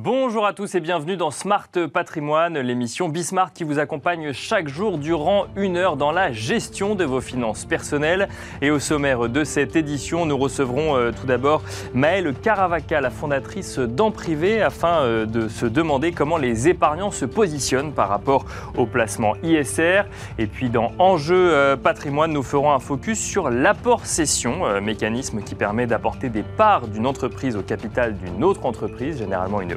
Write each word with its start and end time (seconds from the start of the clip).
Bonjour 0.00 0.46
à 0.46 0.52
tous 0.52 0.76
et 0.76 0.80
bienvenue 0.80 1.16
dans 1.16 1.32
Smart 1.32 1.66
Patrimoine, 1.92 2.56
l'émission 2.56 3.08
Bismart 3.08 3.52
qui 3.52 3.64
vous 3.64 3.80
accompagne 3.80 4.32
chaque 4.32 4.68
jour 4.68 4.96
durant 4.96 5.46
une 5.56 5.76
heure 5.76 5.96
dans 5.96 6.12
la 6.12 6.30
gestion 6.30 6.94
de 6.94 7.02
vos 7.02 7.20
finances 7.20 7.64
personnelles. 7.64 8.28
Et 8.62 8.70
au 8.70 8.78
sommaire 8.78 9.28
de 9.28 9.42
cette 9.42 9.74
édition, 9.74 10.24
nous 10.24 10.38
recevrons 10.38 10.96
euh, 10.96 11.10
tout 11.10 11.26
d'abord 11.26 11.64
Maëlle 11.94 12.32
Caravaca, 12.32 13.00
la 13.00 13.10
fondatrice 13.10 13.80
d'Emprivé, 13.80 14.62
afin 14.62 15.00
euh, 15.00 15.26
de 15.26 15.48
se 15.48 15.66
demander 15.66 16.12
comment 16.12 16.36
les 16.36 16.68
épargnants 16.68 17.10
se 17.10 17.24
positionnent 17.24 17.92
par 17.92 18.08
rapport 18.08 18.44
au 18.76 18.86
placement 18.86 19.34
ISR. 19.42 20.02
Et 20.38 20.46
puis 20.46 20.70
dans 20.70 20.92
Enjeu 21.00 21.34
euh, 21.34 21.76
Patrimoine, 21.76 22.32
nous 22.32 22.44
ferons 22.44 22.70
un 22.70 22.78
focus 22.78 23.18
sur 23.18 23.50
l'apport 23.50 24.06
cession, 24.06 24.80
mécanisme 24.80 25.42
qui 25.42 25.56
permet 25.56 25.88
d'apporter 25.88 26.28
des 26.28 26.44
parts 26.44 26.86
d'une 26.86 27.04
entreprise 27.04 27.56
au 27.56 27.62
capital 27.62 28.16
d'une 28.16 28.44
autre 28.44 28.64
entreprise, 28.64 29.18
généralement 29.18 29.60
une 29.60 29.74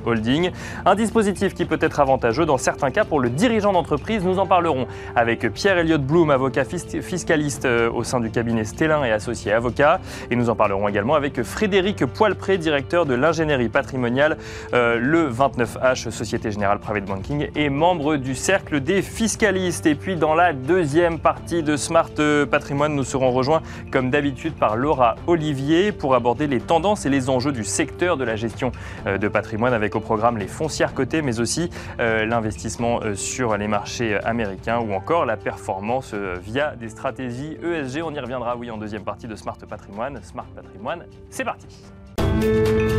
Un 0.85 0.95
dispositif 0.95 1.53
qui 1.53 1.65
peut 1.65 1.77
être 1.79 1.99
avantageux 1.99 2.45
dans 2.45 2.57
certains 2.57 2.91
cas 2.91 3.05
pour 3.05 3.19
le 3.19 3.29
dirigeant 3.29 3.71
d'entreprise. 3.71 4.23
Nous 4.23 4.39
en 4.39 4.45
parlerons 4.45 4.88
avec 5.15 5.52
Pierre-Elliott 5.53 6.02
Blum, 6.02 6.29
avocat 6.31 6.63
fiscaliste 6.65 7.65
euh, 7.65 7.89
au 7.91 8.03
sein 8.03 8.19
du 8.19 8.29
cabinet 8.29 8.66
Stellin 8.66 9.03
et 9.05 9.11
associé 9.11 9.53
avocat. 9.53 10.02
Et 10.29 10.35
nous 10.35 10.49
en 10.49 10.55
parlerons 10.55 10.88
également 10.88 11.16
avec 11.16 11.43
Frédéric 11.43 12.05
Poilpré, 12.05 12.57
directeur 12.57 13.05
de 13.05 13.13
l'ingénierie 13.13 13.69
patrimoniale, 13.69 14.38
euh, 14.73 14.97
le 14.99 15.29
29H, 15.29 16.09
Société 16.09 16.52
Générale 16.52 16.80
Private 16.80 17.05
Banking, 17.05 17.47
et 17.55 17.69
membre 17.69 18.17
du 18.17 18.35
cercle 18.35 18.81
des 18.81 19.02
fiscalistes. 19.02 19.85
Et 19.85 19.95
puis 19.95 20.16
dans 20.16 20.35
la 20.35 20.53
deuxième 20.53 21.19
partie 21.19 21.63
de 21.63 21.77
Smart 21.77 22.09
Patrimoine, 22.49 22.95
nous 22.95 23.03
serons 23.03 23.31
rejoints 23.31 23.61
comme 23.91 24.09
d'habitude 24.09 24.53
par 24.53 24.75
Laura 24.75 25.16
Olivier 25.27 25.91
pour 25.91 26.16
aborder 26.16 26.47
les 26.47 26.59
tendances 26.59 27.05
et 27.05 27.09
les 27.09 27.30
enjeux 27.30 27.52
du 27.52 27.64
secteur 27.64 28.17
de 28.17 28.23
la 28.23 28.36
gestion 28.36 28.71
euh, 29.08 29.17
de 29.17 29.27
patrimoine 29.27 29.73
avec 29.73 29.95
programme 30.02 30.38
les 30.38 30.47
foncières 30.47 30.94
cotées, 30.94 31.21
mais 31.21 31.39
aussi 31.39 31.69
euh, 31.99 32.25
l'investissement 32.25 33.02
euh, 33.02 33.16
sur 33.16 33.57
les 33.57 33.67
marchés 33.67 34.17
américains 34.23 34.80
ou 34.80 34.93
encore 34.93 35.25
la 35.25 35.38
performance 35.38 36.11
euh, 36.13 36.35
via 36.41 36.75
des 36.75 36.89
stratégies 36.89 37.58
ESG. 37.63 38.02
On 38.03 38.13
y 38.13 38.19
reviendra, 38.19 38.55
oui, 38.58 38.69
en 38.71 38.77
deuxième 38.77 39.03
partie 39.03 39.27
de 39.27 39.35
Smart 39.35 39.58
Patrimoine. 39.58 40.19
Smart 40.23 40.47
Patrimoine, 40.55 41.05
c'est 41.30 41.45
parti. 41.45 41.67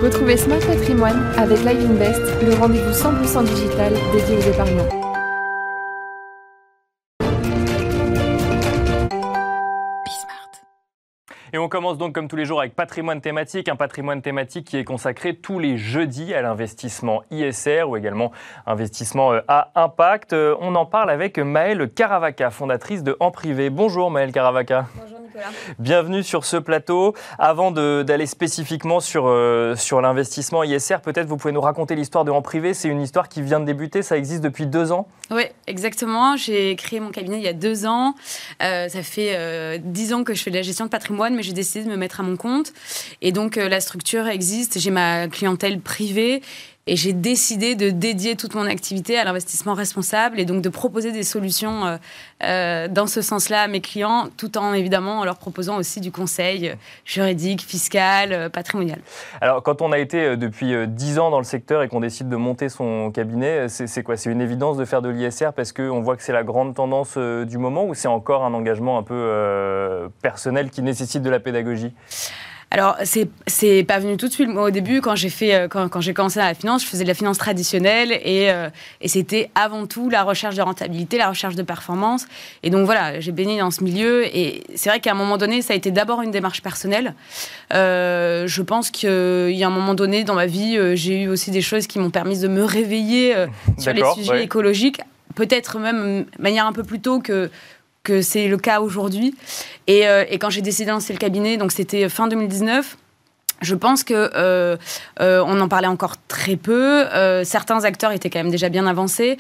Retrouvez 0.03 0.37
Smart 0.37 0.61
Patrimoine 0.61 1.33
avec 1.37 1.59
Live 1.59 1.91
Invest, 1.91 2.23
le 2.43 2.55
rendez-vous 2.55 2.93
100% 2.93 3.45
digital 3.45 3.93
dédié 4.13 4.37
aux 4.37 4.53
épargnants. 4.53 5.12
Et 11.55 11.59
on 11.59 11.69
commence 11.69 11.99
donc 11.99 12.15
comme 12.15 12.29
tous 12.29 12.37
les 12.37 12.47
jours 12.47 12.61
avec 12.61 12.75
patrimoine 12.75 13.21
thématique, 13.21 13.69
un 13.69 13.77
patrimoine 13.77 14.23
thématique 14.23 14.69
qui 14.69 14.79
est 14.79 14.85
consacré 14.85 15.37
tous 15.37 15.59
les 15.59 15.77
jeudis 15.77 16.33
à 16.33 16.41
l'investissement 16.41 17.23
ISR 17.31 17.83
ou 17.87 17.99
également 17.99 18.33
investissement 18.65 19.35
euh, 19.35 19.41
à 19.49 19.71
impact. 19.75 20.33
Euh, 20.33 20.57
on 20.61 20.75
en 20.77 20.87
parle 20.87 21.11
avec 21.11 21.39
Maëlle 21.39 21.91
Caravaca, 21.91 22.49
fondatrice 22.49 23.03
de 23.03 23.19
En 23.21 23.31
Privé. 23.31 23.69
Bonjour 23.69 24.11
Maëlle 24.11 24.33
Caravaca. 24.33 24.87
Bonjour. 24.99 25.23
Bienvenue 25.79 26.23
sur 26.23 26.45
ce 26.45 26.57
plateau. 26.57 27.15
Avant 27.39 27.71
d'aller 27.71 28.27
spécifiquement 28.27 29.01
sur, 29.01 29.27
euh, 29.27 29.75
sur 29.77 30.01
l'investissement 30.01 30.63
ISR, 30.63 30.97
peut-être 31.03 31.27
vous 31.27 31.37
pouvez 31.37 31.53
nous 31.53 31.61
raconter 31.61 31.95
l'histoire 31.95 32.25
de 32.25 32.31
En 32.31 32.43
Privé. 32.43 32.75
C'est 32.75 32.89
une 32.89 33.01
histoire 33.01 33.29
qui 33.29 33.43
vient 33.43 33.61
de 33.61 33.65
débuter, 33.65 34.03
ça 34.03 34.17
existe 34.17 34.43
depuis 34.43 34.67
deux 34.67 34.93
ans 34.93 35.07
Oui, 35.31 35.45
exactement. 35.67 36.37
J'ai 36.37 36.77
créé 36.77 37.01
mon 37.01 37.11
cabinet 37.11 37.39
il 37.39 37.43
y 37.43 37.49
a 37.49 37.53
deux 37.53 37.87
ans. 37.87 38.15
Euh, 38.63 38.89
ça 38.89 39.03
fait 39.03 39.35
euh, 39.35 39.79
dix 39.81 40.13
ans 40.13 40.25
que 40.25 40.35
je 40.35 40.43
fais 40.43 40.51
de 40.51 40.57
la 40.57 40.63
gestion 40.63 40.85
de 40.85 40.91
patrimoine, 40.91 41.35
mais 41.35 41.42
j'ai 41.43 41.53
décidé 41.53 41.85
de 41.85 41.91
me 41.91 41.97
mettre 41.97 42.21
à 42.21 42.23
mon 42.23 42.37
compte. 42.37 42.73
Et 43.21 43.33
donc 43.33 43.57
la 43.57 43.81
structure 43.81 44.27
existe, 44.29 44.79
j'ai 44.79 44.91
ma 44.91 45.29
clientèle 45.29 45.81
privée 45.81 46.43
et 46.89 46.97
j'ai 46.97 47.13
décidé 47.13 47.77
de 47.77 47.91
dédier 47.91 48.35
toute 48.35 48.55
mon 48.57 48.67
activité 48.67 49.17
à 49.17 49.25
l'investissement 49.25 49.75
responsable 49.75 50.41
et 50.41 50.45
donc 50.45 50.63
de 50.63 50.69
proposer 50.69 51.13
des 51.13 51.23
solutions 51.23 51.87
euh, 51.87 51.97
euh, 52.43 52.89
dans 52.89 53.07
ce 53.07 53.23
sens-là 53.23 53.63
à 53.63 53.69
mes 53.69 53.81
clients, 53.81 54.29
tout 54.37 54.59
en 54.59 54.73
évidemment 54.75 55.21
en 55.21 55.25
leur 55.25 55.37
proposant 55.37 55.77
aussi 55.77 56.01
du 56.01 56.11
conseil 56.11 56.75
juridique, 57.05 57.63
fiscal, 57.63 58.33
euh, 58.33 58.49
patrimonial. 58.49 58.99
Alors 59.41 59.63
quand 59.63 59.81
on 59.81 59.93
a 59.93 59.99
été 59.99 60.37
depuis 60.37 60.75
10 60.89 61.19
ans 61.21 61.31
dans 61.31 61.39
le 61.39 61.45
secteur 61.45 61.85
et 61.85 61.89
qu'on 61.89 62.01
décide 62.01 62.29
de 62.29 62.37
monter 62.37 62.69
son 62.69 63.13
cabinet, 63.13 63.69
c'est 63.69 64.03
quoi? 64.03 64.17
C'est 64.17 64.31
une 64.31 64.41
évidence 64.41 64.77
de 64.77 64.85
faire 64.85 65.03
de 65.03 65.09
l'ISR 65.09 65.53
parce 65.55 65.73
qu'on 65.73 66.01
voit 66.01 66.17
que 66.17 66.23
c'est 66.25 66.33
la 66.33 66.43
grande 66.43 66.75
tendance 66.75 67.17
du 67.17 67.59
moment 67.59 67.87
ou 67.87 67.95
c'est 67.95 68.09
encore 68.09 68.45
un 68.45 68.55
engagement 68.55 68.99
un 68.99 69.03
peu 69.03 70.11
personnel 70.21 70.71
qui 70.71 70.83
nécessite 70.83 71.23
de 71.23 71.31
la 71.31 71.39
pédagogie? 71.39 71.93
Alors, 72.73 72.97
c'est, 73.05 73.29
c'est 73.47 73.85
pas 73.85 73.99
venu 73.99 74.17
tout 74.17 74.29
de 74.29 74.33
suite. 74.33 74.49
Moi, 74.49 74.63
au 74.63 74.71
début, 74.71 75.03
quand 75.03 75.15
j'ai 75.15 75.29
fait, 75.29 75.55
euh, 75.55 75.69
quand, 75.69 75.91
quand 75.91 76.01
j'ai 76.01 76.15
commencé 76.15 76.41
à 76.41 76.49
la 76.49 76.55
finance, 76.55 76.83
je 76.83 76.89
faisais 76.89 77.03
de 77.03 77.09
la 77.09 77.13
finance 77.13 77.37
traditionnelle 77.37 78.13
et, 78.13 78.51
euh, 78.51 78.71
et, 79.03 79.09
c'était 79.09 79.51
avant 79.55 79.87
tout 79.87 80.09
la 80.09 80.23
recherche 80.23 80.55
de 80.55 80.63
rentabilité, 80.63 81.19
la 81.19 81.29
recherche 81.29 81.55
de 81.55 81.63
performance. 81.63 82.25
Et 82.63 82.71
donc 82.71 82.87
voilà, 82.87 83.21
j'ai 83.21 83.31
baigné 83.31 83.59
dans 83.59 83.71
ce 83.71 83.85
milieu 83.85 84.25
et 84.25 84.65
c'est 84.75 84.89
vrai 84.89 85.01
qu'à 85.01 85.11
un 85.11 85.15
moment 85.15 85.37
donné, 85.37 85.61
ça 85.61 85.75
a 85.75 85.77
été 85.77 85.91
d'abord 85.91 86.23
une 86.23 86.31
démarche 86.31 86.63
personnelle. 86.63 87.15
Euh, 87.75 88.47
je 88.47 88.63
pense 88.63 88.91
qu'il 88.91 89.51
y 89.51 89.65
a 89.65 89.67
un 89.67 89.71
moment 89.71 89.93
donné 89.93 90.25
dans 90.25 90.35
ma 90.35 90.47
vie, 90.47 90.79
j'ai 90.97 91.25
eu 91.25 91.29
aussi 91.29 91.51
des 91.51 91.61
choses 91.61 91.87
qui 91.87 91.99
m'ont 91.99 92.11
permis 92.11 92.39
de 92.39 92.49
me 92.49 92.65
réveiller 92.65 93.35
sur 93.77 93.93
les 93.93 94.03
sujets 94.15 94.45
écologiques. 94.45 95.03
Peut-être 95.35 95.79
même 95.79 96.25
de 96.25 96.43
manière 96.43 96.67
un 96.67 96.73
peu 96.73 96.85
plus 96.85 97.01
tôt 97.01 97.21
que 97.21 97.51
que 98.03 98.23
c'est 98.23 98.49
le 98.49 98.57
cas 98.57 98.81
aujourd'hui. 98.81 99.35
Et, 99.87 100.07
euh, 100.07 100.25
et, 100.29 100.39
quand 100.39 100.51
j'ai 100.51 100.63
décidé 100.63 100.87
de 100.87 100.91
lancer 100.91 101.13
le 101.13 101.19
cabinet, 101.19 101.57
donc 101.57 101.73
c'était 101.73 102.09
fin 102.09 102.29
2019, 102.29 102.97
je 103.61 103.75
pense 103.75 104.03
que 104.03 104.31
euh, 104.35 104.77
euh, 105.21 105.45
on 105.47 105.61
en 105.61 105.69
parlait 105.69 105.87
encore 105.87 106.17
très 106.27 106.57
peu. 106.57 107.05
certains 107.45 107.85
acteurs 107.85 108.13
étaient 108.13 108.31
quand 108.31 108.41
même 108.41 108.51
déjà 108.51 108.69
bien 108.69 108.87
avancés. 108.87 109.39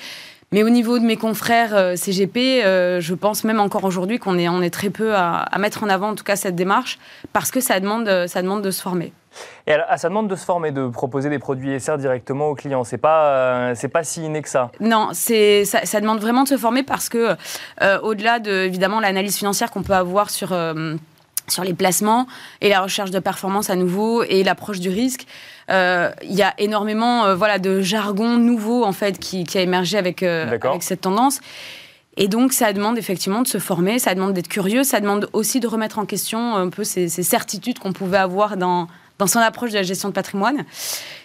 Mais 0.52 0.62
au 0.62 0.68
niveau 0.68 0.98
de 0.98 1.04
mes 1.04 1.16
confrères 1.16 1.96
CGP, 1.96 2.60
je 3.00 3.14
pense 3.14 3.42
même 3.42 3.58
encore 3.58 3.84
aujourd'hui 3.84 4.18
qu'on 4.18 4.38
est, 4.38 4.44
est 4.44 4.70
très 4.70 4.90
peu 4.90 5.14
à, 5.14 5.38
à, 5.38 5.58
mettre 5.58 5.82
en 5.82 5.88
avant 5.88 6.10
en 6.10 6.14
tout 6.14 6.24
cas 6.24 6.36
cette 6.36 6.56
démarche 6.56 6.98
parce 7.32 7.50
que 7.50 7.60
ça 7.60 7.80
demande, 7.80 8.26
ça 8.26 8.42
demande 8.42 8.60
de 8.60 8.70
se 8.70 8.82
former. 8.82 9.12
Et 9.66 9.72
alors, 9.72 9.86
ça 9.96 10.08
demande 10.08 10.28
de 10.28 10.36
se 10.36 10.44
former, 10.44 10.72
de 10.72 10.88
proposer 10.88 11.30
des 11.30 11.38
produits 11.38 11.74
ISR 11.74 11.96
directement 11.98 12.48
aux 12.48 12.54
clients. 12.54 12.84
C'est 12.84 12.98
pas, 12.98 13.26
euh, 13.26 13.72
c'est 13.74 13.88
pas 13.88 14.04
si 14.04 14.24
inné 14.24 14.42
que 14.42 14.48
ça. 14.48 14.70
Non, 14.80 15.10
c'est, 15.12 15.64
ça, 15.64 15.84
ça, 15.84 16.00
demande 16.00 16.20
vraiment 16.20 16.42
de 16.44 16.48
se 16.48 16.56
former 16.56 16.82
parce 16.82 17.08
que, 17.08 17.36
euh, 17.82 18.00
au-delà 18.00 18.38
de, 18.38 18.50
évidemment, 18.50 19.00
l'analyse 19.00 19.36
financière 19.36 19.70
qu'on 19.70 19.82
peut 19.82 19.94
avoir 19.94 20.30
sur, 20.30 20.52
euh, 20.52 20.96
sur 21.48 21.64
les 21.64 21.74
placements 21.74 22.26
et 22.60 22.68
la 22.68 22.80
recherche 22.80 23.10
de 23.10 23.18
performance 23.18 23.70
à 23.70 23.76
nouveau 23.76 24.22
et 24.24 24.42
l'approche 24.42 24.80
du 24.80 24.88
risque, 24.88 25.26
il 25.68 26.34
y 26.34 26.42
a 26.42 26.52
énormément 26.58 27.34
voilà, 27.34 27.58
de 27.58 27.80
jargon 27.80 28.36
nouveau, 28.36 28.84
en 28.84 28.92
fait, 28.92 29.18
qui, 29.18 29.44
qui 29.44 29.56
a 29.56 29.62
émergé 29.62 29.96
avec, 29.96 30.22
avec 30.22 30.82
cette 30.82 31.00
tendance. 31.00 31.40
Et 32.18 32.28
donc, 32.28 32.52
ça 32.52 32.74
demande 32.74 32.98
effectivement 32.98 33.40
de 33.40 33.48
se 33.48 33.56
former, 33.56 33.98
ça 33.98 34.14
demande 34.14 34.34
d'être 34.34 34.48
curieux, 34.48 34.84
ça 34.84 35.00
demande 35.00 35.30
aussi 35.32 35.60
de 35.60 35.66
remettre 35.66 35.98
en 35.98 36.04
question 36.04 36.56
un 36.56 36.68
peu 36.68 36.84
ces, 36.84 37.08
ces 37.08 37.22
certitudes 37.22 37.78
qu'on 37.78 37.94
pouvait 37.94 38.18
avoir 38.18 38.58
dans, 38.58 38.86
dans 39.22 39.28
son 39.28 39.38
approche 39.38 39.70
de 39.70 39.76
la 39.76 39.84
gestion 39.84 40.08
de 40.08 40.14
patrimoine. 40.14 40.64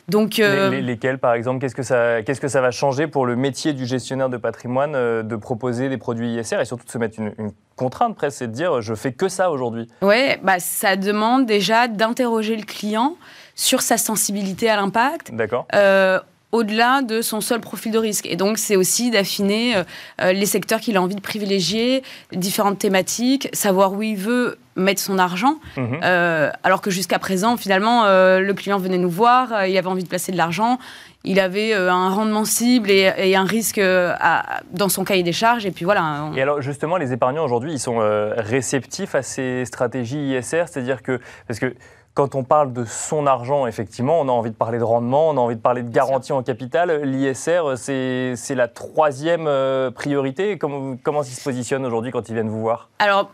Donc, 0.08 0.38
euh, 0.38 0.70
lesquels, 0.70 1.18
par 1.18 1.34
exemple 1.34 1.60
Qu'est-ce 1.60 1.74
que, 1.74 1.82
ça, 1.82 2.22
qu'est-ce 2.22 2.40
que 2.40 2.48
ça 2.48 2.62
va 2.62 2.70
changer 2.70 3.08
pour 3.08 3.26
le 3.26 3.36
métier 3.36 3.74
du 3.74 3.88
gestionnaire 3.88 4.30
de 4.30 4.38
patrimoine 4.38 4.94
euh, 4.96 5.24
de 5.24 5.36
proposer 5.36 5.90
des 5.90 5.98
produits 5.98 6.36
ISR 6.36 6.62
et 6.62 6.66
surtout 6.66 6.86
de 6.86 6.92
se 6.92 6.98
mettre 7.00 7.20
une, 7.20 7.34
contrainte 7.76 8.16
presque, 8.16 8.38
c'est 8.38 8.48
de 8.48 8.54
dire 8.54 8.82
je 8.82 8.94
fais 8.94 9.14
que 9.14 9.30
ça 9.30 9.50
aujourd'hui? 9.50 9.88
Oui, 10.04 10.36
bah, 10.44 10.60
ça 10.60 10.96
demande 10.96 11.48
déjà 11.48 11.88
d'interroger 11.88 12.56
le 12.56 12.66
client 12.66 13.18
sur 13.56 13.82
sa 13.82 13.98
sensibilité 13.98 14.70
à 14.70 14.76
l'impact. 14.76 15.34
D'accord. 15.34 15.66
Euh, 15.74 16.20
au-delà 16.52 17.02
de 17.02 17.22
son 17.22 17.42
seul 17.42 17.60
profil 17.60 17.92
de 17.92 17.98
risque. 17.98 18.26
Et 18.26 18.38
donc, 18.38 18.58
c'est 18.58 18.78
aussi 18.78 19.12
d'affiner 19.12 19.76
euh, 19.76 19.84
euh, 20.22 20.32
les 20.32 20.46
secteurs 20.46 20.80
qu'il 20.80 20.96
a 20.96 21.02
envie 21.02 21.16
de 21.16 21.22
privilégier, 21.22 22.04
différentes 22.32 22.80
thématiques, 22.80 23.50
savoir 23.52 23.94
où 23.94 24.02
il 24.02 24.16
veut 24.16 24.58
mettre 24.78 25.02
son 25.02 25.20
argent. 25.20 25.56
Mhm. 25.76 26.00
Euh, 26.04 26.50
alors 26.64 26.82
que 26.82 26.90
jusqu'à 26.90 27.20
présent, 27.20 27.58
finalement, 27.58 28.06
le 28.06 28.52
client 28.54 28.78
venait 28.78 29.00
nous 29.00 29.10
voir, 29.10 29.66
il 29.66 29.76
avait 29.76 29.88
envie 29.88 30.04
de 30.04 30.08
placer 30.08 30.32
de 30.32 30.38
l'argent, 30.38 30.78
il 31.24 31.40
avait 31.40 31.74
un 31.74 32.10
rendement 32.10 32.46
cible 32.46 32.92
et, 32.92 33.36
un 33.36 33.44
risque 33.44 33.82
dans 33.82 34.88
son 34.88 35.04
cahier 35.04 35.24
des 35.24 35.34
charges. 35.34 35.66
Et 35.66 35.72
puis 35.72 35.84
voilà. 35.84 36.30
Et 36.36 36.42
alors, 36.44 36.62
justement, 36.62 36.98
les 36.98 37.12
épargnants 37.12 37.44
aujourd'hui, 37.44 37.74
ils 37.74 37.80
sont 37.80 37.98
réceptifs 38.38 39.16
à 39.16 39.24
ces 39.24 39.66
stratégies 39.66 40.36
ISR, 40.36 40.66
c'est-à-dire 40.68 41.02
que 41.02 41.20
parce 41.48 41.60
que 41.60 41.74
quand 42.18 42.34
on 42.34 42.44
parle 42.44 42.74
de 42.74 42.84
son 42.84 43.28
argent, 43.28 43.68
effectivement, 43.68 44.20
on 44.20 44.28
a 44.28 44.32
envie 44.32 44.50
de 44.50 44.56
parler 44.56 44.80
de 44.80 44.84
rendement, 44.84 45.30
on 45.30 45.38
a 45.38 45.40
envie 45.40 45.56
de 45.56 45.62
parler 45.62 45.84
de 45.84 45.92
garantie 45.92 46.34
en 46.34 46.42
capital. 46.42 47.04
L'ISR, 47.04 47.76
c'est 47.78 48.56
la 48.56 48.68
troisième 48.68 49.46
euh, 49.46 49.92
priorité. 49.92 50.58
Comment, 50.58 50.98
comment 51.04 51.22
ils 51.22 51.28
se 51.28 51.44
positionnent 51.44 51.86
aujourd'hui 51.86 52.10
quand 52.12 52.28
ils 52.28 52.34
viennent 52.34 52.50
vous 52.50 52.60
voir? 52.60 52.90
Alors, 52.98 53.30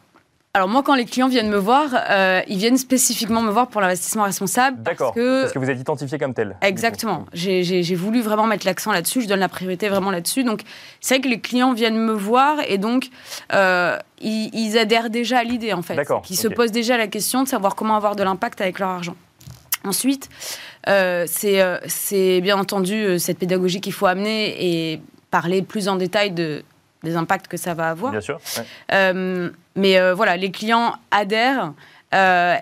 alors 0.56 0.70
moi, 0.70 0.84
quand 0.84 0.94
les 0.94 1.06
clients 1.06 1.30
viennent 1.30 1.50
me 1.50 1.58
voir, 1.58 1.90
euh, 2.12 2.42
ils 2.48 2.60
viennent 2.60 2.78
spécifiquement 2.78 3.42
me 3.42 3.50
voir 3.50 3.70
pour 3.70 3.82
l'investissement 3.82 4.22
responsable. 4.22 4.84
D'accord, 4.84 5.16
parce, 5.16 5.16
que... 5.16 5.42
parce 5.42 5.54
que 5.54 5.58
vous 5.58 5.70
êtes 5.72 5.80
identifié 5.80 6.20
comme 6.20 6.36
tel. 6.36 6.56
Exactement. 6.62 7.26
J'ai 7.34 7.96
voulu 7.96 8.22
vraiment 8.22 8.46
mettre 8.46 8.68
l'accent 8.68 8.92
là-dessus, 8.92 9.24
je 9.24 9.28
donne 9.28 9.40
la 9.40 9.50
priorité 9.50 9.90
vraiment 9.90 10.12
là-dessus. 10.12 10.44
Donc 10.44 10.62
c'est 11.02 11.16
vrai 11.16 11.22
que 11.24 11.28
les 11.28 11.40
clients 11.40 11.74
viennent 11.74 11.98
me 11.98 12.14
voir 12.14 12.58
et 12.68 12.78
donc 12.78 13.10
euh, 13.52 13.98
ils, 14.22 14.78
adhèrent 14.78 15.10
déjà 15.10 15.40
à 15.40 15.44
l'idée 15.44 15.74
en 15.74 15.82
fait. 15.82 16.00
Ils 16.30 16.38
se 16.38 16.48
posent 16.48 16.72
déjà 16.72 16.98
la 16.98 17.08
question 17.08 17.42
de 17.42 17.48
savoir 17.48 17.74
comment 17.74 17.96
avoir 17.96 18.16
de 18.16 18.22
l'impact 18.22 18.62
avec 18.62 18.78
leur 18.78 18.90
argent. 18.90 19.16
Ensuite, 19.84 20.30
c'est 20.86 22.42
bien 22.44 22.60
entendu 22.60 23.18
cette 23.18 23.40
pédagogie 23.40 23.82
qu'il 23.82 23.94
faut 23.94 24.06
amener 24.06 24.94
et 24.94 25.02
parler 25.32 25.64
plus 25.64 25.88
en 25.88 25.96
détail 25.96 26.30
de, 26.30 26.64
des 27.04 27.16
impacts 27.16 27.48
que 27.48 27.58
ça 27.58 27.74
va 27.74 27.90
avoir. 27.90 28.12
Bien 28.12 28.22
sûr. 28.22 28.40
mais 29.76 30.14
voilà, 30.14 30.38
les 30.38 30.52
clients 30.52 30.96
adhèrent. 31.12 31.74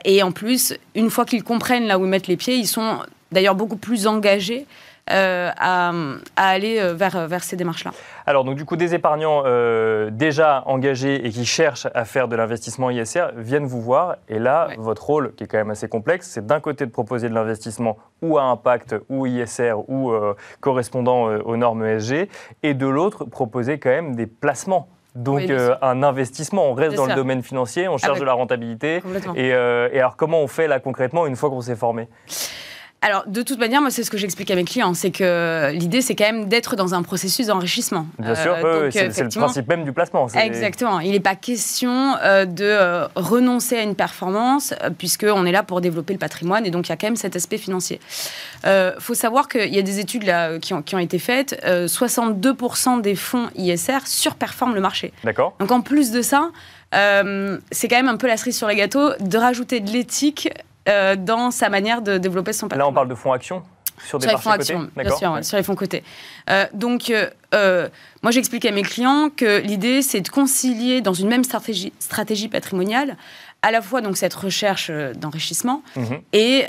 et 0.06 0.24
en 0.24 0.32
plus, 0.32 0.74
une 0.96 1.10
fois 1.10 1.26
qu'ils 1.26 1.44
comprennent 1.44 1.88
là 1.88 2.00
où 2.00 2.06
ils 2.06 2.10
mettent 2.10 2.28
les 2.28 2.38
pieds, 2.38 2.56
ils 2.56 2.68
sont 2.68 3.00
d'ailleurs 3.32 3.56
beaucoup 3.56 3.78
plus 3.78 4.08
engagés 4.08 4.66
euh, 5.10 5.50
à, 5.58 5.92
aller 6.38 6.80
euh, 6.80 6.94
vers, 6.94 7.28
vers 7.28 7.44
ces 7.44 7.56
démarches-là. 7.56 7.92
Alors, 8.28 8.44
donc, 8.44 8.56
du 8.56 8.66
coup, 8.66 8.76
des 8.76 8.94
épargnants 8.94 9.44
euh, 9.46 10.10
déjà 10.12 10.64
engagés 10.68 11.26
et 11.26 11.30
qui 11.32 11.44
cherchent 11.44 11.88
à 11.94 12.06
faire 12.06 12.28
de 12.28 12.36
l'investissement 12.36 12.92
ISR 12.92 13.30
viennent 13.36 13.66
vous 13.66 13.82
voir. 13.82 14.18
Et 14.30 14.38
là, 14.38 14.70
votre 14.78 15.04
rôle, 15.06 15.34
qui 15.36 15.44
est 15.44 15.48
quand 15.48 15.58
même 15.58 15.72
assez 15.72 15.90
complexe, 15.90 16.30
c'est 16.30 16.46
d'un 16.46 16.60
côté 16.60 16.86
de 16.86 16.92
proposer 16.92 17.30
de 17.30 17.34
l'investissement 17.34 17.98
ou 18.22 18.38
à 18.38 18.44
impact, 18.44 18.96
ou 19.10 19.26
ISR, 19.26 19.74
ou 19.88 20.14
correspondant 20.60 21.24
aux 21.24 21.58
normes 21.58 21.84
ESG, 21.84 22.30
et 22.62 22.74
de 22.76 22.86
l'autre, 22.86 23.26
proposer 23.26 23.80
quand 23.80 23.90
même 23.90 24.16
des 24.16 24.28
placements. 24.28 24.88
Donc 25.16 25.50
un 25.50 26.04
investissement, 26.04 26.70
on 26.70 26.74
reste 26.74 26.96
dans 26.96 27.08
le 27.08 27.16
domaine 27.16 27.42
financier, 27.42 27.88
on 27.88 27.98
cherche 27.98 28.20
de 28.20 28.26
la 28.26 28.34
rentabilité. 28.34 29.02
Et, 29.36 29.48
et, 29.48 30.00
alors 30.00 30.16
comment 30.16 30.42
on 30.42 30.48
fait 30.48 30.68
là 30.68 30.80
concrètement 30.80 31.26
une 31.26 31.36
fois 31.36 31.50
qu'on 31.50 31.62
s'est 31.62 31.76
formé? 31.76 32.08
Alors, 33.04 33.24
de 33.26 33.42
toute 33.42 33.58
manière, 33.58 33.82
moi, 33.82 33.90
c'est 33.90 34.04
ce 34.04 34.12
que 34.12 34.18
j'explique 34.18 34.52
à 34.52 34.56
mes 34.56 34.64
clients, 34.64 34.94
c'est 34.94 35.10
que 35.10 35.72
l'idée, 35.72 36.04
c'est 36.04 36.14
quand 36.14 36.32
même 36.32 36.48
d'être 36.48 36.76
dans 36.76 36.94
un 36.94 37.02
processus 37.02 37.48
d'enrichissement. 37.48 38.06
Bien 38.20 38.36
sûr, 38.36 38.56
euh, 38.64 38.92
c'est 38.92 39.24
le 39.24 39.30
principe 39.30 39.68
même 39.68 39.84
du 39.84 39.92
placement. 39.92 40.28
Exactement. 40.28 41.00
Il 41.00 41.12
n'est 41.12 41.20
pas 41.20 41.34
question 41.34 42.16
euh, 42.22 42.46
de 42.46 42.64
euh, 42.64 43.08
renoncer 43.16 43.76
à 43.76 43.82
une 43.82 43.96
performance, 43.96 44.76
puisqu'on 45.00 45.48
est 45.48 45.52
là 45.52 45.64
pour 45.64 45.82
développer 45.82 46.14
le 46.14 46.20
patrimoine, 46.20 46.68
et 46.68 46.70
donc 46.70 46.88
il 46.88 46.92
y 46.92 46.94
a 46.94 46.96
quand 46.96 47.08
même 47.08 47.16
cet 47.16 47.36
aspect 47.36 47.58
financier. 47.58 48.00
Il 48.66 48.94
faut 49.00 49.16
savoir 49.16 49.48
qu'il 49.48 49.74
y 49.74 49.80
a 49.80 49.82
des 49.82 50.00
études 50.00 50.24
là, 50.24 50.60
qui, 50.60 50.76
ont, 50.76 50.84
qui 50.84 50.94
ont 50.94 51.00
été 51.00 51.18
faites. 51.18 51.60
62% 51.66 53.02
des 53.02 53.16
fonds 53.16 53.50
ISR 53.56 54.06
surperforment 54.06 54.76
le 54.76 54.82
marché. 54.82 55.12
D'accord. 55.24 55.56
Donc, 55.60 55.72
en 55.72 55.82
plus 55.82 56.12
de 56.12 56.22
ça, 56.22 56.52
c'est 56.94 57.88
quand 57.88 57.96
même 57.96 58.10
un 58.10 58.18
peu 58.18 58.28
la 58.28 58.38
cerise 58.38 58.58
sur 58.58 58.68
les 58.68 58.76
gâteaux 58.76 59.10
de 59.20 59.38
rajouter 59.40 59.80
de 59.80 59.90
l'éthique 59.90 60.50
euh, 60.90 61.16
dans 61.16 61.52
sa 61.52 61.70
manière 61.70 62.02
de 62.02 62.18
développer 62.18 62.54
son 62.54 62.68
patrimoine. 62.68 62.88
Là, 62.88 62.92
on 62.92 62.94
parle 62.94 63.08
de 63.08 63.16
fonds 63.16 63.32
actions 63.32 63.64
sur 64.04 64.18
des 64.18 64.28
sur 64.28 64.38
les 64.38 64.42
fonds 64.42 64.50
actions, 64.50 64.90
bien 64.96 65.16
sûr, 65.16 65.46
sur 65.46 65.58
les 65.58 65.64
fonds 65.64 65.76
cotés. 65.76 66.04
Euh, 66.50 66.66
donc, 66.74 67.12
euh, 67.54 67.90
moi, 68.24 68.32
j'explique 68.32 68.66
à 68.66 68.72
mes 68.72 68.82
clients 68.82 69.30
que 69.30 69.60
l'idée, 69.60 70.02
c'est 70.02 70.22
de 70.22 70.30
concilier 70.30 71.02
dans 71.02 71.14
une 71.14 71.28
même 71.28 71.44
stratégie, 71.44 71.94
stratégie 72.00 72.48
patrimoniale 72.48 73.16
à 73.64 73.70
la 73.70 73.84
fois 73.84 74.02
donc 74.02 74.18
cette 74.18 74.34
recherche 74.34 74.90
d'enrichissement 74.90 75.84
mhm. 75.96 76.22
et, 76.34 76.66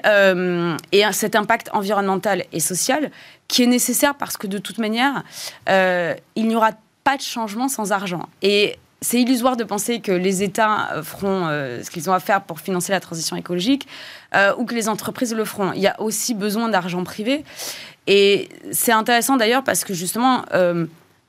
et 0.93 1.13
cet 1.13 1.37
impact 1.37 1.71
environnemental 1.73 2.45
et 2.53 2.61
social 2.61 3.11
qui 3.49 3.63
est 3.63 3.67
nécessaire 3.67 4.15
parce 4.15 4.37
que 4.37 4.47
de 4.47 4.59
toute 4.59 4.77
manière, 4.77 5.23
il 5.69 6.49
n'y 6.49 6.55
aura 6.55 6.73
pas 7.03 7.17
de 7.17 7.23
changement 7.23 7.69
sans 7.69 7.93
argent. 7.93 8.29
Et 8.43 8.77
c'est 9.03 9.21
illusoire 9.21 9.57
de 9.57 9.65
penser 9.65 10.01
que 10.01 10.13
les 10.13 10.43
États 10.43 10.93
euh, 10.93 11.03
feront 11.03 11.47
euh, 11.49 11.83
ce 11.83 11.91
qu'ils 11.91 12.09
ont 12.09 12.13
à 12.13 12.21
faire 12.21 12.43
pour 12.43 12.61
financer 12.61 12.93
la 12.93 13.01
transition 13.01 13.37
écologique 13.37 13.87
euh, 14.35 14.55
ou 14.57 14.65
que 14.65 14.75
les 14.75 14.89
entreprises 14.89 15.35
le 15.35 15.45
feront. 15.45 15.73
Il 15.75 15.83
y 15.83 15.89
a 15.89 16.01
aussi 16.01 16.35
besoin 16.35 16.69
d'argent 16.69 17.03
privé. 17.05 17.45
Et 18.07 18.49
c'est 18.71 18.93
intéressant 18.93 19.37
d'ailleurs 19.37 19.65
parce 19.65 19.85
que 19.85 19.93
justement, 19.95 20.45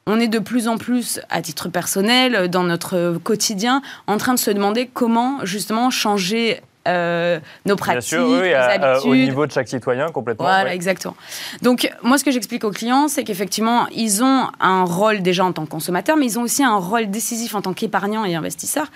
on 0.08 0.20
est 0.20 0.28
de 0.28 0.40
plus 0.40 0.68
en 0.68 0.80
plus, 0.80 1.20
à 1.30 1.44
titre 1.44 1.70
personnel, 1.70 2.50
dans 2.50 2.64
notre 2.64 3.20
quotidien, 3.24 3.84
en 4.08 4.18
train 4.18 4.34
de 4.34 4.40
se 4.40 4.50
demander 4.50 4.90
comment 4.92 5.46
justement 5.46 5.92
changer 5.92 6.62
euh, 6.88 7.40
nos 7.66 7.76
pratiques, 7.76 8.10
sûr, 8.10 8.28
nos 8.28 8.44
habitudes. 8.44 9.10
au 9.10 9.16
niveau 9.16 9.46
de 9.46 9.52
chaque 9.52 9.68
citoyen, 9.68 10.10
complètement. 10.10 10.46
Voilà, 10.46 10.74
exactement. 10.74 11.16
Donc, 11.62 11.90
moi, 12.02 12.18
ce 12.18 12.24
que 12.24 12.32
j'explique 12.32 12.64
aux 12.64 12.72
clients, 12.72 13.08
c'est 13.08 13.24
qu'effectivement, 13.24 13.88
ils 13.96 14.24
ont 14.24 14.48
un 14.60 14.84
rôle 14.84 15.22
déjà 15.22 15.46
en 15.46 15.54
tant 15.54 15.66
que 15.66 15.72
consommateurs, 15.72 16.18
mais 16.18 16.26
ils 16.26 16.40
ont 16.40 16.44
aussi 16.44 16.64
un 16.64 16.78
rôle 16.78 17.10
décisif 17.10 17.56
en 17.56 17.62
tant 17.62 17.74
qu'épargnants 17.74 18.26
et 18.26 18.36
investisseurs. 18.36 18.88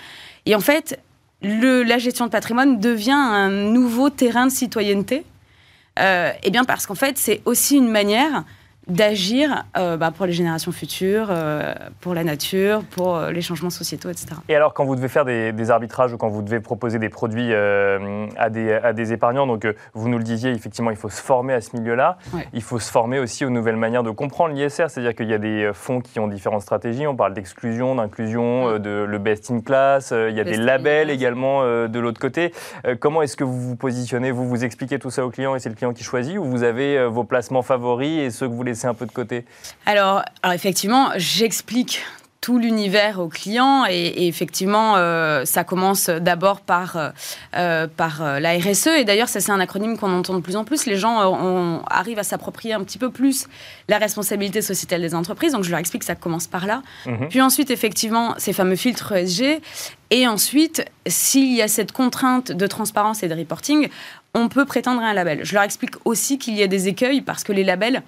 Et 0.44 0.54
en 0.54 0.60
fait, 0.60 1.00
le, 1.42 1.82
la 1.82 1.98
gestion 1.98 2.26
de 2.26 2.30
patrimoine 2.30 2.80
devient 2.80 3.12
un 3.12 3.48
nouveau 3.48 4.10
terrain 4.10 4.46
de 4.46 4.52
citoyenneté. 4.52 5.24
Euh, 5.98 6.30
et 6.42 6.50
bien 6.50 6.64
parce 6.64 6.86
qu'en 6.86 6.94
fait, 6.94 7.18
c'est 7.18 7.40
aussi 7.44 7.76
une 7.76 7.88
manière 7.88 8.44
d'agir 8.88 9.64
euh, 9.76 9.96
bah, 9.96 10.10
pour 10.10 10.26
les 10.26 10.32
générations 10.32 10.72
futures, 10.72 11.28
euh, 11.30 11.74
pour 12.00 12.14
la 12.14 12.24
nature, 12.24 12.82
pour 12.84 13.16
euh, 13.16 13.30
les 13.30 13.42
changements 13.42 13.70
sociétaux, 13.70 14.08
etc. 14.08 14.28
Et 14.48 14.56
alors, 14.56 14.72
quand 14.72 14.84
vous 14.84 14.96
devez 14.96 15.08
faire 15.08 15.24
des, 15.24 15.70
arbitrages 15.70 16.14
ou 16.14 16.16
quand 16.16 16.28
vous 16.28 16.40
devez 16.40 16.60
proposer 16.60 16.98
des 16.98 17.10
produits 17.10 17.52
à, 17.52 18.50
des, 18.50 18.72
à, 18.72 18.92
des, 18.94 19.12
épargnants, 19.12 19.46
donc 19.46 19.66
vous 19.92 20.08
nous 20.08 20.16
le 20.16 20.24
disiez, 20.24 20.50
effectivement, 20.50 20.90
il 20.90 20.96
faut 20.96 21.10
se 21.10 21.20
former 21.20 21.52
à 21.52 21.60
ce 21.60 21.76
milieu-là. 21.76 22.16
Il 22.54 22.62
faut 22.62 22.78
se 22.78 22.90
former 22.90 23.18
aussi 23.18 23.44
aux 23.44 23.50
nouvelles 23.50 23.76
manières 23.76 24.02
de 24.02 24.10
comprendre 24.10 24.54
l'ISR, 24.54 24.88
c'est-à-dire 24.88 25.14
qu'il 25.14 25.28
y 25.28 25.34
a 25.34 25.38
des 25.38 25.70
fonds 25.74 26.00
qui 26.00 26.18
ont 26.20 26.26
différentes 26.26 26.62
stratégies. 26.62 27.06
On 27.06 27.16
parle 27.16 27.34
d'exclusion, 27.34 27.96
d'inclusion, 27.96 28.78
de 28.78 29.04
le 29.06 29.18
best 29.18 29.50
in 29.50 29.60
class. 29.60 30.12
il 30.12 30.34
y 30.34 30.40
a 30.40 30.44
des 30.44 30.56
labels 30.56 31.10
également 31.10 31.62
de 31.62 31.98
l'autre 31.98 32.20
côté. 32.20 32.54
comment 33.00 33.20
est-ce 33.20 33.36
que 33.36 33.44
vous 33.44 33.60
vous 33.60 33.76
positionnez? 33.76 34.30
Vous 34.30 34.48
vous 34.48 34.64
expliquez 34.64 34.98
tout 34.98 35.10
ça 35.10 35.26
au 35.26 35.30
client 35.30 35.54
et 35.54 35.58
c'est 35.58 35.68
le 35.68 35.74
client 35.74 35.92
qui 35.92 36.04
choisit 36.04 36.38
ou 36.38 36.44
vous 36.44 36.62
avez 36.62 37.06
vos 37.06 37.24
placements 37.24 37.62
favoris 37.62 38.20
et 38.20 38.30
ceux 38.30 38.48
que 38.48 38.54
vous 38.54 38.62
laissez 38.62 38.77
un 38.86 38.94
peu 38.94 39.06
de 39.06 39.12
côté 39.12 39.44
alors, 39.86 40.22
alors 40.42 40.54
effectivement, 40.54 41.10
j'explique 41.16 42.02
tout 42.40 42.58
l'univers 42.58 43.18
aux 43.20 43.28
clients 43.28 43.84
et, 43.90 44.28
effectivement 44.28 44.94
euh, 44.96 45.44
ça 45.44 45.64
commence 45.64 46.08
d'abord 46.08 46.60
par, 46.60 46.96
euh, 46.96 47.10
euh, 47.56 47.86
par 47.88 48.40
la 48.40 48.56
RSE 48.56 48.86
et 48.86 49.04
d'ailleurs 49.04 49.28
ça 49.28 49.40
c'est 49.40 49.50
un 49.50 49.60
acronyme 49.60 49.98
qu'on 49.98 50.12
entend 50.12 50.34
de 50.34 50.40
plus 50.40 50.56
en 50.56 50.64
plus. 50.64 50.86
Les 50.86 50.96
gens 50.96 51.82
arrivent 51.90 52.18
à 52.18 52.22
s'approprier 52.22 52.74
un 52.74 52.84
petit 52.84 52.98
peu 52.98 53.10
plus 53.10 53.48
la 53.88 53.98
responsabilité 53.98 54.62
sociétale 54.62 55.00
des 55.00 55.14
entreprises. 55.14 55.52
Donc 55.52 55.64
je 55.64 55.70
leur 55.70 55.80
explique 55.80 56.02
que 56.02 56.06
ça 56.06 56.14
commence 56.14 56.46
par 56.46 56.66
là. 56.66 56.82
Mhm. 57.06 57.28
puis 57.28 57.42
ensuite 57.42 57.70
effectivement 57.70 58.34
ces 58.38 58.52
fameux 58.52 58.76
filtres 58.76 59.12
ESG 59.12 59.60
et 60.10 60.28
ensuite 60.28 60.84
s'il 61.06 61.54
y 61.54 61.60
a 61.60 61.68
cette 61.68 61.92
contrainte 61.92 62.52
de 62.52 62.66
transparence 62.66 63.22
et 63.22 63.28
de 63.28 63.34
reporting 63.34 63.88
on 64.34 64.48
peut 64.48 64.64
prétendre 64.64 65.02
à 65.02 65.06
un 65.06 65.14
label. 65.14 65.40
Je 65.44 65.54
leur 65.54 65.64
explique 65.64 65.94
aussi 66.04 66.38
qu'il 66.38 66.54
y 66.54 66.62
a 66.62 66.66
des 66.66 66.86
écueils 66.86 67.20
parce 67.20 67.42
que 67.42 67.52
les 67.52 67.64
labels 67.64 68.02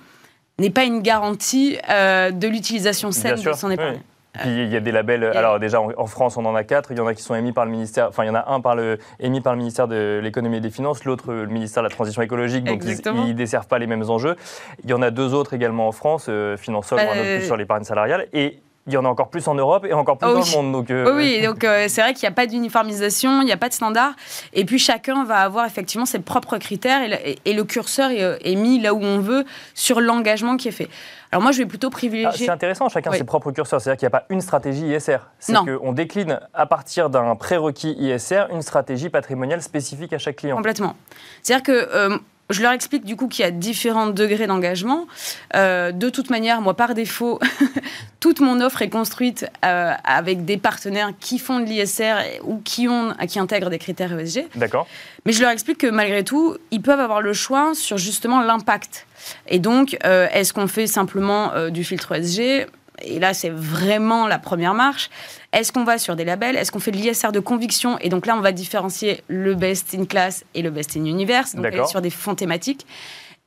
n'est 0.61 0.71
pas 0.71 0.85
une 0.85 1.03
garantie 1.03 1.79
euh, 1.89 2.31
de 2.31 2.49
l'utilisation 2.49 3.12
saine 3.12 3.41
de 3.41 3.53
son 3.53 3.71
épargne. 3.71 4.01
Puis 4.33 4.49
il 4.49 4.69
y 4.69 4.77
a 4.77 4.81
des 4.81 4.93
labels. 4.93 5.25
Alors 5.25 5.59
déjà 5.59 5.81
en, 5.81 6.07
France, 6.07 6.37
on 6.37 6.45
en 6.45 6.55
a 6.55 6.62
quatre. 6.62 6.93
Il 6.93 6.99
y 6.99 7.01
en 7.01 7.07
a 7.07 7.15
qui 7.15 7.23
sont 7.23 7.35
émis 7.35 7.53
par 7.53 7.65
le 7.65 7.73
ministère. 7.73 8.09
Enfin, 8.09 8.23
il 8.25 8.29
y 8.29 8.31
en 8.31 8.37
a 8.37 8.49
un 8.49 8.61
par 8.61 8.77
le, 8.77 8.99
émis 9.19 9.40
par 9.40 9.55
le 9.55 9.59
ministère 9.59 9.88
de 9.88 10.21
l'économie 10.23 10.59
et 10.59 10.61
des 10.61 10.71
finances, 10.71 11.05
l'autre 11.05 11.33
le 11.33 11.47
ministère 11.49 11.83
de 11.83 11.88
la 11.88 11.95
transition 11.95 12.23
écologique. 12.23 12.62
Donc 12.62 12.83
ils, 12.85 13.29
ne 13.29 13.33
desservent 13.33 13.67
pas 13.67 13.81
les 13.81 13.88
mêmes 13.88 14.09
enjeux. 14.09 14.37
Il 14.85 14.90
y 14.90 14.93
en 14.93 15.02
a 15.02 15.11
deux 15.11 15.35
autres 15.35 15.52
également 15.52 15.88
en 15.88 15.93
France, 15.93 16.26
euh, 16.29 16.57
Finansol, 16.57 17.00
un 17.00 17.05
autre 17.05 17.37
plus 17.38 17.47
sur 17.47 17.57
l'épargne 17.57 17.83
salariale. 17.83 18.29
Et 18.33 18.61
il 18.90 18.94
y 18.94 18.97
en 18.97 19.04
a 19.04 19.09
encore 19.09 19.28
plus 19.28 19.47
en 19.49 19.54
Europe 19.54 19.85
et 19.85 19.92
encore 19.92 20.18
plus 20.18 20.28
oh 20.28 20.35
dans 20.35 20.40
le 20.40 20.50
monde. 20.50 20.73
Donc, 20.73 20.90
euh, 20.90 21.14
Oui, 21.16 21.40
donc 21.42 21.64
euh, 21.64 21.87
c'est 21.88 22.02
vrai 22.02 22.12
qu'il 22.12 22.23
n'y 22.23 22.32
a 22.32 22.35
pas 22.35 22.47
d'uniformisation, 22.47 23.40
il 23.42 23.47
n'y 23.47 23.52
a 23.52 23.56
pas 23.56 23.68
de 23.68 23.75
standard. 23.75 24.12
Et 24.52 24.64
puis 24.64 24.78
chacun 24.78 25.25
va 25.25 25.38
avoir 25.38 25.66
effectivement 25.66 26.06
ses 26.06 26.18
propres 26.18 26.59
critères 26.59 27.02
et, 27.44 27.52
le 27.52 27.64
curseur 27.64 28.11
est, 28.11 28.54
mis 28.54 28.80
là 28.80 28.94
où 28.94 29.02
on 29.02 29.18
veut 29.18 29.44
sur 29.75 30.00
l'engagement 30.00 30.56
qui 30.56 30.68
est 30.68 30.73
fait. 30.73 30.88
Alors 31.32 31.42
moi, 31.42 31.52
je 31.52 31.59
vais 31.59 31.66
plutôt 31.66 31.90
privilégier. 31.90 32.30
Ah, 32.32 32.37
c'est 32.37 32.50
intéressant, 32.50 32.88
chacun 32.88 33.12
ses 33.12 33.25
propres 33.25 33.52
curseurs. 33.52 33.80
C'est-à-dire 33.80 33.99
qu'il 33.99 34.06
n'y 34.06 34.14
a 34.14 34.18
pas 34.18 34.26
une 34.30 34.40
stratégie 34.40 34.87
ISR. 34.87 35.18
C'est 35.38 35.54
qu'on 35.54 35.92
décline 35.92 36.40
à 36.54 36.66
partir 36.66 37.09
d'un 37.11 37.37
prérequis 37.37 37.94
ISR 37.99 38.47
une 38.50 38.62
stratégie 38.62 39.11
patrimoniale 39.11 39.62
spécifique 39.62 40.12
à 40.12 40.18
chaque 40.18 40.37
client. 40.37 40.56
Complètement. 40.56 40.97
C'est-à-dire 41.42 41.62
que 41.62 41.88
euh, 41.94 42.18
je 42.50 42.62
leur 42.62 42.73
explique 42.73 43.04
du 43.04 43.16
coup 43.16 43.28
qu'il 43.28 43.45
y 43.45 43.49
a 43.49 43.50
différents 43.50 44.09
degrés 44.09 44.47
d'engagement. 44.47 45.07
Euh, 45.54 45.92
de 45.92 46.11
toute 46.11 46.30
manière, 46.30 46.61
moi, 46.61 46.75
par 46.75 46.95
défaut, 46.95 47.38
toute 48.21 48.40
mon 48.40 48.61
offre 48.61 48.83
est 48.83 48.88
construite 48.90 49.47
euh, 49.64 49.92
avec 50.04 50.45
des 50.45 50.57
partenaires 50.57 51.12
qui 51.21 51.38
font 51.38 51.61
de 51.61 51.64
l'ISR 51.64 52.16
ou 52.45 52.61
qui, 52.62 52.88
ont, 52.88 53.14
qui 53.28 53.38
intègrent 53.38 53.71
des 53.71 53.78
critères 53.78 54.19
ESG. 54.19 54.47
D'accord. 54.57 54.87
Mais 55.25 55.33
je 55.33 55.40
leur 55.40 55.50
explique 55.50 55.78
que 55.78 55.87
malgré 55.87 56.25
tout, 56.25 56.57
ils 56.71 56.83
peuvent 56.83 57.00
avoir 57.00 57.21
le 57.21 57.33
choix 57.33 57.73
sur 57.75 57.99
justement 57.99 58.40
l'impact. 58.40 59.07
Et 59.47 59.59
donc, 59.59 59.97
euh, 60.04 60.26
est-ce 60.33 60.52
qu'on 60.52 60.66
fait 60.66 60.87
simplement 60.87 61.52
du 61.71 61.85
filtre 61.85 62.12
ESG 62.12 62.66
et 63.02 63.19
là 63.19 63.35
c'est 63.35 63.50
vraiment 63.50 64.26
la 64.26 64.38
première 64.38 64.75
marche. 64.75 65.11
Est-ce 65.52 65.73
qu'on 65.73 65.85
va 65.85 65.99
sur 65.99 66.16
des 66.16 66.25
labels? 66.25 66.57
Est-ce 66.57 66.71
qu'on 66.71 66.78
fait 66.78 66.92
de 66.92 66.97
l'ISR 66.97 67.33
de 67.33 67.40
conviction? 67.40 67.99
Et 67.99 68.09
donc 68.09 68.26
là, 68.26 68.37
on 68.37 68.40
va 68.40 68.52
différencier 68.52 69.23
le 69.26 69.54
best 69.54 69.95
in 69.95 70.04
class 70.04 70.45
et 70.54 70.62
le 70.62 70.71
best 70.71 70.97
in 70.97 71.04
universe, 71.04 71.54
donc 71.57 71.66
aller 71.66 71.87
sur 71.87 72.00
des 72.00 72.11
fonds 72.11 72.35
thématiques. 72.35 72.87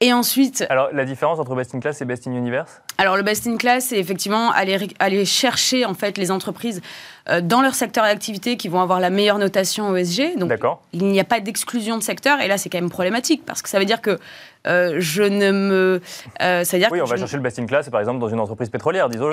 Et 0.04 0.12
ensuite. 0.12 0.66
Alors, 0.70 0.90
la 0.92 1.06
différence 1.06 1.40
entre 1.40 1.56
Best 1.56 1.74
in 1.74 1.80
Class 1.80 2.02
et 2.02 2.06
Best 2.06 2.28
in 2.28 2.34
Universe? 2.34 2.82
Alors, 2.98 3.16
le 3.16 3.24
Best 3.24 3.48
in 3.48 3.56
Class, 3.56 3.86
c'est 3.86 3.98
effectivement 3.98 4.52
aller, 4.52 4.90
aller 5.00 5.24
chercher 5.24 5.86
en 5.86 5.94
fait 5.94 6.18
les 6.18 6.30
entreprises 6.30 6.82
euh, 7.30 7.40
dans 7.40 7.62
leur 7.62 7.74
secteur 7.74 8.04
d'activité 8.04 8.58
qui 8.58 8.68
vont 8.68 8.82
avoir 8.82 9.00
la 9.00 9.10
meilleure 9.10 9.38
notation 9.38 9.96
ESG. 9.96 10.38
Donc, 10.38 10.52
il 10.92 11.06
n'y 11.06 11.22
a 11.22 11.24
pas 11.24 11.40
d'exclusion 11.40 11.98
de 11.98 12.04
secteur. 12.04 12.42
Et 12.42 12.50
là, 12.50 12.58
c'est 12.58 12.68
quand 12.68 12.82
même 12.82 12.90
problématique 12.90 13.46
parce 13.46 13.62
que 13.62 13.70
ça 13.70 13.80
veut 13.80 13.86
dire 13.86 14.02
que 14.02 14.20
euh, 14.68 14.96
je 14.98 15.24
ne 15.24 15.52
me. 15.54 16.02
Euh, 16.42 16.66
ça 16.66 16.76
veut 16.76 16.82
dire 16.82 16.90
oui, 16.92 17.00
on 17.02 17.06
va 17.06 17.16
chercher 17.16 17.38
le 17.38 17.44
best 17.44 17.60
in 17.60 17.66
class, 17.66 17.90
par 17.90 18.02
exemple, 18.02 18.20
dans 18.20 18.28
une 18.28 18.42
entreprise 18.42 18.68
pétrolière, 18.68 19.08
disons. 19.08 19.32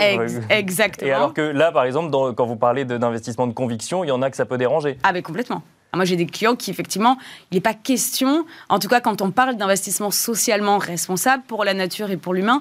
exactement. 0.51 1.11
Et 1.11 1.13
alors 1.13 1.35
que 1.35 1.41
là, 1.41 1.73
par 1.73 1.83
exemple, 1.83 2.17
quand 2.35 2.47
vous 2.47 2.55
parlez 2.55 2.85
d'investissement 2.85 3.49
de 3.49 3.55
conviction, 3.55 4.05
il 4.05 4.09
y 4.09 4.13
en 4.13 4.23
a 4.23 4.31
que 4.31 4.37
ça 4.37 4.45
peut 4.45 4.57
déranger. 4.57 4.99
Ah, 5.03 5.13
mais 5.13 5.23
complètement. 5.23 5.65
Moi, 5.95 6.05
j'ai 6.05 6.17
des 6.17 6.27
clients 6.27 6.57
qui, 6.57 6.71
effectivement, 6.71 7.19
il 7.51 7.57
n'est 7.57 7.61
pas 7.61 7.75
question, 7.75 8.47
en 8.69 8.79
tout 8.79 8.89
cas 8.89 9.01
quand 9.01 9.23
on 9.23 9.31
parle 9.31 9.57
d'investissement 9.57 10.11
socialement 10.11 10.79
responsable 10.79 11.43
pour 11.47 11.65
la 11.65 11.75
nature 11.75 12.11
et 12.11 12.17
pour 12.17 12.35
l'humain, 12.35 12.61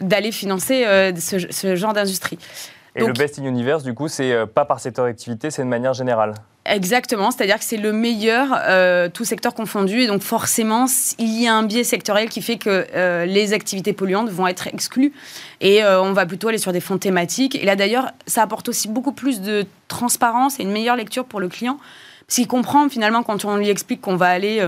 d'aller 0.00 0.32
financer 0.32 0.84
euh, 0.86 1.12
ce, 1.14 1.76
genre 1.76 1.92
d'industrie. 1.92 2.38
Et 2.96 3.04
le 3.04 3.12
Best 3.12 3.38
in 3.38 3.44
Universe, 3.44 3.82
du 3.82 3.94
coup, 3.94 4.08
c'est 4.08 4.32
euh, 4.32 4.46
pas 4.46 4.64
par 4.64 4.80
secteur 4.80 5.04
d'activité, 5.06 5.50
c'est 5.50 5.62
de 5.62 5.68
manière 5.68 5.94
générale 5.94 6.34
Exactement, 6.64 7.32
c'est-à-dire 7.32 7.58
que 7.58 7.64
c'est 7.64 7.76
le 7.76 7.92
meilleur, 7.92 8.56
euh, 8.68 9.08
tout 9.08 9.24
secteur 9.24 9.52
confondu, 9.52 10.02
et 10.02 10.06
donc 10.06 10.22
forcément, 10.22 10.86
il 11.18 11.42
y 11.42 11.48
a 11.48 11.54
un 11.54 11.64
biais 11.64 11.82
sectoriel 11.82 12.28
qui 12.28 12.40
fait 12.40 12.56
que 12.56 12.86
euh, 12.94 13.24
les 13.24 13.52
activités 13.52 13.92
polluantes 13.92 14.28
vont 14.28 14.46
être 14.46 14.68
exclues, 14.68 15.12
et 15.60 15.82
euh, 15.82 16.00
on 16.00 16.12
va 16.12 16.24
plutôt 16.24 16.48
aller 16.48 16.58
sur 16.58 16.72
des 16.72 16.80
fonds 16.80 16.98
thématiques. 16.98 17.56
Et 17.56 17.64
là 17.64 17.74
d'ailleurs, 17.74 18.12
ça 18.28 18.42
apporte 18.42 18.68
aussi 18.68 18.86
beaucoup 18.86 19.10
plus 19.10 19.40
de 19.40 19.66
transparence 19.88 20.60
et 20.60 20.62
une 20.62 20.70
meilleure 20.70 20.94
lecture 20.94 21.24
pour 21.24 21.40
le 21.40 21.48
client, 21.48 21.78
parce 22.32 22.40
qu'il 22.40 22.48
comprend 22.48 22.88
finalement 22.88 23.22
quand 23.22 23.44
on 23.44 23.56
lui 23.58 23.68
explique 23.68 24.00
qu'on 24.00 24.16
va 24.16 24.28
aller 24.28 24.66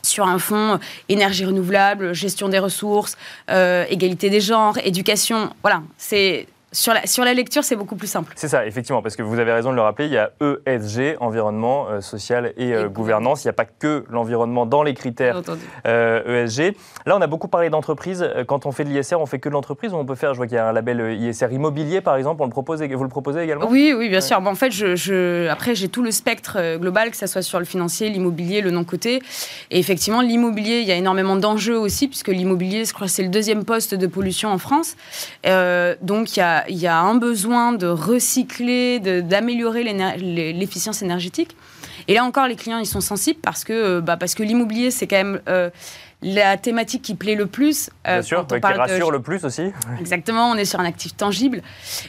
sur 0.00 0.26
un 0.26 0.38
fonds 0.38 0.80
énergie 1.10 1.44
renouvelable, 1.44 2.14
gestion 2.14 2.48
des 2.48 2.58
ressources, 2.58 3.18
égalité 3.46 4.30
des 4.30 4.40
genres, 4.40 4.78
éducation. 4.82 5.50
Voilà, 5.60 5.82
c'est 5.98 6.46
sur 6.74 6.92
la, 6.92 7.06
sur 7.06 7.24
la 7.24 7.34
lecture, 7.34 7.64
c'est 7.64 7.76
beaucoup 7.76 7.94
plus 7.94 8.08
simple. 8.08 8.32
C'est 8.34 8.48
ça, 8.48 8.66
effectivement, 8.66 9.00
parce 9.00 9.16
que 9.16 9.22
vous 9.22 9.38
avez 9.38 9.52
raison 9.52 9.70
de 9.70 9.76
le 9.76 9.82
rappeler, 9.82 10.06
il 10.06 10.12
y 10.12 10.18
a 10.18 10.32
ESG, 10.40 11.16
environnement, 11.20 11.86
euh, 11.88 12.00
social 12.00 12.52
et, 12.56 12.74
euh, 12.74 12.88
gouvernance. 12.88 13.44
Il 13.44 13.46
n'y 13.46 13.50
a 13.50 13.54
pas 13.54 13.64
que 13.64 14.04
l'environnement 14.10 14.66
dans 14.66 14.82
les 14.82 14.94
critères 14.94 15.38
ESG. 15.38 15.50
Euh, 15.86 16.42
e 16.70 16.72
Là, 17.06 17.16
on 17.16 17.20
a 17.20 17.26
beaucoup 17.26 17.48
parlé 17.48 17.70
d'entreprise. 17.70 18.28
Quand 18.48 18.66
on 18.66 18.72
fait 18.72 18.84
de 18.84 18.90
l'ISR, 18.90 19.16
on 19.16 19.26
fait 19.26 19.38
que 19.38 19.48
de 19.48 19.54
l'entreprise 19.54 19.92
ou 19.92 19.96
on 19.96 20.04
peut 20.04 20.14
faire, 20.14 20.34
je 20.34 20.38
vois 20.38 20.46
qu'il 20.46 20.56
y 20.56 20.58
a 20.58 20.66
un 20.66 20.72
label 20.72 21.16
ISR 21.20 21.52
immobilier, 21.52 22.00
par 22.00 22.16
exemple, 22.16 22.42
on 22.42 22.46
le 22.46 22.50
propose, 22.50 22.82
vous 22.82 23.02
le 23.02 23.08
proposez 23.08 23.42
également? 23.42 23.68
Oui, 23.68 23.94
oui, 23.96 24.08
bien 24.08 24.20
sûr. 24.20 24.40
Bon, 24.40 24.50
en 24.50 24.54
fait, 24.54 24.70
je, 24.70 25.48
après, 25.48 25.74
j'ai 25.74 25.88
tout 25.88 26.02
le 26.02 26.10
spectre 26.10 26.76
global, 26.78 27.10
que 27.10 27.16
ce 27.16 27.26
soit 27.26 27.42
sur 27.42 27.58
le 27.58 27.64
financier, 27.64 28.08
l'immobilier, 28.08 28.60
le 28.60 28.70
non-coté. 28.70 29.22
Et 29.70 29.78
effectivement, 29.78 30.22
l'immobilier, 30.22 30.80
il 30.80 30.86
y 30.88 30.92
a 30.92 30.96
énormément 30.96 31.36
d'enjeux 31.36 31.78
aussi, 31.78 32.08
puisque 32.08 32.28
l'immobilier, 32.28 32.84
je 32.84 32.92
crois, 32.92 33.08
c'est 33.08 33.22
le 33.22 33.28
deuxième 33.28 33.64
poste 33.64 33.94
de 33.94 34.06
pollution 34.06 34.50
en 34.50 34.58
France. 34.58 34.96
donc, 35.44 36.36
il 36.36 36.38
y 36.38 36.42
a 36.42 36.63
il 36.68 36.76
y 36.76 36.86
a 36.86 36.98
un 36.98 37.14
besoin 37.14 37.72
de 37.72 37.86
recycler, 37.86 39.00
d'améliorer 39.00 39.82
l'efficience 40.52 41.02
énergétique. 41.02 41.56
Et 42.08 42.14
là 42.14 42.24
encore, 42.24 42.46
les 42.46 42.56
clients, 42.56 42.78
ils 42.78 42.86
sont 42.86 43.00
sensibles 43.00 43.40
parce 43.40 43.64
que, 43.64 43.72
euh, 43.72 44.00
bah, 44.00 44.16
parce 44.16 44.34
que 44.34 44.42
l'immobilier, 44.42 44.90
c'est 44.90 45.06
quand 45.06 45.16
même 45.16 45.40
euh, 45.48 45.70
la 46.22 46.56
thématique 46.56 47.02
qui 47.02 47.14
plaît 47.14 47.34
le 47.34 47.46
plus. 47.46 47.90
Euh, 48.06 48.14
Bien 48.14 48.22
sûr, 48.22 48.46
qui 48.46 48.58
rassure 48.60 49.10
le 49.10 49.22
plus 49.22 49.44
aussi. 49.44 49.72
Exactement, 50.00 50.50
on 50.50 50.54
est 50.56 50.64
sur 50.64 50.80
un 50.80 50.84
actif 50.84 51.16
tangible. 51.16 51.62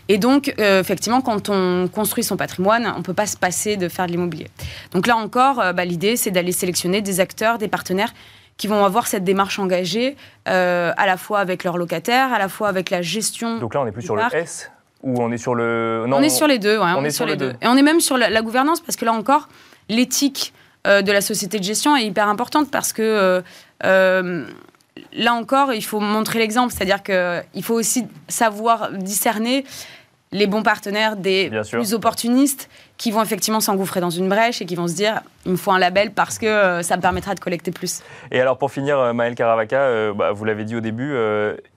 Et 0.10 0.18
donc, 0.18 0.54
effectivement, 0.58 1.22
quand 1.22 1.50
on 1.50 1.88
construit 1.88 2.24
son 2.24 2.38
patrimoine, 2.38 2.92
on 2.96 3.00
ne 3.00 3.04
peut 3.04 3.14
pas 3.14 3.28
se 3.28 3.38
passer 3.38 3.78
de 3.78 3.90
faire 3.90 4.08
de 4.08 4.12
l'immobilier. 4.12 4.48
Donc 4.92 5.08
là 5.08 5.16
encore, 5.18 5.58
bah, 5.74 5.86
l'idée, 5.86 6.16
c'est 6.16 6.32
d'aller 6.32 6.52
sélectionner 6.52 7.02
des 7.02 7.20
acteurs, 7.20 7.58
des 7.58 7.68
partenaires 7.68 8.14
qui 8.58 8.68
vont 8.68 8.86
avoir 8.86 9.08
cette 9.08 9.24
démarche 9.24 9.60
engagée, 9.60 10.16
euh, 10.48 10.94
à 10.96 11.06
la 11.06 11.18
fois 11.18 11.40
avec 11.40 11.64
leurs 11.64 11.78
locataires, 11.78 12.32
à 12.34 12.40
la 12.40 12.48
fois 12.48 12.70
avec 12.70 12.90
la 12.90 13.02
gestion. 13.02 13.60
Donc 13.60 13.74
là, 13.74 13.82
on 13.82 13.88
est 13.88 13.92
plus 13.92 14.04
sur 14.04 14.16
le 14.16 14.24
S 14.34 14.72
ou 15.04 15.22
on 15.22 15.32
est 15.32 15.38
sur 15.38 15.56
le. 15.56 16.06
Non, 16.08 16.18
on 16.18 16.22
est 16.22 16.30
sur 16.30 16.48
les 16.48 16.58
deux, 16.58 16.80
on, 16.80 17.04
est, 17.04 17.12
sur, 17.12 17.26
les 17.26 17.36
deux. 17.36 17.54
Et 17.62 17.68
on 17.68 17.76
est 17.76 17.84
même 17.84 18.00
sur 18.00 18.18
la, 18.18 18.42
gouvernance 18.42 18.80
parce 18.80 18.96
que 18.96 19.06
là 19.06 19.14
encore, 19.14 19.50
l'éthique 19.90 20.54
euh, 20.88 21.02
de 21.02 21.12
la 21.12 21.22
société 21.22 21.60
de 21.60 21.64
gestion 21.64 21.96
est 21.96 22.06
hyper 22.06 22.28
importante 22.28 22.72
parce 22.72 22.94
que. 22.94 23.44
Euh, 23.84 24.46
là 25.12 25.34
encore, 25.34 25.74
il 25.74 25.84
faut 25.84 26.00
montrer 26.00 26.40
l'exemple, 26.40 26.74
c'est-à-dire 26.74 27.04
qu'il 27.04 27.64
faut 27.64 27.74
aussi 27.74 28.08
savoir 28.30 28.92
discerner 28.94 29.66
les 30.32 30.48
bons 30.48 30.64
partenaires 30.64 31.16
des 31.16 31.52
plus 31.72 31.94
opportunistes 31.94 32.70
qui 32.98 33.12
vont 33.12 33.22
effectivement 33.22 33.60
s'engouffrer 33.60 34.00
dans 34.00 34.10
une 34.10 34.30
brèche 34.30 34.62
et 34.62 34.66
qui 34.66 34.76
vont 34.76 34.88
se 34.88 34.94
dire 34.96 35.22
il 35.46 35.52
me 35.52 35.58
faut 35.58 35.72
un 35.72 35.80
label 35.80 36.12
parce 36.12 36.40
que 36.40 36.46
euh, 36.46 36.82
ça 36.82 36.98
me 36.98 37.02
permettra 37.02 37.36
de 37.36 37.40
collecter 37.40 37.72
plus. 37.72 38.02
Et 38.32 38.42
alors 38.42 38.58
pour 38.58 38.72
finir, 38.72 38.98
euh, 38.98 39.14
Maël 39.14 39.36
Caravaca, 39.36 39.80
euh, 39.82 40.14
bah, 40.14 40.32
vous 40.32 40.44
l'avez 40.46 40.64
dit 40.64 40.76
au 40.76 40.80
début, 40.80 41.16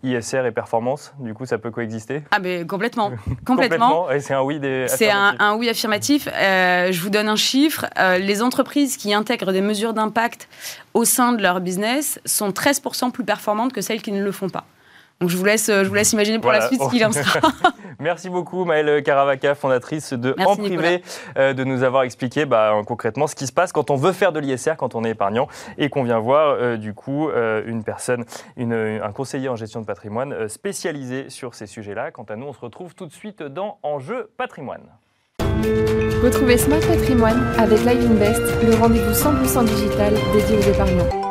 ISR 0.02 0.46
et 0.46 0.52
performance, 0.52 1.12
du 1.18 1.34
coup 1.34 1.44
ça 1.44 1.58
peut 1.58 1.70
coexister? 1.70 2.22
Ah 2.30 2.38
mais 2.38 2.64
complètement, 2.66 3.12
complètement. 3.44 4.10
Et 4.10 4.20
c'est 4.20 4.34
un 4.34 4.42
oui 4.42 4.58
des 4.58 4.86
C'est 4.88 5.10
un, 5.10 5.34
un, 5.38 5.54
oui 5.56 5.68
affirmatif. 5.68 6.28
je 6.28 7.00
vous 7.00 7.10
donne 7.10 7.28
un 7.28 7.36
chiffre. 7.36 7.86
les 8.18 8.42
entreprises 8.42 8.96
qui 8.96 9.12
intègrent 9.12 9.52
des 9.52 9.60
mesures 9.60 9.92
d'impact 9.92 10.48
au 10.94 11.04
sein 11.04 11.32
de 11.32 11.42
leur 11.42 11.60
business 11.60 12.20
sont 12.24 12.50
13% 12.50 13.10
plus 13.10 13.24
performantes 13.24 13.72
que 13.72 13.80
celles 13.80 14.02
qui 14.02 14.12
ne 14.12 14.22
le 14.22 14.32
font 14.32 14.48
pas. 14.48 14.64
Donc 15.20 15.30
je 15.30 15.36
vous 15.36 15.44
laisse, 15.44 15.66
je 15.66 15.88
vous 15.88 15.94
laisse 15.94 16.12
imaginer 16.12 16.38
pour 16.38 16.52
la 16.52 16.66
suite 16.68 16.82
ce 16.82 16.90
qu'il 16.90 17.04
en 17.04 17.12
sera. 17.12 17.40
Merci 18.00 18.28
beaucoup 18.28 18.64
Maëlle 18.64 19.02
Caravaca, 19.02 19.56
fondatrice 19.56 20.12
de 20.12 20.34
En 20.44 20.54
Privé, 20.56 21.02
euh, 21.36 21.52
de 21.52 21.64
nous 21.64 21.82
avoir 21.82 22.04
expliqué 22.04 22.44
bah, 22.44 22.72
concrètement 22.86 23.26
ce 23.26 23.34
qui 23.34 23.46
se 23.46 23.52
passe 23.52 23.72
quand 23.72 23.90
on 23.90 23.96
veut 23.96 24.12
faire 24.12 24.32
de 24.32 24.38
l'ISR, 24.38 24.76
quand 24.76 24.94
on 24.94 25.04
est 25.04 25.10
épargnant, 25.10 25.48
et 25.78 25.88
qu'on 25.88 26.04
vient 26.04 26.20
voir 26.20 26.50
euh, 26.50 26.76
du 26.76 26.94
coup 26.94 27.28
euh, 27.28 27.62
une 27.66 27.82
personne, 27.82 28.24
un 28.56 29.12
conseiller 29.12 29.48
en 29.48 29.56
gestion 29.56 29.80
de 29.80 29.86
patrimoine 29.86 30.48
spécialisé 30.48 31.28
sur 31.28 31.54
ces 31.54 31.66
sujets-là. 31.66 32.12
Quant 32.12 32.24
à 32.24 32.36
nous, 32.36 32.46
on 32.46 32.52
se 32.52 32.60
retrouve 32.60 32.94
tout 32.94 33.06
de 33.06 33.12
suite 33.12 33.42
dans 33.42 33.78
Enjeu 33.82 34.30
patrimoine. 34.36 34.84
Retrouvez 36.22 36.56
Smart 36.56 36.80
Patrimoine 36.80 37.42
avec 37.58 37.78
Live 37.80 38.10
Invest, 38.10 38.42
le 38.64 38.74
rendez-vous 38.76 39.12
100% 39.12 39.64
digital 39.64 40.14
dédié 40.32 40.58
aux 40.58 40.72
épargnants. 40.72 41.27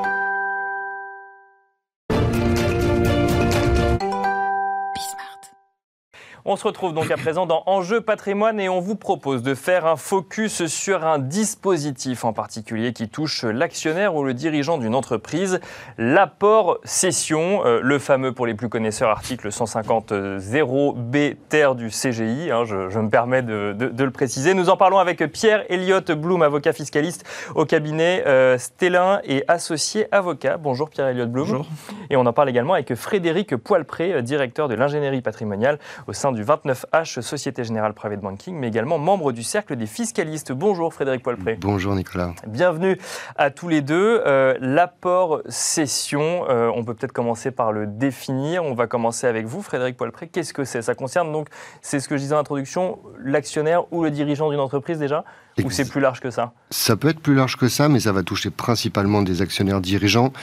On 6.49 6.55
se 6.55 6.63
retrouve 6.63 6.93
donc 6.93 7.11
à 7.11 7.17
présent 7.17 7.45
dans 7.45 7.63
Enjeu 7.65 7.99
patrimoine 7.99 8.57
et 8.57 8.69
on 8.69 8.79
vous 8.79 8.95
propose 8.95 9.43
de 9.43 9.53
faire 9.53 9.85
un 9.85 9.97
focus 9.97 10.67
sur 10.67 11.05
un 11.05 11.19
dispositif 11.19 12.23
en 12.23 12.31
particulier 12.31 12.93
qui 12.93 13.09
touche 13.09 13.43
l'actionnaire 13.43 14.15
ou 14.15 14.23
le 14.23 14.33
dirigeant 14.33 14.77
d'une 14.77 14.95
entreprise, 14.95 15.59
l'apport 15.97 16.79
cession, 16.85 17.65
euh, 17.65 17.81
le 17.83 17.99
fameux 17.99 18.31
pour 18.31 18.47
les 18.47 18.53
plus 18.53 18.69
connaisseurs 18.69 19.09
article 19.09 19.51
150 19.51 20.13
0B 20.13 21.35
terre 21.49 21.75
du 21.75 21.89
CGI, 21.89 22.49
hein, 22.49 22.63
je, 22.63 22.97
me 22.97 23.09
permets 23.09 23.41
de, 23.41 23.75
le 23.77 24.11
préciser. 24.11 24.53
Nous 24.53 24.69
en 24.69 24.77
parlons 24.77 24.99
avec 24.99 25.29
Pierre 25.29 25.65
Elliott 25.67 26.13
Blum, 26.13 26.43
avocat 26.43 26.71
fiscaliste 26.71 27.25
au 27.55 27.65
cabinet 27.65 28.23
euh, 28.25 28.57
Stellin 28.57 29.19
et 29.25 29.43
associé 29.49 30.07
avocat. 30.13 30.55
Bonjour 30.55 30.89
Pierre 30.89 31.07
Elliott 31.07 31.29
Blum. 31.29 31.45
Bonjour. 31.45 31.65
Et 32.09 32.15
on 32.15 32.25
en 32.25 32.31
parle 32.31 32.47
également 32.47 32.71
avec 32.71 32.95
Frédéric 32.95 33.57
Poilpré, 33.57 34.23
directeur 34.23 34.69
de 34.69 34.75
l'ingénierie 34.75 35.21
patrimoniale 35.21 35.77
au 36.07 36.13
sein 36.13 36.31
du 36.37 36.37
29H 36.44 37.22
Société 37.22 37.63
Générale 37.63 37.94
Private 37.94 38.20
Banking, 38.20 38.56
mais 38.56 38.67
également 38.67 38.98
membre 38.98 39.32
du 39.32 39.44
Cercle 39.44 39.75
des 39.75 39.86
fiscalistes. 39.86 40.51
Bonjour 40.51 40.94
Frédéric 40.94 41.24
Poilpré. 41.24 41.58
Bonjour 41.60 41.96
Nicolas. 41.96 42.34
Bienvenue 42.48 42.98
à 43.36 43.51
tous 43.51 43.67
les 43.67 43.82
deux. 43.82 44.22
Euh, 44.25 44.56
l'apport 44.60 45.41
cession, 45.48 46.46
euh, 46.50 46.72
on 46.75 46.84
peut 46.84 46.94
peut-être 46.94 47.12
commencer 47.12 47.51
par 47.51 47.72
le 47.72 47.88
définir. 47.88 48.63
On 48.63 48.74
va 48.74 48.88
commencer 48.88 49.27
avec 49.27 49.46
vous, 49.46 49.62
Frédéric 49.62 49.98
Poilpré. 49.98 50.27
Qu'est-ce 50.27 50.53
que 50.53 50.63
c'est? 50.63 50.82
Ça 50.82 50.96
concerne 50.96 51.32
donc, 51.32 51.48
c'est 51.82 52.00
ce 52.00 52.08
que 52.08 52.17
je 52.17 52.22
disais 52.22 52.36
en 52.36 52.39
introduction, 52.39 53.00
l'actionnaire 53.24 53.91
ou 53.91 54.03
le 54.03 54.12
dirigeant 54.12 54.50
d'une 54.50 54.60
entreprise 54.60 55.00
déjà? 55.00 55.24
Ou 55.63 55.69
c'est 55.69 55.89
plus 55.89 56.01
large 56.01 56.19
que 56.19 56.31
ça 56.31 56.53
Ça 56.69 56.95
peut 56.95 57.09
être 57.09 57.19
plus 57.19 57.35
large 57.35 57.57
que 57.57 57.67
ça, 57.67 57.89
mais 57.89 57.99
ça 57.99 58.11
va 58.11 58.23
toucher 58.23 58.49
principalement 58.49 59.21
des 59.21 59.41
actionnaires 59.41 59.81
dirigeants. 59.81 60.33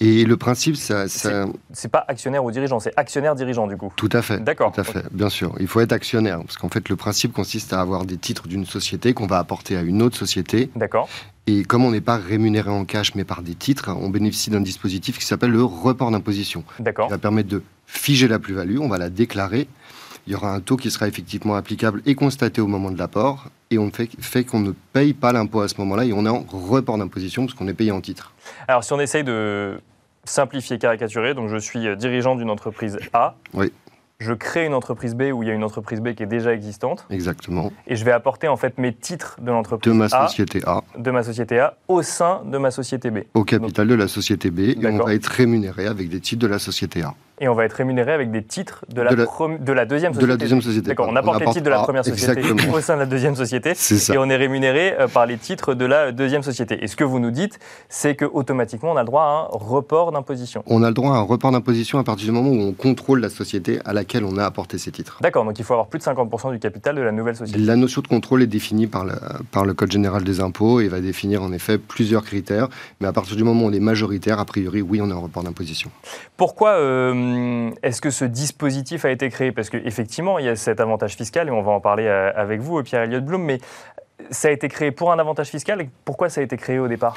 Et 0.00 0.24
le 0.24 0.36
principe, 0.36 0.76
ça. 0.76 1.08
ça... 1.08 1.46
C'est 1.72 1.88
pas 1.88 2.04
actionnaire 2.08 2.44
ou 2.44 2.50
dirigeant, 2.50 2.80
c'est 2.80 2.92
actionnaire 2.96 3.34
dirigeant 3.34 3.66
du 3.66 3.76
coup. 3.76 3.92
Tout 3.96 4.10
à 4.12 4.22
fait. 4.22 4.42
D'accord. 4.42 4.72
Tout 4.72 4.80
à 4.80 4.84
fait, 4.84 5.04
bien 5.12 5.28
sûr. 5.28 5.54
Il 5.60 5.68
faut 5.68 5.80
être 5.80 5.92
actionnaire, 5.92 6.40
parce 6.40 6.56
qu'en 6.56 6.68
fait, 6.68 6.88
le 6.88 6.96
principe 6.96 7.32
consiste 7.32 7.72
à 7.72 7.80
avoir 7.80 8.04
des 8.04 8.16
titres 8.16 8.48
d'une 8.48 8.66
société 8.66 9.14
qu'on 9.14 9.26
va 9.26 9.38
apporter 9.38 9.76
à 9.76 9.82
une 9.82 10.02
autre 10.02 10.16
société. 10.16 10.70
D'accord. 10.76 11.08
Et 11.46 11.62
comme 11.64 11.84
on 11.84 11.90
n'est 11.90 12.00
pas 12.00 12.16
rémunéré 12.16 12.70
en 12.70 12.84
cash, 12.84 13.14
mais 13.14 13.24
par 13.24 13.42
des 13.42 13.54
titres, 13.54 13.90
on 13.90 14.08
bénéficie 14.08 14.50
d'un 14.50 14.62
dispositif 14.62 15.18
qui 15.18 15.26
s'appelle 15.26 15.50
le 15.50 15.62
report 15.62 16.10
d'imposition. 16.10 16.64
D'accord. 16.78 17.06
Qui 17.06 17.12
va 17.12 17.18
permettre 17.18 17.50
de 17.50 17.62
figer 17.86 18.28
la 18.28 18.38
plus-value, 18.38 18.78
on 18.78 18.88
va 18.88 18.98
la 18.98 19.10
déclarer 19.10 19.68
il 20.26 20.32
y 20.32 20.36
aura 20.36 20.52
un 20.52 20.60
taux 20.60 20.76
qui 20.76 20.90
sera 20.90 21.06
effectivement 21.08 21.54
applicable 21.54 22.02
et 22.06 22.14
constaté 22.14 22.60
au 22.60 22.66
moment 22.66 22.90
de 22.90 22.98
l'apport, 22.98 23.48
et 23.70 23.78
on 23.78 23.90
fait, 23.90 24.08
fait 24.18 24.44
qu'on 24.44 24.60
ne 24.60 24.72
paye 24.92 25.12
pas 25.12 25.32
l'impôt 25.32 25.60
à 25.60 25.68
ce 25.68 25.74
moment-là, 25.78 26.04
et 26.04 26.12
on 26.12 26.24
est 26.26 26.28
en 26.28 26.44
report 26.48 26.98
d'imposition 26.98 27.46
parce 27.46 27.54
qu'on 27.56 27.68
est 27.68 27.74
payé 27.74 27.92
en 27.92 28.00
titre. 28.00 28.32
Alors 28.68 28.84
si 28.84 28.92
on 28.92 29.00
essaye 29.00 29.24
de 29.24 29.80
simplifier, 30.24 30.78
caricaturer, 30.78 31.34
donc 31.34 31.50
je 31.50 31.56
suis 31.56 31.86
euh, 31.86 31.96
dirigeant 31.96 32.34
d'une 32.34 32.50
entreprise 32.50 32.98
A. 33.12 33.34
Oui. 33.52 33.72
Je 34.24 34.32
crée 34.32 34.64
une 34.64 34.72
entreprise 34.72 35.14
B 35.14 35.24
où 35.34 35.42
il 35.42 35.48
y 35.48 35.52
a 35.52 35.54
une 35.54 35.64
entreprise 35.64 36.00
B 36.00 36.14
qui 36.14 36.22
est 36.22 36.26
déjà 36.26 36.54
existante. 36.54 37.04
Exactement. 37.10 37.70
Et 37.86 37.94
je 37.94 38.04
vais 38.06 38.10
apporter 38.12 38.48
en 38.48 38.56
fait 38.56 38.78
mes 38.78 38.94
titres 38.94 39.36
de 39.42 39.50
l'entreprise 39.50 39.92
de 39.92 39.98
ma 39.98 40.08
société 40.08 40.62
A, 40.66 40.82
de 40.96 41.10
ma 41.10 41.22
société 41.22 41.58
A 41.60 41.76
au 41.88 42.00
sein 42.02 42.40
de 42.46 42.56
ma 42.56 42.70
société 42.70 43.10
B. 43.10 43.18
Au 43.34 43.44
capital 43.44 43.86
de 43.86 43.94
la 43.94 44.08
société 44.08 44.50
B 44.50 44.60
et 44.60 44.78
on 44.86 45.04
va 45.04 45.12
être 45.14 45.26
rémunéré 45.26 45.86
avec 45.86 46.08
des 46.08 46.20
titres 46.20 46.40
de 46.40 46.46
la 46.46 46.58
société 46.58 47.02
A. 47.02 47.12
Et 47.40 47.48
on 47.48 47.54
va 47.54 47.64
être 47.64 47.72
rémunéré 47.72 48.12
avec 48.12 48.30
des 48.30 48.44
titres 48.44 48.84
de 48.94 49.02
la, 49.02 49.10
De 49.10 49.16
la- 49.16 49.24
prom- 49.24 49.58
de 49.58 49.72
la 49.72 49.84
deuxième 49.86 50.12
De 50.12 50.14
société. 50.14 50.30
la 50.32 50.36
deuxième 50.36 50.62
société. 50.62 50.88
D'accord, 50.90 51.08
on 51.10 51.16
apporte 51.16 51.40
les 51.40 51.46
titres 51.46 51.64
de 51.64 51.70
la 51.70 51.82
première 51.82 52.04
société 52.04 52.38
Exactement. 52.38 52.74
au 52.74 52.80
sein 52.80 52.94
de 52.94 53.00
la 53.00 53.06
deuxième 53.06 53.34
société. 53.34 53.72
C'est 53.74 53.98
ça. 53.98 54.14
Et 54.14 54.18
on 54.18 54.30
est 54.30 54.36
rémunéré 54.36 54.94
euh, 55.00 55.08
par 55.08 55.26
les 55.26 55.36
titres 55.36 55.74
de 55.74 55.84
la 55.84 56.12
deuxième 56.12 56.44
société. 56.44 56.82
Et 56.84 56.86
ce 56.86 56.94
que 56.94 57.02
vous 57.02 57.18
nous 57.18 57.32
dites, 57.32 57.58
c'est 57.88 58.14
qu'automatiquement, 58.14 58.92
on 58.92 58.96
a 58.96 59.00
le 59.02 59.06
droit 59.06 59.22
à 59.22 59.26
un 59.26 59.58
report 59.58 60.12
d'imposition. 60.12 60.62
On 60.68 60.84
a 60.84 60.88
le 60.88 60.94
droit 60.94 61.12
à 61.12 61.18
un 61.18 61.22
report 61.22 61.50
d'imposition 61.50 61.98
à 61.98 62.04
partir 62.04 62.26
du 62.26 62.30
moment 62.32 62.50
où 62.50 62.68
on 62.68 62.72
contrôle 62.72 63.18
la 63.20 63.30
société 63.30 63.80
à 63.84 63.92
laquelle 64.14 64.24
on 64.24 64.38
a 64.38 64.44
apporté 64.44 64.78
ces 64.78 64.90
titres. 64.90 65.18
D'accord, 65.20 65.44
donc 65.44 65.58
il 65.58 65.64
faut 65.64 65.74
avoir 65.74 65.88
plus 65.88 65.98
de 65.98 66.04
50% 66.04 66.52
du 66.52 66.58
capital 66.58 66.94
de 66.94 67.02
la 67.02 67.12
nouvelle 67.12 67.36
société. 67.36 67.60
La 67.60 67.76
notion 67.76 68.00
de 68.00 68.06
contrôle 68.06 68.42
est 68.42 68.46
définie 68.46 68.86
par 68.86 69.04
le, 69.04 69.14
par 69.50 69.64
le 69.64 69.74
Code 69.74 69.92
général 69.92 70.24
des 70.24 70.40
impôts 70.40 70.80
et 70.80 70.88
va 70.88 71.00
définir 71.00 71.42
en 71.42 71.52
effet 71.52 71.78
plusieurs 71.78 72.24
critères. 72.24 72.68
Mais 73.00 73.08
à 73.08 73.12
partir 73.12 73.36
du 73.36 73.44
moment 73.44 73.64
où 73.64 73.68
on 73.68 73.72
est 73.72 73.80
majoritaire, 73.80 74.38
a 74.38 74.44
priori, 74.44 74.82
oui, 74.82 75.00
on 75.02 75.10
a 75.10 75.14
un 75.14 75.18
report 75.18 75.42
d'imposition. 75.42 75.90
Pourquoi 76.36 76.70
euh, 76.70 77.70
est-ce 77.82 78.00
que 78.00 78.10
ce 78.10 78.24
dispositif 78.24 79.04
a 79.04 79.10
été 79.10 79.28
créé? 79.30 79.52
Parce 79.52 79.70
qu'effectivement, 79.70 80.38
il 80.38 80.46
y 80.46 80.48
a 80.48 80.56
cet 80.56 80.80
avantage 80.80 81.14
fiscal, 81.14 81.48
et 81.48 81.50
on 81.50 81.62
va 81.62 81.72
en 81.72 81.80
parler 81.80 82.06
euh, 82.06 82.30
avec 82.34 82.60
vous, 82.60 82.82
Pierre 82.82 83.02
Elliott 83.02 83.24
Blum, 83.24 83.42
mais 83.42 83.60
ça 84.30 84.48
a 84.48 84.50
été 84.50 84.68
créé 84.68 84.90
pour 84.90 85.12
un 85.12 85.18
avantage 85.18 85.48
fiscal. 85.48 85.86
Pourquoi 86.04 86.28
ça 86.28 86.40
a 86.40 86.44
été 86.44 86.56
créé 86.56 86.78
au 86.78 86.88
départ? 86.88 87.16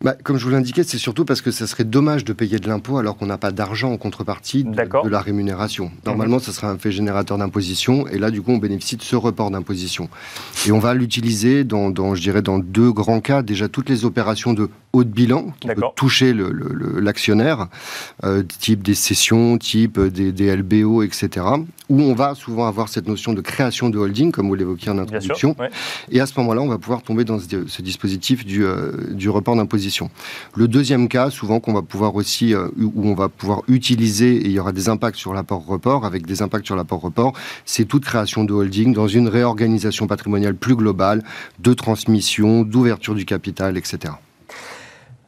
Bah, 0.00 0.14
comme 0.22 0.38
je 0.38 0.44
vous 0.44 0.50
l'indiquais, 0.50 0.84
c'est 0.84 0.96
surtout 0.96 1.24
parce 1.24 1.40
que 1.40 1.50
ça 1.50 1.66
serait 1.66 1.82
dommage 1.82 2.24
de 2.24 2.32
payer 2.32 2.60
de 2.60 2.68
l'impôt 2.68 2.98
alors 2.98 3.16
qu'on 3.16 3.26
n'a 3.26 3.36
pas 3.36 3.50
d'argent 3.50 3.90
en 3.90 3.96
contrepartie 3.96 4.62
de, 4.62 5.08
la 5.08 5.20
rémunération. 5.20 5.90
Normalement, 6.06 6.38
ça 6.38 6.52
serait 6.52 6.68
un 6.68 6.78
fait 6.78 6.92
générateur 6.92 7.36
d'imposition 7.36 8.06
et 8.06 8.18
là, 8.18 8.30
du 8.30 8.40
coup, 8.40 8.52
on 8.52 8.58
bénéficie 8.58 8.96
de 8.96 9.02
ce 9.02 9.16
report 9.16 9.50
d'imposition. 9.50 10.08
Et 10.66 10.72
on 10.72 10.78
va 10.78 10.94
l'utiliser 10.94 11.64
dans, 11.64 11.90
dans, 11.90 12.14
je 12.14 12.22
dirais, 12.22 12.42
dans 12.42 12.60
deux 12.60 12.92
grands 12.92 13.20
cas. 13.20 13.42
Déjà, 13.42 13.68
toutes 13.68 13.88
les 13.88 14.04
opérations 14.04 14.52
de 14.52 14.70
haut 14.92 15.04
de 15.04 15.10
bilan 15.10 15.52
qui 15.60 15.68
D'accord. 15.68 15.94
toucher 15.94 16.34
l'actionnaire, 16.96 17.68
euh, 18.24 18.42
type 18.42 18.82
des 18.82 18.94
cessions, 18.94 19.58
type 19.58 20.00
des, 20.00 20.32
des 20.32 20.54
LBO, 20.54 21.02
etc. 21.02 21.46
Où 21.88 22.00
on 22.00 22.14
va 22.14 22.34
souvent 22.34 22.66
avoir 22.66 22.88
cette 22.88 23.06
notion 23.06 23.32
de 23.32 23.40
création 23.40 23.90
de 23.90 23.98
holding, 23.98 24.32
comme 24.32 24.48
vous 24.48 24.54
l'évoquiez 24.54 24.90
en 24.90 24.94
sûr. 24.94 25.02
introduction. 25.02 25.56
ouais. 25.58 25.70
Et 26.10 26.20
à 26.20 26.26
ce 26.26 26.38
moment-là, 26.38 26.62
on 26.62 26.68
va 26.68 26.78
pouvoir 26.78 27.02
tomber 27.02 27.24
dans 27.24 27.38
ce, 27.38 27.66
ce 27.66 27.82
dispositif 27.82 28.44
du, 28.44 28.64
euh, 28.64 28.92
du 29.10 29.28
report 29.28 29.56
d'imposition. 29.56 30.10
Le 30.54 30.68
deuxième 30.68 31.08
cas, 31.08 31.30
souvent 31.30 31.60
qu'on 31.60 31.72
va 31.74 31.82
pouvoir 31.82 32.14
aussi, 32.14 32.54
euh, 32.54 32.68
où 32.78 33.08
on 33.08 33.14
va 33.14 33.28
pouvoir 33.28 33.62
utiliser, 33.68 34.36
et 34.36 34.46
il 34.46 34.52
y 34.52 34.58
aura 34.58 34.72
des 34.72 34.88
impacts 34.88 35.16
sur 35.16 35.34
l'apport 35.34 35.64
report, 35.66 36.04
avec 36.04 36.26
des 36.26 36.42
impacts 36.42 36.66
sur 36.66 36.76
l'apport 36.76 37.00
report, 37.00 37.32
c'est 37.64 37.84
toute 37.84 38.04
création 38.04 38.44
de 38.44 38.52
holding 38.52 38.92
dans 38.92 39.08
une 39.08 39.28
réorganisation 39.28 40.06
patrimoniale 40.06 40.54
plus 40.54 40.76
globale, 40.76 41.22
de 41.58 41.74
transmission, 41.74 42.62
d'ouverture 42.62 43.14
du 43.14 43.24
capital, 43.24 43.76
etc. 43.76 44.14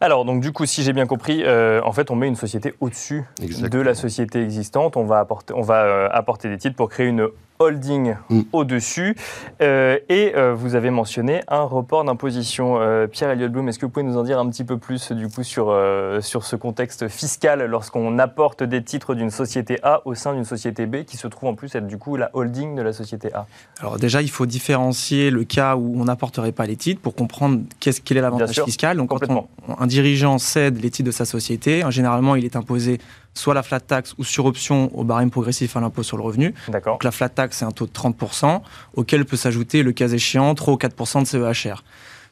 Alors, 0.03 0.25
donc 0.25 0.41
du 0.41 0.51
coup, 0.51 0.65
si 0.65 0.83
j'ai 0.83 0.95
bien 0.95 1.07
compris, 1.07 1.43
euh, 1.45 1.83
en 1.85 1.93
fait, 1.93 2.11
on 2.11 2.17
met 2.17 2.27
une 2.27 2.37
société 2.37 2.75
au-dessus 2.81 3.25
de 3.39 3.81
la 3.81 3.95
société 3.95 4.43
existante. 4.43 4.97
On 4.97 5.05
va 5.05 5.19
apporter, 5.19 5.53
on 5.55 5.61
va, 5.61 5.83
euh, 5.85 6.09
apporter 6.11 6.49
des 6.49 6.57
titres 6.57 6.77
pour 6.77 6.89
créer 6.89 7.07
une 7.07 7.29
holding 7.61 8.15
Mm. 8.31 8.41
au-dessus. 8.53 9.15
Euh, 9.61 9.99
et 10.09 10.33
euh, 10.35 10.55
vous 10.55 10.75
avez 10.75 10.91
mentionné 10.91 11.43
un 11.49 11.63
report 11.63 12.05
d'imposition. 12.05 12.81
Euh, 12.81 13.07
Pierre 13.07 13.31
Elliott 13.31 13.53
Blum, 13.53 13.69
est-ce 13.69 13.79
que 13.79 13.87
vous 13.87 13.93
pouvez 13.93 14.05
nous 14.07 14.17
en 14.17 14.23
dire 14.25 14.39
un 14.39 14.49
petit 14.49 14.65
peu 14.65 14.79
plus 14.79 15.13
du 15.13 15.29
coup 15.29 15.43
sur, 15.43 15.67
euh, 15.69 16.21
sur 16.21 16.45
ce 16.45 16.57
contexte 16.57 17.09
fiscal 17.09 17.65
lorsqu'on 17.67 18.19
apporte 18.19 18.63
des 18.63 18.83
titres 18.83 19.15
d'une 19.15 19.31
société 19.31 19.79
A 19.83 20.01
au 20.07 20.15
sein 20.15 20.35
d'une 20.35 20.45
société 20.45 20.87
B 20.87 21.05
qui 21.05 21.17
se 21.19 21.29
trouve 21.29 21.51
en 21.51 21.55
plus 21.55 21.75
être 21.75 21.87
du 21.87 21.99
coup 21.99 22.17
la 22.17 22.31
holding 22.33 22.75
de 22.75 22.83
la 22.83 22.93
société 22.93 23.33
A? 23.35 23.47
Alors 23.81 23.99
déjà, 23.99 24.23
il 24.23 24.31
faut 24.31 24.47
différencier 24.47 25.31
le 25.31 25.45
cas 25.45 25.77
où 25.77 26.01
on 26.01 26.05
n'apporterait 26.05 26.53
pas 26.53 26.65
les 26.67 26.77
titres 26.77 27.01
pour 27.03 27.15
comprendre 27.15 27.61
qu'est-ce 27.79 28.01
quel 28.01 28.17
est 28.17 28.23
l'avantage 28.23 28.63
fiscal. 28.65 28.97
Donc 28.97 29.11
quand 29.11 29.21
on- 29.31 29.47
un 29.79 29.87
dirigeant 29.87 30.39
cède 30.39 30.81
les 30.83 30.91
titres 30.91 31.07
de 31.09 31.13
sa 31.13 31.27
société, 31.27 31.83
hein, 31.83 31.91
généralement 31.91 32.35
il 32.37 32.45
est 32.45 32.57
imposé 32.57 32.99
soit 33.35 33.55
la 33.55 33.63
flat 33.63 33.81
tax 33.81 34.15
ou 34.19 34.25
sur 34.25 34.45
option 34.45 34.91
au 34.97 35.05
barème 35.05 35.31
progressif 35.31 35.77
à 35.77 35.81
l'impôt 35.81 36.03
sur 36.03 36.17
le 36.17 36.23
revenu. 36.23 36.55
D'accord 36.69 36.95
Donc 36.95 37.05
la 37.05 37.11
flat 37.11 37.29
tax 37.29 37.59
c'est 37.59 37.65
un 37.65 37.71
taux 37.71 37.87
de 37.87 37.93
30% 37.93 38.61
auquel 38.95 39.25
peut 39.25 39.37
s'ajouter 39.37 39.83
le 39.83 39.93
cas 39.93 40.09
échéant 40.09 40.55
3 40.55 40.75
ou 40.75 40.77
4% 40.77 41.23
de 41.23 41.27
CEHR. 41.27 41.83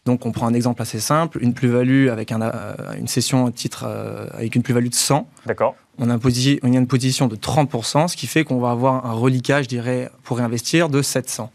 Donc 0.05 0.25
on 0.25 0.33
prend 0.33 0.47
un 0.47 0.55
exemple 0.55 0.81
assez 0.81 1.01
simple, 1.01 1.39
une 1.43 1.53
plus-value 1.53 2.09
avec 2.09 2.33
un, 2.33 2.41
euh, 2.41 2.75
une 2.99 3.09
cession 3.09 3.47
à 3.47 3.51
titre 3.51 3.85
euh, 3.87 4.27
avec 4.33 4.55
une 4.55 4.63
plus-value 4.63 4.89
de 4.89 4.95
100 4.95 5.29
D'accord. 5.45 5.75
on 5.99 6.09
a, 6.09 6.17
on 6.17 6.73
a 6.73 6.77
une 6.77 6.87
position 6.87 7.27
de 7.27 7.37
30%, 7.37 8.09
ce 8.09 8.17
qui 8.17 8.27
fait 8.27 8.45
qu'on 8.45 8.59
va 8.59 8.71
avoir 8.71 9.05
un 9.05 9.13
reliquat, 9.13 9.63
je 9.63 9.69
dirais, 9.69 10.11
pour 10.23 10.39
réinvestir 10.39 10.89
de 10.89 11.03
700. 11.03 11.51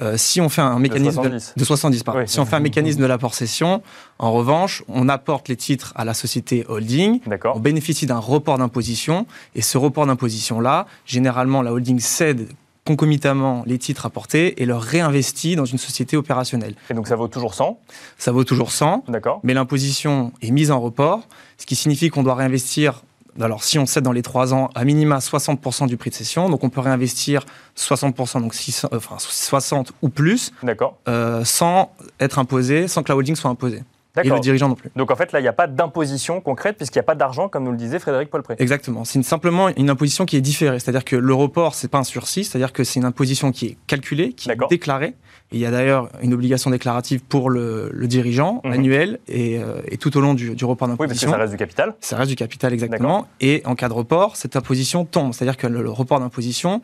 Euh, 0.00 0.16
si 0.16 0.40
on 0.40 0.48
fait 0.48 0.60
un 0.62 0.78
mécanisme 0.78 1.14
70. 1.22 1.54
de 1.56 1.64
70 1.64 2.02
pardon. 2.02 2.20
Oui. 2.20 2.28
si 2.28 2.38
on 2.40 2.46
fait 2.46 2.56
un 2.56 2.60
mécanisme 2.60 3.00
de 3.00 3.06
l'apport 3.06 3.34
cession, 3.34 3.82
en 4.18 4.32
revanche, 4.32 4.82
on 4.88 5.08
apporte 5.08 5.48
les 5.48 5.56
titres 5.56 5.92
à 5.96 6.04
la 6.04 6.14
société 6.14 6.64
holding, 6.68 7.20
on 7.54 7.60
bénéficie 7.60 8.06
d'un 8.06 8.18
report 8.18 8.58
d'imposition 8.58 9.26
et 9.54 9.62
ce 9.62 9.78
report 9.78 10.06
d'imposition 10.06 10.60
là, 10.60 10.86
généralement 11.04 11.62
la 11.62 11.72
holding 11.72 11.98
cède 12.00 12.48
concomitamment 12.88 13.64
les 13.66 13.76
titres 13.76 14.06
apportés 14.06 14.62
et 14.62 14.64
leur 14.64 14.80
réinvestit 14.80 15.56
dans 15.56 15.66
une 15.66 15.76
société 15.76 16.16
opérationnelle. 16.16 16.74
Et 16.88 16.94
donc 16.94 17.06
ça 17.06 17.16
vaut 17.16 17.28
toujours 17.28 17.52
100 17.52 17.78
Ça 18.16 18.32
vaut 18.32 18.44
toujours 18.44 18.72
100, 18.72 19.04
D'accord. 19.08 19.40
mais 19.42 19.52
l'imposition 19.52 20.32
est 20.40 20.50
mise 20.50 20.70
en 20.70 20.80
report, 20.80 21.28
ce 21.58 21.66
qui 21.66 21.76
signifie 21.76 22.08
qu'on 22.08 22.22
doit 22.22 22.34
réinvestir, 22.34 23.02
alors 23.44 23.64
si 23.64 23.78
on 23.78 23.86
cède 23.86 24.04
dans 24.04 24.12
les 24.12 24.22
3 24.22 24.54
ans, 24.54 24.70
à 24.74 24.84
minima 24.84 25.18
60% 25.18 25.86
du 25.86 25.96
prix 25.96 26.10
de 26.10 26.14
cession, 26.14 26.48
donc 26.48 26.64
on 26.64 26.70
peut 26.70 26.80
réinvestir 26.80 27.44
60%, 27.76 28.40
donc 28.40 28.54
600, 28.54 28.88
euh, 28.92 28.96
enfin 28.96 29.16
60 29.18 29.92
ou 30.02 30.08
plus, 30.08 30.52
D'accord. 30.62 30.96
euh, 31.08 31.44
sans 31.44 31.92
être 32.20 32.38
imposé, 32.38 32.88
sans 32.88 33.02
que 33.02 33.10
la 33.10 33.16
holding 33.16 33.36
soit 33.36 33.50
imposée. 33.50 33.82
Et 34.24 34.28
le 34.28 34.40
dirigeant 34.40 34.68
non 34.68 34.74
plus. 34.74 34.90
Donc 34.96 35.10
en 35.12 35.16
fait, 35.16 35.30
là, 35.32 35.38
il 35.38 35.42
n'y 35.42 35.48
a 35.48 35.52
pas 35.52 35.66
d'imposition 35.68 36.40
concrète 36.40 36.76
puisqu'il 36.76 36.98
n'y 36.98 37.02
a 37.02 37.04
pas 37.04 37.14
d'argent, 37.14 37.48
comme 37.48 37.62
nous 37.64 37.70
le 37.70 37.76
disait 37.76 37.98
Frédéric 38.00 38.30
Paulpré. 38.30 38.56
Exactement. 38.58 39.04
C'est 39.04 39.22
simplement 39.22 39.68
une 39.76 39.90
imposition 39.90 40.24
qui 40.26 40.36
est 40.36 40.40
différée. 40.40 40.80
C'est-à-dire 40.80 41.04
que 41.04 41.14
le 41.14 41.34
report, 41.34 41.74
c'est 41.74 41.88
pas 41.88 41.98
un 41.98 42.04
sursis, 42.04 42.44
c'est-à-dire 42.44 42.72
que 42.72 42.82
c'est 42.84 42.98
une 42.98 43.04
imposition 43.06 43.52
qui 43.52 43.66
est 43.66 43.76
calculée, 43.86 44.32
qui 44.32 44.50
est 44.50 44.56
déclarée. 44.68 45.14
Et 45.50 45.56
il 45.56 45.60
y 45.60 45.66
a 45.66 45.70
d'ailleurs 45.70 46.10
une 46.20 46.34
obligation 46.34 46.70
déclarative 46.70 47.22
pour 47.22 47.48
le, 47.48 47.88
le 47.92 48.06
dirigeant, 48.06 48.60
annuelle, 48.64 49.18
et, 49.28 49.58
euh, 49.58 49.80
et 49.86 49.96
tout 49.96 50.14
au 50.18 50.20
long 50.20 50.34
du, 50.34 50.54
du 50.54 50.64
report 50.66 50.88
Oui, 50.90 50.96
parce 50.96 51.08
que 51.08 51.14
d'imposition. 51.14 51.30
ça 51.30 51.36
reste 51.38 51.52
du 51.52 51.56
capital. 51.58 51.94
Ça 52.00 52.16
reste 52.18 52.28
du 52.28 52.36
capital 52.36 52.72
exactement. 52.74 53.26
Et 53.40 53.62
en 53.64 53.74
cas 53.74 53.88
de 53.88 53.94
report, 53.94 54.36
cette 54.36 54.56
imposition 54.56 55.06
tombe. 55.06 55.32
C'est-à-dire 55.32 55.56
que 55.56 55.66
le, 55.66 55.80
le 55.82 55.90
report 55.90 56.20
d'imposition, 56.20 56.82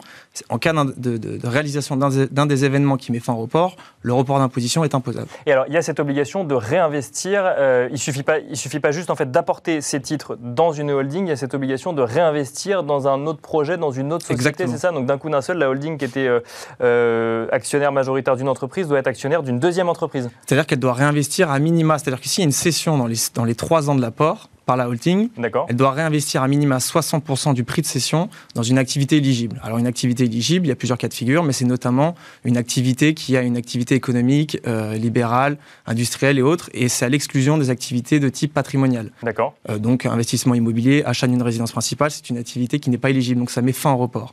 en 0.48 0.58
cas 0.58 0.72
de, 0.72 0.92
de- 1.18 1.36
de 1.36 1.46
réalisation 1.46 1.96
d'un 1.98 2.46
des 2.46 2.64
événements 2.64 2.96
qui 2.96 3.12
met 3.12 3.20
fin 3.20 3.34
au 3.34 3.38
report, 3.38 3.76
le 4.00 4.14
report 4.14 4.38
d'imposition 4.38 4.82
est 4.82 4.94
imposable. 4.94 5.26
Et 5.46 5.52
alors, 5.52 5.66
il 5.68 5.74
y 5.74 5.76
a 5.76 5.82
cette 5.82 6.00
obligation 6.00 6.44
de 6.44 6.54
réinvestir. 6.54 7.13
Euh, 7.26 7.88
il 7.90 7.98
suffit 7.98 8.22
pas, 8.22 8.38
il 8.38 8.56
suffit 8.56 8.80
pas 8.80 8.90
juste 8.90 9.10
en 9.10 9.14
fait 9.14 9.30
d'apporter 9.30 9.80
ces 9.80 10.00
titres 10.00 10.36
dans 10.40 10.72
une 10.72 10.90
holding. 10.90 11.26
Il 11.26 11.28
y 11.28 11.32
a 11.32 11.36
cette 11.36 11.54
obligation 11.54 11.92
de 11.92 12.02
réinvestir 12.02 12.82
dans 12.82 13.08
un 13.08 13.26
autre 13.26 13.40
projet, 13.40 13.76
dans 13.76 13.90
une 13.90 14.12
autre 14.12 14.26
société. 14.26 14.34
Exactement. 14.34 14.72
C'est 14.72 14.78
ça. 14.78 14.92
Donc 14.92 15.06
d'un 15.06 15.18
coup 15.18 15.30
d'un 15.30 15.40
seul, 15.40 15.58
la 15.58 15.70
holding 15.70 15.98
qui 15.98 16.04
était 16.04 16.26
euh, 16.26 16.40
euh, 16.82 17.46
actionnaire 17.52 17.92
majoritaire 17.92 18.36
d'une 18.36 18.48
entreprise 18.48 18.88
doit 18.88 18.98
être 18.98 19.06
actionnaire 19.06 19.42
d'une 19.42 19.58
deuxième 19.58 19.88
entreprise. 19.88 20.30
C'est-à-dire 20.46 20.66
qu'elle 20.66 20.80
doit 20.80 20.92
réinvestir 20.92 21.50
à 21.50 21.58
minima. 21.58 21.98
C'est-à-dire 21.98 22.20
que 22.20 22.28
s'il 22.28 22.42
y 22.42 22.44
a 22.44 22.46
une 22.46 22.52
cession 22.52 22.98
dans 22.98 23.06
les, 23.06 23.16
dans 23.34 23.44
les 23.44 23.54
trois 23.54 23.90
ans 23.90 23.94
de 23.94 24.02
l'apport 24.02 24.48
par 24.64 24.76
la 24.76 24.88
holding, 24.88 25.28
elle 25.68 25.76
doit 25.76 25.90
réinvestir 25.92 26.42
à 26.42 26.48
minima 26.48 26.78
60% 26.78 27.54
du 27.54 27.64
prix 27.64 27.82
de 27.82 27.86
cession 27.86 28.28
dans 28.54 28.62
une 28.62 28.78
activité 28.78 29.16
éligible. 29.16 29.60
Alors 29.62 29.78
une 29.78 29.86
activité 29.86 30.24
éligible, 30.24 30.66
il 30.66 30.68
y 30.70 30.72
a 30.72 30.76
plusieurs 30.76 30.98
cas 30.98 31.08
de 31.08 31.14
figure, 31.14 31.42
mais 31.42 31.52
c'est 31.52 31.64
notamment 31.64 32.14
une 32.44 32.56
activité 32.56 33.14
qui 33.14 33.36
a 33.36 33.42
une 33.42 33.56
activité 33.56 33.94
économique, 33.94 34.58
euh, 34.66 34.94
libérale, 34.94 35.58
industrielle 35.86 36.38
et 36.38 36.42
autres, 36.42 36.70
et 36.74 36.88
c'est 36.88 37.04
à 37.04 37.08
l'exclusion 37.08 37.58
des 37.58 37.70
activités 37.70 38.20
de 38.20 38.28
type 38.28 38.52
patrimonial. 38.54 39.10
D'accord. 39.22 39.54
Euh, 39.68 39.78
donc 39.78 40.06
investissement 40.06 40.54
immobilier, 40.54 41.02
achat 41.04 41.26
d'une 41.26 41.42
résidence 41.42 41.72
principale, 41.72 42.10
c'est 42.10 42.30
une 42.30 42.38
activité 42.38 42.78
qui 42.80 42.90
n'est 42.90 42.98
pas 42.98 43.10
éligible, 43.10 43.40
donc 43.40 43.50
ça 43.50 43.62
met 43.62 43.72
fin 43.72 43.92
au 43.92 43.96
report. 43.98 44.32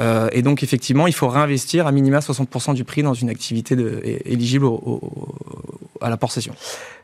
Euh, 0.00 0.28
et 0.32 0.42
donc 0.42 0.62
effectivement, 0.62 1.06
il 1.08 1.12
faut 1.12 1.28
réinvestir 1.28 1.86
à 1.86 1.92
minima 1.92 2.20
60% 2.20 2.74
du 2.74 2.84
prix 2.84 3.02
dans 3.02 3.12
une 3.12 3.28
activité 3.28 3.76
de- 3.76 4.00
éligible 4.24 4.64
au- 4.64 4.80
au- 4.84 5.34
à 6.00 6.08
l'apport 6.08 6.32
cession. 6.32 6.54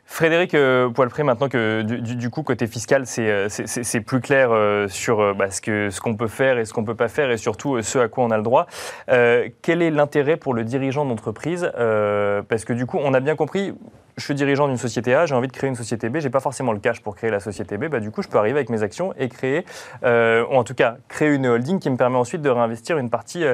Frédéric 0.07 0.55
euh, 0.55 0.89
Poilpré, 0.89 1.25
maintenant 1.25 1.49
que 1.49 1.83
du, 1.83 2.31
coup, 2.31 2.43
côté 2.43 2.69
fiscal, 2.69 3.07
c'est, 3.07 3.29
euh, 3.29 4.01
plus 4.07 4.21
clair 4.21 4.51
euh, 4.53 4.87
sur 4.89 5.35
bah, 5.35 5.51
ce, 5.51 5.61
que, 5.61 5.91
ce 5.91 6.01
qu'on 6.01 6.15
peut 6.15 6.29
faire 6.29 6.59
et 6.59 6.65
ce 6.65 6.73
qu'on 6.73 6.83
ne 6.83 6.87
peut 6.87 6.95
pas 6.95 7.09
faire 7.09 7.31
et 7.31 7.37
surtout 7.37 7.83
ce 7.83 7.99
à 7.99 8.09
quoi 8.09 8.25
on 8.25 8.31
a 8.31 8.37
le 8.37 8.43
droit, 8.45 8.67
quel 9.09 9.83
est 9.83 9.91
l'intérêt 9.91 10.37
pour 10.37 10.55
le 10.55 10.65
dirigeant 10.65 11.05
d'entreprise 11.05 11.71
Parce 11.75 12.65
que 12.65 12.73
du 12.73 12.87
coup, 12.87 12.99
on 13.03 13.13
a 13.15 13.21
bien 13.21 13.35
compris, 13.35 13.75
je 14.17 14.25
suis 14.25 14.35
dirigeant 14.35 14.69
d'une 14.69 14.77
société 14.77 15.15
A, 15.15 15.27
j'ai 15.27 15.35
envie 15.35 15.49
de 15.49 15.53
créer 15.53 15.69
une 15.69 15.77
société 15.77 16.09
B, 16.09 16.19
j'ai 16.21 16.31
pas 16.31 16.41
forcément 16.41 16.73
le 16.73 16.79
cash 16.79 17.03
pour 17.03 17.17
créer 17.17 17.31
la 17.31 17.41
société 17.41 17.77
B, 17.77 17.87
bah, 17.87 18.01
du 18.01 18.11
coup, 18.11 18.23
je 18.23 18.29
peux 18.29 18.39
arriver 18.39 18.59
avec 18.59 18.71
mes 18.71 18.83
actions 18.83 19.13
et 19.19 19.29
créer, 19.29 19.65
ou 20.03 20.55
en 20.55 20.63
tout 20.65 20.75
cas, 20.75 20.99
créer 21.09 21.35
une 21.35 21.47
holding 21.47 21.81
qui 21.81 21.91
me 21.91 21.97
permet 21.97 22.17
ensuite 22.17 22.43
de 22.43 22.51
réinvestir 22.51 22.97
une 22.99 23.11
partie, 23.11 23.45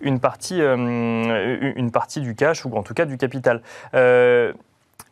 une 0.00 0.18
partie, 0.18 0.60
une 0.60 1.90
partie 1.92 2.20
du 2.20 2.34
cash 2.34 2.66
ou 2.66 2.76
en 2.76 2.82
tout 2.82 2.94
cas 2.94 3.04
du 3.04 3.16
capital. 3.16 3.62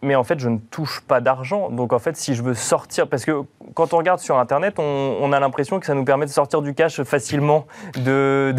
Mais 0.00 0.14
en 0.14 0.22
fait, 0.22 0.38
je 0.38 0.48
ne 0.48 0.58
touche 0.58 1.00
pas 1.00 1.20
d'argent. 1.20 1.70
Donc, 1.70 1.92
en 1.92 1.98
fait, 1.98 2.16
si 2.16 2.34
je 2.34 2.42
veux 2.42 2.54
sortir, 2.54 3.08
parce 3.08 3.24
que 3.24 3.42
quand 3.74 3.92
on 3.92 3.98
regarde 3.98 4.20
sur 4.20 4.38
Internet, 4.38 4.78
on, 4.78 5.32
a 5.32 5.40
l'impression 5.40 5.80
que 5.80 5.86
ça 5.86 5.94
nous 5.94 6.04
permet 6.04 6.26
de 6.26 6.30
sortir 6.30 6.62
du 6.62 6.72
cash 6.72 7.02
facilement, 7.02 7.66
d'éviter 7.94 8.56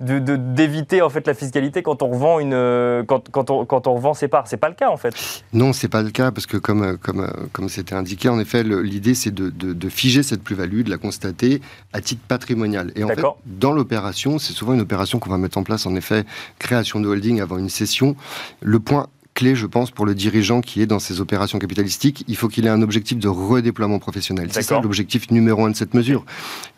de, 0.00 0.18
de, 0.18 1.02
en 1.02 1.10
fait 1.10 1.26
la 1.26 1.34
fiscalité 1.34 1.82
quand 1.82 2.02
on 2.02 2.08
revend 2.08 2.38
une, 2.40 3.04
quand, 3.06 3.28
quand, 3.30 3.50
on, 3.50 3.64
quand 3.64 3.86
on 3.86 3.94
revend 3.94 4.14
ses 4.14 4.28
parts. 4.28 4.46
C'est 4.46 4.56
pas 4.56 4.68
le 4.68 4.74
cas, 4.74 4.88
en 4.88 4.96
fait. 4.96 5.14
Non, 5.52 5.72
c'est 5.72 5.88
pas 5.88 6.02
le 6.02 6.10
cas 6.10 6.30
parce 6.30 6.46
que 6.46 6.56
comme 6.56 6.98
comme 6.98 7.30
comme 7.52 7.68
c'était 7.68 7.94
indiqué, 7.94 8.28
en 8.28 8.40
effet, 8.40 8.62
l'idée 8.62 9.14
c'est 9.14 9.32
de, 9.32 9.88
figer 9.88 10.22
cette 10.22 10.42
plus-value, 10.42 10.82
de 10.82 10.90
la 10.90 10.98
constater 10.98 11.60
à 11.92 12.00
titre 12.00 12.22
patrimonial. 12.26 12.92
Et 12.96 13.04
en 13.04 13.08
fait, 13.08 13.22
dans 13.46 13.72
l'opération, 13.72 14.38
c'est 14.38 14.52
souvent 14.52 14.74
une 14.74 14.80
opération 14.80 15.18
qu'on 15.18 15.30
va 15.30 15.38
mettre 15.38 15.58
en 15.58 15.62
place. 15.62 15.86
En 15.86 15.94
effet, 15.94 16.24
création 16.58 17.00
de 17.00 17.08
holding 17.08 17.40
avant 17.40 17.58
une 17.58 17.68
session. 17.68 18.16
Le 18.60 18.80
point 18.80 19.06
clé, 19.38 19.54
je 19.54 19.66
pense, 19.66 19.92
pour 19.92 20.04
le 20.04 20.16
dirigeant 20.16 20.60
qui 20.60 20.82
est 20.82 20.86
dans 20.86 20.98
ces 20.98 21.20
opérations 21.20 21.60
capitalistiques. 21.60 22.24
Il 22.26 22.34
faut 22.34 22.48
qu'il 22.48 22.66
ait 22.66 22.70
un 22.70 22.82
objectif 22.82 23.18
de 23.18 23.28
redéploiement 23.28 24.00
professionnel. 24.00 24.48
C'est 24.50 24.62
ça 24.62 24.80
l'objectif 24.80 25.30
numéro 25.30 25.64
un 25.64 25.70
de 25.70 25.76
cette 25.76 25.94
mesure. 25.94 26.24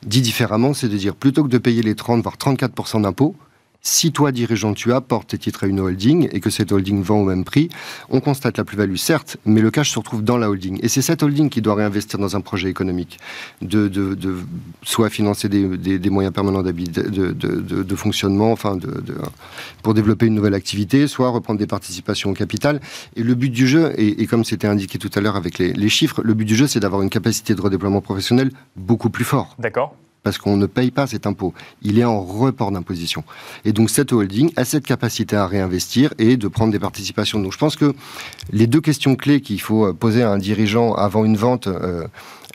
Dit 0.04 0.20
différemment, 0.20 0.74
c'est 0.74 0.88
de 0.88 0.96
dire 0.98 1.14
plutôt 1.14 1.42
que 1.42 1.48
de 1.48 1.56
payer 1.56 1.80
les 1.80 1.94
30 1.94 2.22
voire 2.22 2.36
34% 2.36 3.00
d'impôts, 3.00 3.34
si 3.82 4.12
toi, 4.12 4.30
dirigeant, 4.30 4.74
tu 4.74 4.92
apportes 4.92 5.30
tes 5.30 5.38
titres 5.38 5.64
à 5.64 5.66
une 5.66 5.80
holding 5.80 6.28
et 6.32 6.40
que 6.40 6.50
cette 6.50 6.70
holding 6.70 7.02
vend 7.02 7.20
au 7.20 7.24
même 7.24 7.44
prix, 7.44 7.70
on 8.10 8.20
constate 8.20 8.58
la 8.58 8.64
plus-value, 8.64 8.96
certes, 8.96 9.38
mais 9.46 9.60
le 9.60 9.70
cash 9.70 9.90
se 9.90 9.98
retrouve 9.98 10.22
dans 10.22 10.36
la 10.36 10.50
holding. 10.50 10.78
Et 10.82 10.88
c'est 10.88 11.02
cette 11.02 11.22
holding 11.22 11.48
qui 11.48 11.62
doit 11.62 11.74
réinvestir 11.74 12.18
dans 12.18 12.36
un 12.36 12.40
projet 12.40 12.68
économique, 12.68 13.18
de, 13.62 13.90
soit 14.82 15.08
financer 15.08 15.48
des, 15.48 16.10
moyens 16.10 16.34
permanents 16.34 16.62
de, 16.62 17.94
fonctionnement, 17.94 18.52
enfin, 18.52 18.78
pour 19.82 19.94
développer 19.94 20.26
une 20.26 20.34
nouvelle 20.34 20.54
activité, 20.54 21.06
soit 21.06 21.30
reprendre 21.30 21.58
des 21.58 21.66
participations 21.66 22.30
au 22.30 22.34
capital. 22.34 22.80
Et 23.16 23.22
le 23.22 23.34
but 23.34 23.50
du 23.50 23.66
jeu, 23.66 23.92
et, 23.96 24.26
comme 24.26 24.44
c'était 24.44 24.68
indiqué 24.68 24.98
tout 24.98 25.10
à 25.14 25.20
l'heure 25.20 25.36
avec 25.36 25.58
les, 25.58 25.72
les 25.72 25.88
chiffres, 25.88 26.22
le 26.22 26.34
but 26.34 26.44
du 26.44 26.54
jeu, 26.54 26.66
c'est 26.66 26.80
d'avoir 26.80 27.02
une 27.02 27.10
capacité 27.10 27.54
de 27.54 27.60
redéploiement 27.60 28.02
professionnel 28.02 28.50
beaucoup 28.76 29.10
plus 29.10 29.24
fort. 29.24 29.56
D'accord 29.58 29.94
parce 30.22 30.38
qu'on 30.38 30.56
ne 30.56 30.66
paye 30.66 30.90
pas 30.90 31.06
cet 31.06 31.26
impôt. 31.26 31.54
Il 31.82 31.98
est 31.98 32.04
en 32.04 32.20
report 32.20 32.72
d'imposition. 32.72 33.24
Et 33.64 33.72
donc 33.72 33.90
cette 33.90 34.12
holding 34.12 34.52
a 34.56 34.64
cette 34.64 34.84
capacité 34.84 35.36
à 35.36 35.46
réinvestir 35.46 36.12
et 36.18 36.36
de 36.36 36.48
prendre 36.48 36.72
des 36.72 36.78
participations. 36.78 37.40
Donc 37.40 37.52
je 37.52 37.58
pense 37.58 37.76
que 37.76 37.94
les 38.52 38.66
deux 38.66 38.80
questions 38.80 39.16
clés 39.16 39.40
qu'il 39.40 39.60
faut 39.60 39.92
poser 39.94 40.22
à 40.22 40.30
un 40.30 40.38
dirigeant 40.38 40.94
avant 40.94 41.24
une 41.24 41.36
vente, 41.36 41.66
euh, 41.66 42.06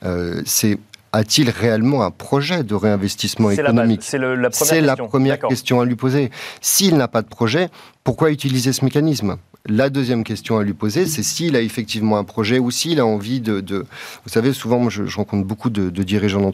euh, 0.03 0.41
c'est 0.45 0.77
a-t-il 1.15 1.49
réellement 1.49 2.03
un 2.03 2.11
projet 2.11 2.63
de 2.63 2.75
réinvestissement 2.75 3.49
économique 3.49 4.01
C'est 4.03 4.17
la 4.17 4.49
première, 4.49 4.49
question. 4.51 4.81
La 4.81 4.95
première 4.95 5.39
question 5.39 5.79
à 5.79 5.85
lui 5.85 5.95
poser. 5.95 6.29
S'il 6.59 6.97
n'a 6.97 7.07
pas 7.07 7.21
de 7.21 7.27
projet, 7.27 7.69
pourquoi 8.03 8.31
utiliser 8.31 8.73
ce 8.73 8.83
mécanisme? 8.83 9.37
La 9.67 9.89
deuxième 9.89 10.23
question 10.23 10.57
à 10.57 10.63
lui 10.63 10.73
poser, 10.73 11.05
c'est 11.05 11.23
s'il 11.23 11.55
a 11.55 11.61
effectivement 11.61 12.17
un 12.17 12.23
projet 12.23 12.59
ou 12.59 12.71
s'il 12.71 12.99
a 12.99 13.05
envie 13.05 13.41
de, 13.41 13.63
Vous 14.23 14.29
savez, 14.29 14.53
souvent, 14.53 14.79
moi, 14.79 14.89
je, 14.89 15.03
rencontre 15.15 15.45
beaucoup 15.45 15.69
de, 15.69 15.89
dirigeants 15.89 16.51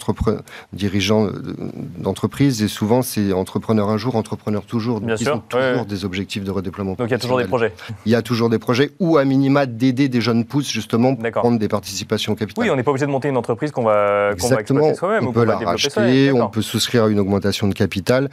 d'entreprise 1.97 2.63
et 2.63 2.67
souvent, 2.67 3.01
c'est 3.01 3.33
entrepreneur 3.33 3.89
un 3.89 3.97
jour, 3.97 4.15
entrepreneur 4.15 4.63
toujours. 4.63 4.99
Donc, 4.99 5.07
Bien 5.07 5.15
ils 5.17 5.25
sûr. 5.25 5.35
ont 5.35 5.39
toujours 5.39 5.85
des 5.85 6.05
objectifs 6.05 6.43
de 6.43 6.51
redéploiement. 6.51 6.93
Donc, 6.93 7.07
il 7.07 7.11
y 7.11 7.15
a 7.15 7.19
toujours 7.19 7.37
des 7.37 7.45
projets. 7.45 7.73
Il 8.05 8.11
y 8.11 8.15
a 8.15 8.21
toujours 8.21 8.49
des 8.49 8.59
projets 8.59 8.91
ou, 8.99 9.17
à 9.17 9.25
minima, 9.25 9.65
d'aider 9.65 10.07
des 10.07 10.21
jeunes 10.21 10.45
pousses, 10.45 10.71
justement, 10.71 11.15
pour 11.15 11.31
prendre 11.31 11.59
des 11.59 11.67
participations 11.67 12.35
capitales. 12.35 12.63
Oui, 12.63 12.69
on 12.69 12.75
n'est 12.75 12.83
pas 12.83 12.91
obligé 12.91 13.05
de 13.05 13.11
monter 13.11 13.27
une 13.27 13.37
entreprise 13.37 13.71
qu'on 13.71 13.83
va, 13.83 14.31
qu 14.35 14.47
va 14.47 14.61
exploiter 14.61 14.95
soi-même. 14.95 15.27
On 15.27 15.33
peut 15.33 15.43
la 15.43 15.57
racheter, 15.57 16.31
on 16.31 16.49
peut 16.49 16.61
souscrire 16.61 17.05
à 17.05 17.09
une 17.09 17.19
augmentation 17.19 17.67
de 17.67 17.73
capital. 17.73 18.29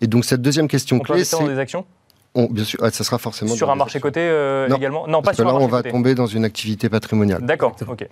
Et 0.00 0.06
donc, 0.06 0.24
cette 0.24 0.42
deuxième 0.42 0.68
question 0.68 0.98
clé, 1.00 1.24
c'est... 1.24 1.42
des 1.46 1.58
actions? 1.58 1.84
Bien 2.34 2.64
sûr, 2.64 2.78
ah, 2.82 2.90
ça 2.90 3.04
sera 3.04 3.18
forcément 3.18 3.54
sur 3.54 3.70
un 3.70 3.74
marché 3.74 4.00
coté 4.00 4.20
euh, 4.20 4.68
également. 4.74 5.06
Non, 5.06 5.22
pas 5.22 5.34
sur 5.34 5.44
là, 5.44 5.50
un 5.50 5.52
marché 5.54 5.66
on 5.66 5.68
va 5.68 5.82
tomber 5.82 6.14
dans 6.14 6.26
une 6.26 6.44
activité 6.44 6.88
patrimoniale. 6.88 7.42
D'accord. 7.42 7.76
Ok. 7.86 8.06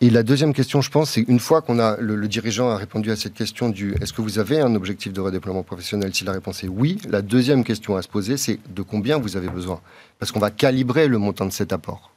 Et 0.00 0.10
la 0.10 0.22
deuxième 0.22 0.54
question, 0.54 0.80
je 0.80 0.90
pense, 0.90 1.10
c'est 1.10 1.24
une 1.28 1.40
fois 1.40 1.60
qu'on 1.60 1.78
a 1.78 1.96
le, 1.98 2.28
dirigeant 2.28 2.70
a 2.70 2.76
répondu 2.76 3.10
à 3.10 3.16
cette 3.16 3.34
question 3.34 3.68
du 3.68 3.94
est-ce 4.00 4.12
que 4.12 4.22
vous 4.22 4.38
avez 4.38 4.60
un 4.60 4.74
objectif 4.74 5.12
de 5.12 5.20
redéploiement 5.20 5.62
professionnel 5.62 6.14
Si 6.14 6.24
la 6.24 6.32
réponse 6.32 6.64
est 6.64 6.68
oui, 6.68 6.98
la 7.08 7.22
deuxième 7.22 7.64
question 7.64 7.96
à 7.96 8.02
se 8.02 8.08
poser, 8.08 8.36
c'est 8.36 8.58
de 8.74 8.82
combien 8.82 9.18
vous 9.18 9.36
avez 9.36 9.48
besoin? 9.48 9.80
Parce 10.18 10.32
qu'on 10.32 10.40
va 10.40 10.50
calibrer 10.50 11.08
le 11.08 11.18
montant 11.18 11.46
de 11.46 11.52
cet 11.52 11.72
apport. 11.72 12.12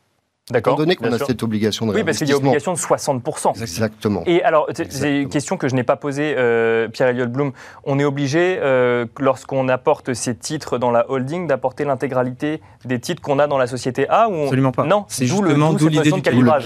D'accord. 0.51 0.73
Étant 0.73 0.83
donné 0.83 0.95
qu'on 0.95 1.11
a 1.11 1.19
cette 1.19 1.43
obligation 1.43 1.85
de 1.85 1.93
Oui, 1.93 2.03
parce 2.03 2.17
qu'il 2.17 2.29
y 2.29 2.33
a 2.33 2.37
obligation 2.37 2.73
de 2.73 2.77
60%. 2.77 3.61
Exactement. 3.61 4.23
Et 4.25 4.43
alors, 4.43 4.67
c'est 4.73 5.21
une 5.21 5.29
question 5.29 5.57
que 5.57 5.67
je 5.67 5.75
n'ai 5.75 5.83
pas 5.83 5.95
posée, 5.95 6.35
euh, 6.37 6.87
Pierre-Elliott 6.87 7.31
Blum. 7.31 7.51
On 7.83 7.99
est 7.99 8.03
obligé, 8.03 8.59
euh, 8.61 9.05
lorsqu'on 9.19 9.69
apporte 9.69 10.13
ces 10.13 10.35
titres 10.35 10.77
dans 10.77 10.91
la 10.91 11.09
holding, 11.09 11.47
d'apporter 11.47 11.85
l'intégralité 11.85 12.61
des 12.85 12.99
titres 12.99 13.21
qu'on 13.21 13.39
a 13.39 13.47
dans 13.47 13.57
la 13.57 13.67
société 13.67 14.07
A 14.09 14.29
ou 14.29 14.43
Absolument 14.43 14.71
pas. 14.71 14.85
Non, 14.85 15.05
c'est 15.07 15.25
justement 15.25 15.73
d'où 15.73 15.87
l'idée 15.87 16.11
du 16.11 16.21
calibrage. 16.21 16.65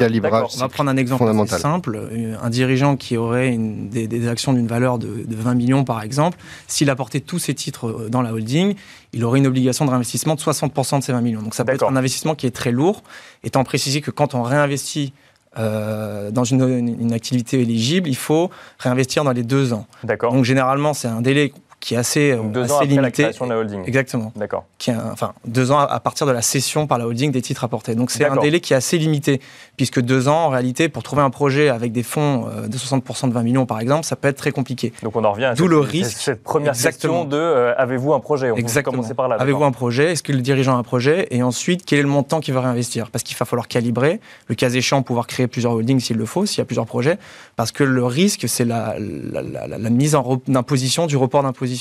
On 0.56 0.60
va 0.60 0.70
prendre 0.70 0.90
un 0.90 0.98
exemple 0.98 1.26
simple. 1.48 2.00
Un 2.42 2.50
dirigeant 2.50 2.96
qui 2.96 3.18
aurait 3.18 3.50
une, 3.50 3.90
des, 3.90 4.28
actions 4.28 4.54
d'une 4.54 4.68
valeur 4.68 4.98
de, 4.98 5.08
de 5.08 5.36
20 5.36 5.56
millions, 5.56 5.84
par 5.84 6.02
exemple, 6.02 6.38
s'il 6.68 6.90
apportait 6.90 7.20
tous 7.20 7.40
ses 7.40 7.54
titres 7.54 7.88
euh, 7.88 8.10
dans 8.10 8.22
la 8.22 8.34
holding, 8.34 8.76
il 9.14 9.24
aurait 9.24 9.40
une 9.40 9.48
obligation 9.48 9.86
de 9.86 9.90
réinvestissement 9.90 10.36
de 10.36 10.42
60% 10.42 11.00
de 11.00 11.04
ces 11.04 11.12
20 11.12 11.22
millions. 11.22 11.42
Donc 11.42 11.56
ça 11.56 11.64
peut 11.64 11.74
être 11.74 11.86
un 11.86 11.96
investissement 11.96 12.36
qui 12.36 12.48
est 12.48 12.52
très 12.52 12.72
lourd, 12.72 13.02
étant 13.44 13.64
précisé 13.76 14.00
que 14.00 14.10
quand 14.10 14.36
on 14.36 14.42
réinvestit 14.42 15.12
euh, 15.58 16.32
dans 16.32 16.46
une, 16.46 16.62
une, 17.02 17.12
activité 17.12 17.60
éligible, 17.60 18.08
il 18.08 18.16
faut 18.16 18.50
réinvestir 18.80 19.26
dans 19.26 19.34
les 19.34 19.44
deux 19.44 19.74
ans. 19.74 19.86
Donc 20.32 20.46
généralement, 20.46 20.94
c'est 20.94 21.10
un 21.10 21.20
délai 21.20 21.52
qui 21.86 21.94
est 21.94 21.98
assez, 21.98 22.36
Donc 22.36 22.52
deux 22.52 22.64
assez 22.64 22.72
ans 22.72 22.76
après 22.78 22.88
limité. 22.88 23.02
la 23.04 23.12
création 23.12 23.46
de 23.46 23.52
la 23.52 23.60
holding. 23.60 23.84
Exactement. 23.86 24.32
D'accord. 24.36 24.66
Qui 24.80 24.92
enfin, 24.92 25.34
deux 25.46 25.70
ans 25.72 25.78
à 25.78 26.00
partir 26.00 26.26
de 26.26 26.32
la 26.32 26.42
cession 26.42 26.88
par 26.88 26.98
la 26.98 27.06
holding 27.06 27.32
des 27.32 27.44
titres 27.44 27.64
apportés. 27.64 27.94
Donc 27.94 28.10
c'est 28.10 28.26
un 28.26 28.38
délai 28.38 28.60
qui 28.60 28.74
est 28.74 28.76
assez 28.76 28.98
limité, 28.98 29.40
puisque 29.78 30.02
deux 30.02 30.28
ans, 30.28 30.46
en 30.46 30.50
réalité, 30.50 30.90
pour 30.90 31.04
trouver 31.04 31.22
un 31.22 31.30
projet 31.30 31.70
avec 31.70 31.92
des 31.92 32.02
fonds 32.02 32.48
euh, 32.50 32.68
de 32.68 32.76
60% 32.76 33.30
de 33.30 33.34
20 33.34 33.44
millions, 33.44 33.66
par 33.68 33.80
exemple, 33.80 34.04
ça 34.04 34.16
peut 34.16 34.28
être 34.28 34.38
très 34.38 34.52
compliqué. 34.52 34.94
Donc 35.04 35.16
on 35.16 35.24
en 35.24 35.32
revient 35.32 35.46
à 35.46 35.54
D'où 35.54 35.68
le 35.68 35.78
risque. 35.78 36.18
Cette 36.18 36.42
première 36.44 36.74
Exactement. 36.74 37.22
question 37.22 37.30
de 37.30 37.38
euh, 37.38 37.76
avez-vous 37.78 38.14
un 38.14 38.20
projet? 38.20 38.50
On 38.50 38.56
Exactement. 38.56 38.96
commencer 38.98 39.14
par 39.14 39.28
là. 39.28 39.36
Avez-vous 39.36 39.64
un 39.64 39.72
projet? 39.72 40.14
Est-ce 40.14 40.24
que 40.24 40.32
le 40.32 40.42
dirigeant 40.42 40.76
a 40.76 40.80
un 40.80 40.84
projet? 40.84 41.28
Et 41.30 41.44
ensuite, 41.44 41.86
quel 41.86 42.00
est 42.00 42.02
le 42.02 42.08
montant 42.08 42.40
qu'il 42.40 42.56
va 42.56 42.62
réinvestir? 42.62 43.12
Parce 43.12 43.24
qu'il 43.24 43.38
va 43.38 43.46
falloir 43.46 43.68
calibrer, 43.68 44.22
le 44.48 44.56
cas 44.56 44.72
échéant, 44.72 45.04
pouvoir 45.04 45.28
créer 45.28 45.46
plusieurs 45.46 45.74
holdings 45.74 46.00
s'il 46.00 46.18
le 46.18 46.26
faut, 46.26 46.48
s'il 46.48 46.58
y 46.58 46.62
a 46.62 46.66
plusieurs 46.66 46.88
projets, 46.88 47.20
parce 47.58 47.72
que 47.72 47.84
le 47.84 48.04
risque, 48.06 48.50
c'est 48.50 48.66
la, 48.66 48.96
la, 48.98 49.44
la, 49.44 49.78
la 49.78 49.90
mise 49.92 50.16
en 50.16 50.42
imposition 50.56 51.06
du 51.06 51.16
report 51.16 51.44
d'imposition. 51.44 51.75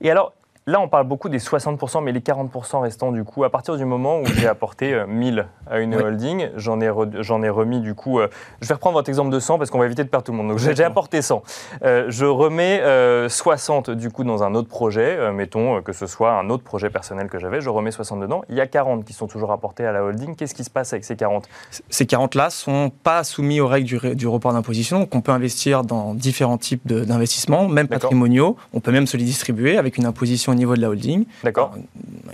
Et 0.00 0.10
alors, 0.10 0.34
Là, 0.68 0.82
on 0.82 0.88
parle 0.88 1.06
beaucoup 1.06 1.30
des 1.30 1.38
60%, 1.38 2.04
mais 2.04 2.12
les 2.12 2.20
40% 2.20 2.82
restants, 2.82 3.10
du 3.10 3.24
coup, 3.24 3.42
à 3.42 3.48
partir 3.48 3.78
du 3.78 3.86
moment 3.86 4.20
où 4.20 4.26
j'ai 4.26 4.46
apporté 4.46 5.02
1000 5.08 5.38
euh, 5.38 5.44
à 5.66 5.78
une 5.78 5.94
holding, 5.94 6.50
j'en 6.56 6.78
ai, 6.82 6.84
ai 6.84 7.48
remis, 7.48 7.80
du 7.80 7.94
coup, 7.94 8.20
euh, 8.20 8.28
je 8.60 8.68
vais 8.68 8.74
reprendre 8.74 8.96
votre 8.96 9.08
exemple 9.08 9.30
de 9.30 9.40
100 9.40 9.56
parce 9.56 9.70
qu'on 9.70 9.78
va 9.78 9.86
éviter 9.86 10.04
de 10.04 10.10
perdre 10.10 10.26
tout 10.26 10.32
le 10.32 10.36
monde. 10.36 10.48
Donc, 10.48 10.58
j'ai 10.58 10.84
apporté 10.84 11.22
100. 11.22 11.42
Euh, 11.84 12.04
je 12.10 12.26
remets 12.26 12.82
60, 13.30 13.88
du 13.92 14.10
coup, 14.10 14.24
dans 14.24 14.42
un 14.42 14.54
autre 14.54 14.68
projet, 14.68 15.32
mettons 15.32 15.80
que 15.80 15.94
ce 15.94 16.06
soit 16.06 16.32
un 16.32 16.50
autre 16.50 16.64
projet 16.64 16.90
personnel 16.90 17.28
que 17.28 17.38
j'avais, 17.38 17.62
je 17.62 17.70
remets 17.70 17.90
60 17.90 18.20
dedans. 18.20 18.42
Il 18.50 18.56
y 18.56 18.60
a 18.60 18.66
40 18.66 19.06
qui 19.06 19.14
sont 19.14 19.26
toujours 19.26 19.52
apportés 19.52 19.86
à 19.86 19.92
la 19.92 20.04
holding. 20.04 20.36
Qu'est-ce 20.36 20.54
qui 20.54 20.64
se 20.64 20.70
passe 20.70 20.92
avec 20.92 21.06
ces 21.06 21.16
40 21.16 21.48
Ces 21.88 22.04
40-là 22.04 22.50
sont 22.50 22.92
pas 23.04 23.24
soumis 23.24 23.62
aux 23.62 23.68
règles 23.68 23.86
du, 23.86 24.14
du 24.14 24.28
report 24.28 24.52
d'imposition, 24.52 25.00
donc 25.00 25.14
on 25.14 25.22
peut 25.22 25.32
investir 25.32 25.82
dans 25.82 26.12
différents 26.12 26.58
types 26.58 26.86
d'investissements, 26.86 27.68
même 27.68 27.88
patrimoniaux. 27.88 28.58
On 28.74 28.80
peut 28.80 28.92
même 28.92 29.06
se 29.06 29.16
les 29.16 29.24
distribuer 29.24 29.78
avec 29.78 29.96
une 29.96 30.04
imposition 30.04 30.57
niveau 30.58 30.74
de 30.74 30.80
la 30.80 30.90
holding. 30.90 31.24
D'accord. 31.44 31.74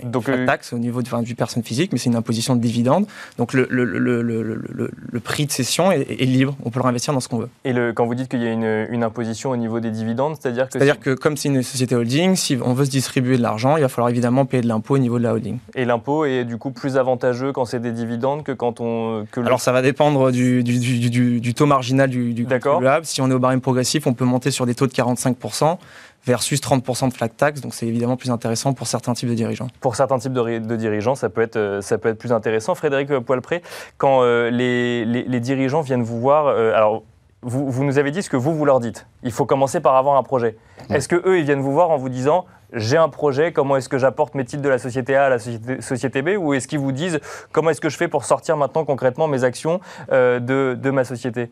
Donc, 0.03 0.29
euh... 0.29 0.45
taxe 0.45 0.73
au 0.73 0.77
niveau 0.77 1.01
de, 1.01 1.23
du 1.23 1.35
personne 1.35 1.63
physique, 1.63 1.91
mais 1.91 1.97
c'est 1.97 2.09
une 2.09 2.15
imposition 2.15 2.55
de 2.55 2.61
dividende. 2.61 3.05
Donc, 3.37 3.53
le, 3.53 3.67
le, 3.69 3.85
le, 3.85 4.21
le 4.21 5.19
prix 5.19 5.45
de 5.45 5.51
cession 5.51 5.91
est, 5.91 6.05
libre. 6.25 6.55
On 6.63 6.69
peut 6.69 6.79
le 6.79 6.83
réinvestir 6.83 7.13
dans 7.13 7.19
ce 7.19 7.27
qu'on 7.27 7.37
veut. 7.37 7.49
Et 7.63 7.73
quand 7.95 8.05
vous 8.05 8.15
dites 8.15 8.29
qu'il 8.29 8.41
y 8.41 8.47
a 8.47 8.51
une, 8.51 8.87
une, 8.89 9.03
imposition 9.03 9.51
au 9.51 9.57
niveau 9.57 9.79
des 9.79 9.91
dividendes, 9.91 10.35
c'est-à-dire 10.39 10.65
que. 10.67 10.73
C'est-à-dire 10.73 10.99
que, 10.99 11.13
comme 11.13 11.37
c'est 11.37 11.49
une 11.49 11.63
société 11.63 11.95
holding, 11.95 12.35
si 12.35 12.57
on 12.63 12.73
veut 12.73 12.85
se 12.85 12.91
distribuer 12.91 13.37
de 13.37 13.41
l'argent, 13.41 13.77
il 13.77 13.81
va 13.81 13.89
falloir 13.89 14.09
évidemment 14.09 14.45
payer 14.45 14.61
de 14.61 14.67
l'impôt 14.67 14.95
au 14.95 14.99
niveau 14.99 15.17
de 15.17 15.23
la 15.23 15.33
holding. 15.33 15.57
Et 15.75 15.85
l'impôt 15.85 16.25
est 16.25 16.45
du 16.45 16.57
coup 16.57 16.71
plus 16.71 16.97
avantageux 16.97 17.51
quand 17.51 17.65
c'est 17.65 17.79
des 17.79 17.91
dividendes 17.91 18.43
que 18.43 18.51
quand 18.51 18.81
on. 18.81 19.25
Que 19.31 19.41
Alors, 19.41 19.61
ça 19.61 19.71
va 19.71 19.81
dépendre 19.81 20.31
du, 20.31 20.63
du, 20.63 20.79
du, 20.79 21.39
du 21.39 21.53
taux 21.53 21.65
marginal 21.65 22.09
du, 22.09 22.45
contribuable. 22.45 23.05
Si 23.05 23.21
on 23.21 23.29
est 23.29 23.33
au 23.33 23.39
barème 23.39 23.61
progressif, 23.61 24.07
on 24.07 24.13
peut 24.13 24.25
monter 24.25 24.51
sur 24.51 24.65
des 24.65 24.75
taux 24.75 24.87
de 24.87 24.93
45% 24.93 25.77
versus 26.25 26.59
30% 26.59 27.09
de 27.09 27.13
flat 27.13 27.29
tax. 27.29 27.61
Donc 27.61 27.73
c'est 27.73 27.87
évidemment 27.87 28.17
plus 28.17 28.31
intéressant 28.31 28.73
pour 28.73 28.87
certains 28.87 29.13
types 29.13 29.29
de 29.29 29.35
dirigeants. 29.35 29.67
Pour 29.79 29.95
certains 29.95 30.17
types 30.17 30.33
de, 30.33 30.59
de 30.59 30.75
dirigeants, 30.75 31.15
ça 31.15 31.29
peut, 31.29 31.41
être, 31.41 31.55
euh, 31.55 31.81
ça 31.81 31.97
peut 31.97 32.09
être 32.09 32.17
plus 32.17 32.33
intéressant. 32.33 32.75
Frédéric 32.75 33.19
Poilpré, 33.19 33.61
quand 33.97 34.23
euh, 34.23 34.49
les, 34.49 35.05
les, 35.05 35.39
dirigeants 35.39 35.81
viennent 35.81 36.03
vous 36.03 36.19
voir, 36.19 36.47
euh, 36.47 36.73
alors 36.73 37.03
vous, 37.41 37.69
vous, 37.69 37.83
nous 37.83 37.99
avez 37.99 38.11
dit 38.11 38.23
ce 38.23 38.29
que 38.29 38.37
vous, 38.37 38.55
vous 38.55 38.65
leur 38.65 38.79
dites. 38.79 39.05
Il 39.23 39.31
faut 39.31 39.45
commencer 39.45 39.79
par 39.79 39.95
avoir 39.95 40.17
un 40.17 40.23
projet. 40.23 40.57
Est-ce 40.89 41.07
que 41.07 41.21
eux, 41.27 41.37
ils 41.37 41.45
viennent 41.45 41.61
vous 41.61 41.73
voir 41.73 41.91
en 41.91 41.97
vous 41.97 42.09
disant 42.09 42.45
j'ai 42.73 42.97
un 42.97 43.09
projet, 43.09 43.53
comment 43.53 43.77
est-ce 43.77 43.87
que 43.87 43.99
j'apporte 43.99 44.33
mes 44.33 44.43
titres 44.43 44.63
de 44.63 44.69
la 44.69 44.79
société 44.79 45.15
A 45.15 45.25
à 45.25 45.29
la 45.29 45.39
société, 45.39 45.81
société 45.81 46.21
B 46.23 46.29
Ou 46.37 46.55
est-ce 46.55 46.67
qu'ils 46.67 46.79
vous 46.79 46.91
disent 46.91 47.19
comment 47.51 47.69
est-ce 47.69 47.79
que 47.79 47.89
je 47.89 47.97
fais 47.97 48.07
pour 48.07 48.25
sortir 48.25 48.57
maintenant 48.57 48.83
concrètement 48.83 49.27
mes 49.27 49.43
actions 49.43 49.79
de, 50.09 50.39
de 50.39 50.89
ma 50.89 51.03
société? 51.03 51.51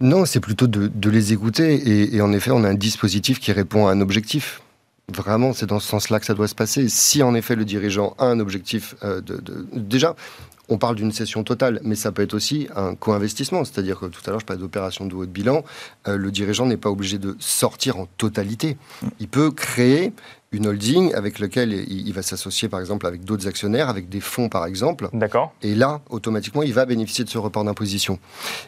Non, 0.00 0.26
c'est 0.26 0.40
plutôt 0.40 0.68
de, 0.68 1.10
les 1.10 1.32
écouter. 1.32 2.14
Et, 2.14 2.20
en 2.20 2.32
effet, 2.32 2.52
on 2.52 2.62
a 2.62 2.68
un 2.68 2.74
dispositif 2.74 3.40
qui 3.40 3.50
répond 3.52 3.88
à 3.88 3.92
un 3.92 4.00
objectif. 4.00 4.62
Vraiment, 5.12 5.52
c'est 5.52 5.66
dans 5.66 5.80
ce 5.80 5.88
sens-là 5.88 6.20
que 6.20 6.26
ça 6.26 6.34
doit 6.34 6.48
se 6.48 6.54
passer. 6.54 6.88
Si 6.88 7.22
en 7.22 7.34
effet 7.34 7.56
le 7.56 7.64
dirigeant 7.64 8.14
a 8.18 8.26
un 8.26 8.40
objectif 8.40 8.94
euh, 9.02 9.22
de, 9.22 9.40
Déjà, 9.72 10.14
on 10.68 10.76
parle 10.76 10.96
d'une 10.96 11.12
cession 11.12 11.44
totale, 11.44 11.80
mais 11.82 11.94
ça 11.94 12.12
peut 12.12 12.20
être 12.20 12.34
aussi 12.34 12.68
un 12.76 12.94
co-investissement. 12.94 13.64
C'est-à-dire 13.64 13.98
que 13.98 14.06
tout 14.06 14.20
à 14.26 14.30
l'heure, 14.30 14.40
je 14.40 14.44
parlais 14.44 14.60
d'opération 14.60 15.06
de 15.06 15.14
haut 15.14 15.24
de 15.24 15.30
bilan. 15.30 15.64
Euh, 16.06 16.18
le 16.18 16.30
dirigeant 16.30 16.66
n'est 16.66 16.76
pas 16.76 16.90
obligé 16.90 17.18
de 17.18 17.36
sortir 17.38 17.98
en 17.98 18.06
totalité. 18.18 18.76
Il 19.18 19.28
peut 19.28 19.50
créer 19.50 20.12
une 20.52 20.66
holding 20.66 21.14
avec 21.14 21.38
laquelle 21.38 21.72
il, 21.72 22.12
va 22.12 22.22
s'associer, 22.22 22.68
par 22.68 22.80
exemple, 22.80 23.06
avec 23.06 23.24
d'autres 23.24 23.46
actionnaires, 23.46 23.88
avec 23.88 24.08
des 24.08 24.20
fonds, 24.20 24.48
par 24.48 24.64
exemple. 24.66 25.08
D'accord. 25.12 25.52
Et 25.62 25.74
là, 25.74 26.00
automatiquement, 26.10 26.62
il 26.62 26.72
va 26.72 26.86
bénéficier 26.86 27.24
de 27.24 27.30
ce 27.30 27.38
report 27.38 27.64
d'imposition. 27.64 28.18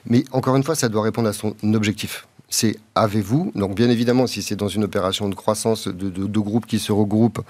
Mais 0.04 0.24
encore 0.32 0.56
une 0.56 0.62
fois, 0.62 0.74
ça 0.74 0.88
doit 0.88 1.02
répondre 1.02 1.28
à 1.28 1.32
son 1.32 1.54
objectif 1.74 2.26
c'est 2.50 2.76
avez-vous. 2.96 3.52
Donc 3.54 3.74
bien 3.74 3.88
évidemment, 3.88 4.26
si 4.26 4.42
c'est 4.42 4.56
dans 4.56 4.68
une 4.68 4.84
opération 4.84 5.28
de 5.28 5.34
croissance 5.34 5.86
de 5.86 6.10
deux 6.10 6.40
groupes 6.40 6.66
qui 6.66 6.80
se 6.80 6.92
regroupent, 6.92 7.40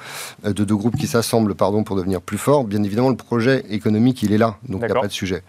euh, 0.45 0.53
de 0.53 0.63
deux 0.63 0.77
groupes 0.77 0.97
qui 0.97 1.07
s'assemblent, 1.07 1.55
pardon, 1.55 1.83
pour 1.83 1.97
devenir 1.97 2.21
plus 2.21 2.39
forts, 2.39 2.65
bien 2.65 2.83
évidemment 2.83 3.09
le 3.09 3.17
projet 3.17 3.65
économique 3.71 4.23
il 4.23 4.33
est 4.33 4.39
là, 4.39 4.59
donc 4.69 4.83
il 4.83 4.87
n'y 4.87 4.93
a 4.93 5.01
pas 5.01 5.09
de 5.09 5.13
sujet. 5.13 5.43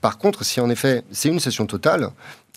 Par 0.00 0.18
contre, 0.18 0.44
si 0.44 0.60
en 0.60 0.68
effet 0.68 1.04
c'est 1.12 1.28
une 1.28 1.40
session 1.40 1.66
totale, 1.66 2.10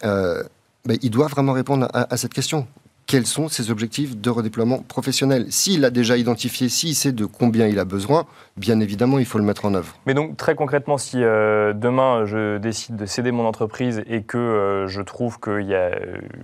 euh, 0.03 0.43
ben, 0.85 0.97
il 1.01 1.11
doit 1.11 1.27
vraiment 1.27 1.53
répondre 1.53 1.87
à 1.93 2.17
cette 2.17 2.33
question 2.33 2.67
quels 3.09 3.25
sont 3.25 3.47
ses 3.47 3.71
objectifs 3.71 4.15
de 4.15 4.29
redéploiement 4.29 4.83
professionnel. 4.87 5.47
S'il 5.49 5.83
a 5.83 5.89
déjà 5.89 6.15
identifié, 6.15 6.69
s'il 6.69 6.93
sait 6.93 7.11
de 7.11 7.25
combien 7.25 7.65
il 7.65 7.79
a 7.79 7.83
besoin, 7.83 8.27
bien 8.55 8.79
évidemment, 8.79 9.17
il 9.17 9.25
faut 9.25 9.39
le 9.39 9.43
mettre 9.43 9.65
en 9.65 9.73
œuvre. 9.73 9.95
Mais 10.05 10.13
donc, 10.13 10.37
très 10.37 10.53
concrètement, 10.53 10.99
si 10.99 11.23
euh, 11.23 11.73
demain 11.73 12.25
je 12.25 12.59
décide 12.59 12.97
de 12.97 13.07
céder 13.07 13.31
mon 13.31 13.47
entreprise 13.47 14.03
et 14.07 14.21
que 14.21 14.37
euh, 14.37 14.87
je 14.87 15.01
trouve 15.01 15.39
qu'il 15.39 15.65
y 15.65 15.73
a 15.73 15.89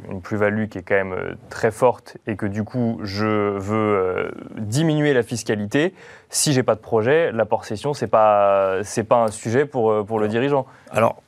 une 0.09 0.21
plus-value 0.21 0.65
qui 0.65 0.79
est 0.79 0.81
quand 0.81 0.95
même 0.95 1.13
euh, 1.13 1.35
très 1.51 1.69
forte 1.69 2.17
et 2.25 2.35
que 2.35 2.47
du 2.47 2.63
coup 2.63 2.99
je 3.03 3.59
veux 3.59 4.31
diminuer 4.57 5.13
la 5.13 5.21
fiscalité, 5.21 5.93
si 6.31 6.51
j'ai 6.51 6.63
pas 6.63 6.73
de 6.73 6.79
projet, 6.79 7.31
l'apport 7.31 7.65
cession, 7.65 7.93
c'est 7.93 8.07
pas 8.07 8.79
c'est 8.81 9.03
pas 9.03 9.23
un 9.23 9.29
sujet 9.29 9.67
pour 9.67 10.03
pour 10.03 10.19
le 10.19 10.27
dirigeant. 10.27 10.65
Alors 10.89 11.21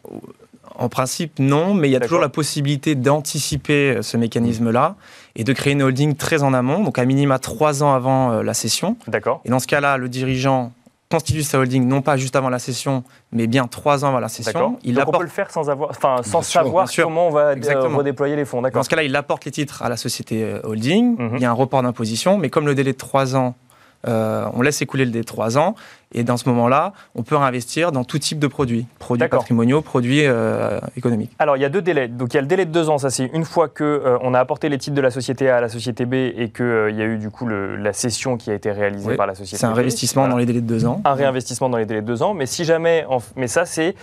en 0.80 0.90
principe, 0.90 1.40
non, 1.40 1.74
mais 1.74 1.90
il 1.90 1.92
y 1.92 1.96
a 1.96 2.00
toujours 2.00 2.20
la 2.20 2.30
possibilité 2.30 2.96
d'anticiper 2.96 4.00
ce 4.02 4.18
mécanisme-là 4.18 4.96
et 5.38 5.44
de 5.44 5.54
créer 5.54 5.74
une 5.74 5.84
holding 5.84 6.16
très 6.16 6.44
en 6.44 6.54
amont, 6.54 6.84
donc 6.84 6.98
à 6.98 7.06
minima 7.06 7.38
trois 7.40 7.84
ans 7.84 7.94
avant 7.94 8.32
euh, 8.32 8.44
la 8.44 8.56
session. 8.56 8.98
D'accord. 9.08 9.40
Et 9.46 9.50
dans 9.50 9.60
ce 9.60 9.68
cas-là, 9.68 9.98
le 9.98 10.10
dirigeant 10.10 10.74
constitue 11.10 11.44
sa 11.44 11.60
holding 11.60 11.88
non 11.88 12.02
pas 12.02 12.18
juste 12.18 12.36
avant 12.36 12.50
la 12.50 12.60
session, 12.60 13.04
mais 13.32 13.48
bien 13.48 13.68
trois 13.68 14.04
ans 14.04 14.10
avant 14.10 14.20
la 14.20 14.28
session. 14.28 14.78
Il 14.84 14.96
donc 14.96 15.08
on 15.08 15.18
peut 15.20 15.24
le 15.24 15.30
faire 15.30 15.52
sans, 15.52 15.70
avoir, 15.70 15.92
enfin, 15.92 16.18
sans 16.24 16.42
savoir 16.42 16.90
comment 16.94 17.28
on 17.28 17.32
va 17.32 17.52
euh, 17.52 17.88
redéployer 17.96 18.36
les 18.36 18.46
fonds. 18.46 18.62
Dans 18.62 18.84
ce 18.84 18.90
cas-là, 18.90 19.04
il 19.04 19.16
apporte 19.16 19.46
les 19.46 19.52
titres 19.52 19.84
à 19.84 19.90
la 19.90 19.96
société 19.96 20.44
euh, 20.44 20.60
holding. 20.64 21.16
Mhm. 21.18 21.36
Il 21.36 21.42
y 21.42 21.46
a 21.46 21.52
un 21.52 21.54
report 21.54 21.84
d'imposition, 21.84 22.38
mais 22.38 22.50
comme 22.50 22.66
le 22.66 22.76
délai 22.76 22.92
de 22.92 22.98
trois 22.98 23.36
ans 23.36 23.56
on 24.06 24.62
laisse 24.62 24.82
écouler 24.82 25.06
le 25.06 25.12
délai 25.12 25.24
de 25.24 25.28
trois 25.28 25.58
ans. 25.58 25.76
Et 26.14 26.24
dans 26.24 26.38
ce 26.38 26.48
moment-là, 26.50 26.94
on 27.16 27.24
peut 27.24 27.36
réinvestir 27.36 27.92
dans 27.92 28.06
tout 28.06 28.18
type 28.18 28.40
de 28.40 28.48
produits, 28.48 28.86
produits 28.98 29.28
patrimoniaux, 29.28 29.82
produits 29.82 30.22
euh, 30.24 30.80
économiques. 30.96 31.32
Alors 31.38 31.58
il 31.58 31.62
y 31.62 31.66
a 31.66 31.70
deux 31.70 31.82
délais. 31.82 32.08
Donc 32.08 32.34
il 32.34 32.36
y 32.36 32.38
a 32.38 32.42
le 32.42 32.48
délai 32.48 32.66
de 32.66 32.72
deux 32.72 32.90
ans, 32.90 32.98
ça 32.98 33.10
c'est 33.10 33.26
une 33.34 33.44
fois 33.44 33.68
que 33.68 33.84
euh, 33.84 34.18
on 34.22 34.34
a 34.34 34.40
apporté 34.40 34.70
les 34.70 34.78
titres 34.78 34.96
de 34.96 35.02
la 35.02 35.12
société 35.12 35.50
A 35.50 35.58
à 35.58 35.62
la 35.62 35.68
société 35.68 36.06
B 36.06 36.14
et 36.14 36.50
qu'il 36.50 36.66
euh, 36.66 36.92
y 36.92 37.02
a 37.02 37.06
eu 37.06 37.18
du 37.18 37.30
coup 37.30 37.48
la 37.48 37.92
cession 37.92 38.38
qui 38.38 38.52
a 38.52 38.54
été 38.54 38.72
réalisée 38.72 39.16
par 39.16 39.28
la 39.28 39.36
société. 39.36 39.58
C'est 39.58 39.66
un 39.66 39.74
réinvestissement 39.74 40.30
dans 40.30 40.38
les 40.38 40.46
délais 40.46 40.62
de 40.62 40.68
deux 40.68 40.86
ans. 40.86 41.02
Un 41.04 41.14
réinvestissement 41.14 41.68
dans 41.68 41.78
les 41.78 41.86
délais 41.86 42.02
de 42.02 42.08
deux 42.08 42.24
ans, 42.24 42.34
mais 42.34 42.46
si 42.46 42.64
jamais, 42.64 43.06
mais 43.36 43.48
ça 43.48 43.66
c'est 43.66 43.96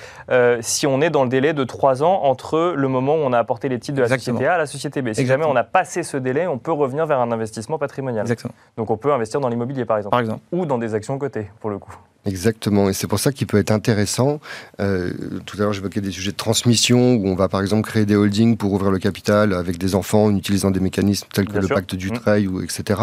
si 0.61 0.87
on 0.87 1.01
est 1.01 1.11
dans 1.11 1.23
le 1.23 1.31
délai 1.31 1.55
de 1.55 1.65
trois 1.65 2.03
ans 2.03 2.21
entre 2.25 2.75
le 2.77 2.89
moment 2.89 3.15
où 3.15 3.21
on 3.21 3.33
a 3.33 3.39
apporté 3.39 3.71
les 3.71 3.79
titres 3.79 3.97
de 3.97 4.03
la 4.03 4.09
société 4.09 4.47
A 4.47 4.55
à 4.55 4.59
la 4.59 4.67
société 4.67 5.01
B. 5.01 5.15
Si 5.15 5.25
jamais 5.25 5.47
on 5.47 5.57
a 5.57 5.65
passé 5.65 6.03
ce 6.03 6.19
délai, 6.19 6.47
on 6.47 6.59
peut 6.59 6.73
revenir 6.73 7.07
vers 7.07 7.21
un 7.21 7.33
investissement 7.33 7.79
patrimonial. 7.79 8.23
Exactement. 8.23 8.53
Donc 8.77 8.91
on 8.91 8.99
peut 8.99 9.13
investir 9.13 9.41
dans 9.41 9.49
l'immobilier 9.49 9.84
par 9.85 9.99
exemple. 9.99 10.11
Par 10.13 10.21
exemple. 10.21 10.41
Ou 10.53 10.67
dans 10.67 10.79
des 10.79 10.95
actions 10.95 11.19
cotées 11.19 11.51
pour 11.61 11.71
le 11.71 11.79
coup. 11.79 11.97
Exactement, 12.27 12.89
et 12.89 12.95
c'est 12.95 13.07
pour 13.07 13.19
ça 13.19 13.33
qu'il 13.33 13.47
peut 13.47 13.59
être 13.59 13.71
intéressant. 13.71 14.41
Euh, 14.81 15.13
tout 15.45 15.59
à 15.59 15.61
l'heure, 15.61 15.73
j'évoquais 15.75 16.01
des 16.01 16.11
sujets 16.11 16.31
de 16.31 16.37
transmission 16.37 17.15
où 17.17 17.29
on 17.29 17.35
va 17.35 17.49
par 17.49 17.61
exemple 17.61 17.87
créer 17.87 18.07
des 18.07 18.17
holdings 18.17 18.57
pour 18.57 18.73
ouvrir 18.73 18.91
le 18.91 18.99
capital 18.99 19.53
avec 19.53 19.77
des 19.77 19.95
enfants 19.95 20.25
en 20.25 20.37
utilisant 20.37 20.71
des 20.71 20.81
mécanismes 20.81 21.29
tels 21.33 21.49
que 21.49 21.59
le 21.59 21.69
pacte 21.69 21.95
du 21.95 22.11
mmh. 22.11 22.49
ou 22.49 22.63
etc. 22.63 23.01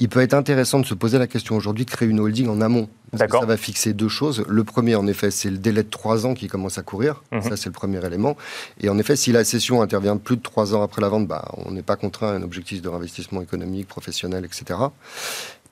Il 0.00 0.08
peut 0.08 0.20
être 0.20 0.34
intéressant 0.34 0.80
de 0.80 0.86
se 0.86 0.94
poser 0.94 1.18
la 1.18 1.28
question 1.28 1.54
aujourd'hui 1.54 1.84
de 1.84 1.90
créer 1.90 2.08
une 2.08 2.18
holding 2.18 2.48
en 2.48 2.60
amont. 2.60 2.88
D'accord. 3.12 3.40
Ça 3.40 3.46
va 3.46 3.56
fixer 3.56 3.94
deux 3.94 4.08
choses. 4.08 4.44
Le 4.48 4.64
premier, 4.64 4.94
en 4.94 5.06
effet, 5.06 5.30
c'est 5.30 5.50
le 5.50 5.56
délai 5.56 5.82
de 5.82 5.88
trois 5.88 6.26
ans 6.26 6.34
qui 6.34 6.46
commence 6.46 6.76
à 6.76 6.82
courir. 6.82 7.22
Mmh. 7.32 7.40
Ça, 7.40 7.56
c'est 7.56 7.66
le 7.66 7.72
premier 7.72 8.04
élément. 8.04 8.36
Et 8.80 8.90
en 8.90 8.98
effet, 8.98 9.16
si 9.16 9.32
la 9.32 9.44
cession 9.44 9.80
intervient 9.80 10.18
plus 10.18 10.36
de 10.36 10.42
trois 10.42 10.74
ans 10.74 10.82
après 10.82 11.00
la 11.00 11.08
vente, 11.08 11.26
bah, 11.26 11.50
on 11.64 11.70
n'est 11.70 11.82
pas 11.82 11.96
contraint 11.96 12.32
à 12.32 12.32
un 12.32 12.42
objectif 12.42 12.82
de 12.82 12.88
réinvestissement 12.88 13.40
économique, 13.40 13.88
professionnel, 13.88 14.44
etc. 14.44 14.78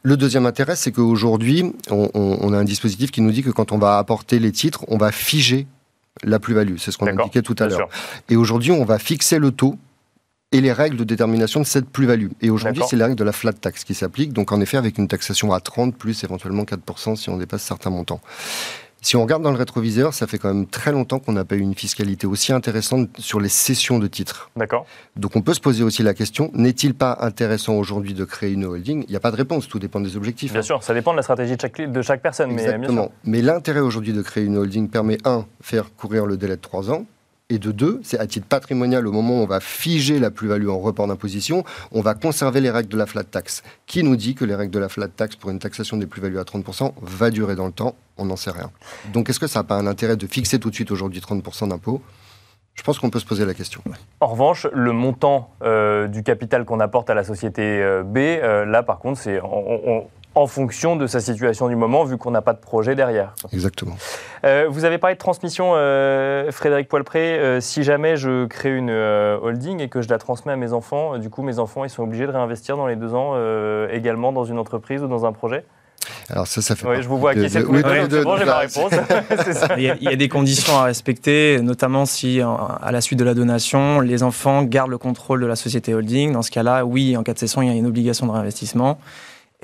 Le 0.07 0.17
deuxième 0.17 0.47
intérêt, 0.47 0.77
c'est 0.77 0.93
qu'aujourd'hui, 0.93 1.73
on, 1.91 2.53
a 2.53 2.57
un 2.57 2.63
dispositif 2.63 3.11
qui 3.11 3.21
nous 3.23 3.33
dit 3.33 3.43
que 3.43 3.51
quand 3.51 3.73
on 3.73 3.79
va 3.79 3.99
apporter 3.99 4.39
les 4.39 4.53
titres, 4.53 4.85
on 4.87 4.99
va 4.99 5.11
figer 5.11 5.67
la 6.23 6.39
plus-value. 6.39 6.77
C'est 6.79 6.93
ce 6.93 6.97
qu'on 6.97 7.09
indiquait 7.09 7.43
tout 7.43 7.57
à 7.59 7.67
l'heure. 7.67 7.89
Et 8.29 8.37
aujourd'hui, 8.37 8.71
on 8.71 8.85
va 8.85 9.01
fixer 9.01 9.41
le 9.41 9.51
taux 9.51 9.77
et 10.53 10.61
les 10.61 10.73
règles 10.73 10.97
de 10.97 11.03
détermination 11.03 11.59
de 11.59 11.67
cette 11.67 11.91
plus-value. 11.91 12.29
Et 12.41 12.51
aujourd'hui, 12.51 12.85
c'est 12.89 12.95
la 12.95 13.07
règle 13.07 13.19
de 13.19 13.25
la 13.25 13.33
flat 13.33 13.53
tax 13.53 13.83
qui 13.83 13.95
s'applique. 13.95 14.33
Donc, 14.33 14.53
en 14.53 14.61
effet, 14.61 14.77
avec 14.77 14.97
une 14.97 15.09
taxation 15.09 15.53
à 15.53 15.59
30 15.59 15.97
plus 15.97 16.23
éventuellement 16.23 16.63
4% 16.63 17.17
si 17.17 17.29
on 17.29 17.37
dépasse 17.37 17.63
certains 17.63 17.91
montants. 17.91 18.21
Si 19.07 19.15
on 19.15 19.23
regarde 19.23 19.45
dans 19.45 19.53
le 19.53 19.57
rétroviseur, 19.57 20.15
ça 20.15 20.27
fait 20.27 20.37
quand 20.37 20.53
même 20.53 20.67
très 20.67 20.91
longtemps 20.91 21.21
qu'on 21.21 21.31
n'a 21.31 21.45
pas 21.45 21.55
eu 21.55 21.61
une 21.61 21.77
fiscalité 21.77 22.27
aussi 22.27 22.53
intéressante 22.53 23.09
sur 23.21 23.39
les 23.39 23.49
cessions 23.49 24.01
de 24.01 24.09
titres. 24.09 24.51
D'accord. 24.57 24.85
Donc 25.15 25.37
on 25.37 25.43
peut 25.43 25.55
se 25.55 25.61
poser 25.61 25.85
aussi 25.85 26.03
la 26.03 26.13
question, 26.13 26.51
n'est-il 26.55 26.93
pas 26.93 27.17
intéressant 27.21 27.75
aujourd'hui 27.75 28.15
de 28.15 28.25
créer 28.25 28.51
une 28.51 28.65
holding? 28.65 29.05
Il 29.07 29.11
n'y 29.11 29.15
a 29.15 29.21
pas 29.21 29.31
de 29.31 29.37
réponse, 29.37 29.69
tout 29.69 29.79
dépend 29.79 30.01
des 30.01 30.17
objectifs. 30.17 30.53
Bien 30.53 30.61
sûr, 30.61 30.83
ça 30.83 30.93
dépend 30.93 31.13
de 31.13 31.19
la 31.19 31.23
stratégie 31.23 31.55
de 31.55 31.61
chaque, 31.61 31.81
de 31.81 32.03
chaque 32.03 32.21
personne. 32.21 32.51
Exactement. 32.51 33.13
Mais, 33.23 33.39
mais 33.39 33.43
l'intérêt 33.43 33.79
aujourd'hui 33.79 34.13
de 34.13 34.23
créer 34.23 34.43
une 34.43 34.57
holding 34.57 34.89
permet, 34.89 35.19
un, 35.25 35.45
faire 35.61 35.95
courir 35.95 36.27
le 36.27 36.37
délai 36.37 36.57
de 36.57 36.61
trois 36.61 36.91
ans, 36.91 37.07
et 37.49 37.59
de 37.59 37.71
deux, 37.71 38.01
c'est 38.03 38.19
à 38.19 38.27
titre 38.27 38.47
patrimonial, 38.47 39.07
au 39.07 39.13
moment 39.13 39.39
où 39.39 39.43
on 39.43 39.47
va 39.47 39.61
figer 39.61 40.19
la 40.19 40.31
plus-value 40.31 40.69
en 40.69 40.81
report 40.81 41.07
d'imposition, 41.07 41.65
on 41.93 42.01
va 42.01 42.15
conserver 42.15 42.61
les 42.61 42.71
règles 42.71 42.89
de 42.89 42.97
la 42.97 43.07
flat 43.07 43.23
tax. 43.23 43.63
Qui 43.87 44.03
nous 44.03 44.17
dit 44.17 44.35
que 44.35 44.45
les 44.45 44.55
règles 44.55 44.73
de 44.73 44.81
la 44.81 44.89
flat 44.89 45.09
tax 45.09 45.37
pour 45.37 45.51
une 45.51 45.61
taxation 45.61 45.97
des 45.97 46.07
plus-values 46.07 46.41
à 46.41 46.43
30% 46.43 46.93
va 47.01 47.31
durer 47.31 47.55
dans 47.55 47.67
le 47.67 47.73
temps? 47.73 47.95
On 48.17 48.25
n'en 48.25 48.37
sait 48.37 48.51
rien. 48.51 48.71
Donc 49.13 49.31
est-ce 49.31 49.39
que 49.39 49.47
ça 49.47 49.61
n'a 49.61 49.65
pas 49.65 49.77
un 49.77 49.87
intérêt 49.87 50.17
de 50.17 50.27
fixer 50.27 50.59
tout 50.59 50.71
de 50.71 50.75
suite 50.75 50.91
aujourd'hui 50.91 51.21
30% 51.21 51.69
d'impôt 51.69 52.03
je 52.77 52.83
pense 52.83 52.99
qu'on 52.99 53.09
peut 53.09 53.19
se 53.19 53.25
poser 53.25 53.47
la 53.47 53.55
question. 53.55 53.81
En 54.21 54.27
revanche, 54.27 54.67
le 54.73 54.93
montant 54.93 55.51
euh, 55.63 56.09
du 56.09 56.23
capital 56.23 56.67
qu'on 56.67 56.79
apporte 56.79 57.09
à 57.09 57.15
la 57.15 57.25
société 57.25 57.63
euh, 57.63 58.03
B, 58.03 58.19
euh, 58.19 58.67
là 58.67 58.83
par 58.83 58.99
contre, 58.99 59.19
c'est 59.19 59.41
en 60.37 60.47
fonction 60.47 60.97
de 60.97 61.07
sa 61.07 61.21
situation 61.21 61.67
du 61.67 61.77
moment, 61.77 62.05
vu 62.05 62.19
qu'on 62.19 62.31
n'a 62.31 62.43
pas 62.43 62.53
de 62.53 62.59
projet 62.59 62.95
derrière. 62.95 63.35
Exactement. 63.53 63.97
Euh, 64.45 64.67
vous 64.69 64.85
avez 64.85 64.99
parlé 64.99 65.15
de 65.15 65.19
transmission, 65.19 65.73
euh, 65.75 66.53
Frédéric 66.53 66.89
Poilpré. 66.89 67.39
Euh, 67.39 67.61
si 67.63 67.83
jamais 67.83 68.19
je 68.19 68.45
crée 68.45 68.77
une 68.77 68.91
holding 68.91 69.81
et 69.81 69.89
que 69.89 70.03
je 70.03 70.11
la 70.11 70.19
transmets 70.19 70.53
à 70.53 70.57
mes 70.57 70.75
enfants, 70.75 71.17
du 71.17 71.31
coup, 71.31 71.43
mes 71.43 71.59
enfants, 71.59 71.85
ils 71.85 71.91
sont 71.91 72.03
obligés 72.03 72.27
de 72.27 72.33
réinvestir 72.33 72.77
dans 72.77 72.87
les 72.87 72.97
deux 72.97 73.15
ans 73.15 73.35
également 73.91 74.31
dans 74.31 74.45
une 74.45 74.59
entreprise 74.59 75.03
ou 75.03 75.09
dans 75.09 75.25
un 75.25 75.33
projet? 75.33 75.65
Alors 76.29 76.47
ça, 76.47 76.61
ça 76.61 76.77
fait. 76.77 76.87
Oui, 76.87 76.97
je 77.03 77.09
vous 77.09 77.19
vois 77.19 77.35
qui 77.35 77.49
c'est 77.49 77.63
bon, 77.63 78.37
j'ai 78.37 78.45
ma 78.45 78.59
réponse. 78.59 78.93
il, 79.79 79.83
y 79.83 80.09
a, 80.09 80.17
des 80.17 80.29
conditions 80.29 80.77
à 80.77 80.85
respecter, 80.85 81.61
notamment 81.63 82.05
si, 82.05 82.41
à 82.43 82.93
la 82.93 83.01
suite 83.01 83.19
de 83.19 83.25
la 83.25 83.33
donation, 83.33 84.01
les 84.01 84.23
enfants 84.23 84.63
gardent 84.63 84.91
le 84.91 84.99
contrôle 84.99 85.41
de 85.41 85.47
la 85.47 85.57
société 85.57 85.95
holding. 85.95 86.33
Dans 86.33 86.43
ce 86.43 86.51
cas-là, 86.51 86.85
oui, 86.85 87.17
en 87.17 87.23
cas 87.23 87.33
de 87.33 87.39
cession, 87.39 87.63
il 87.63 87.69
y 87.69 87.73
a 87.73 87.75
une 87.75 87.87
obligation 87.87 88.27
de 88.27 88.33
réinvestissement 88.33 88.99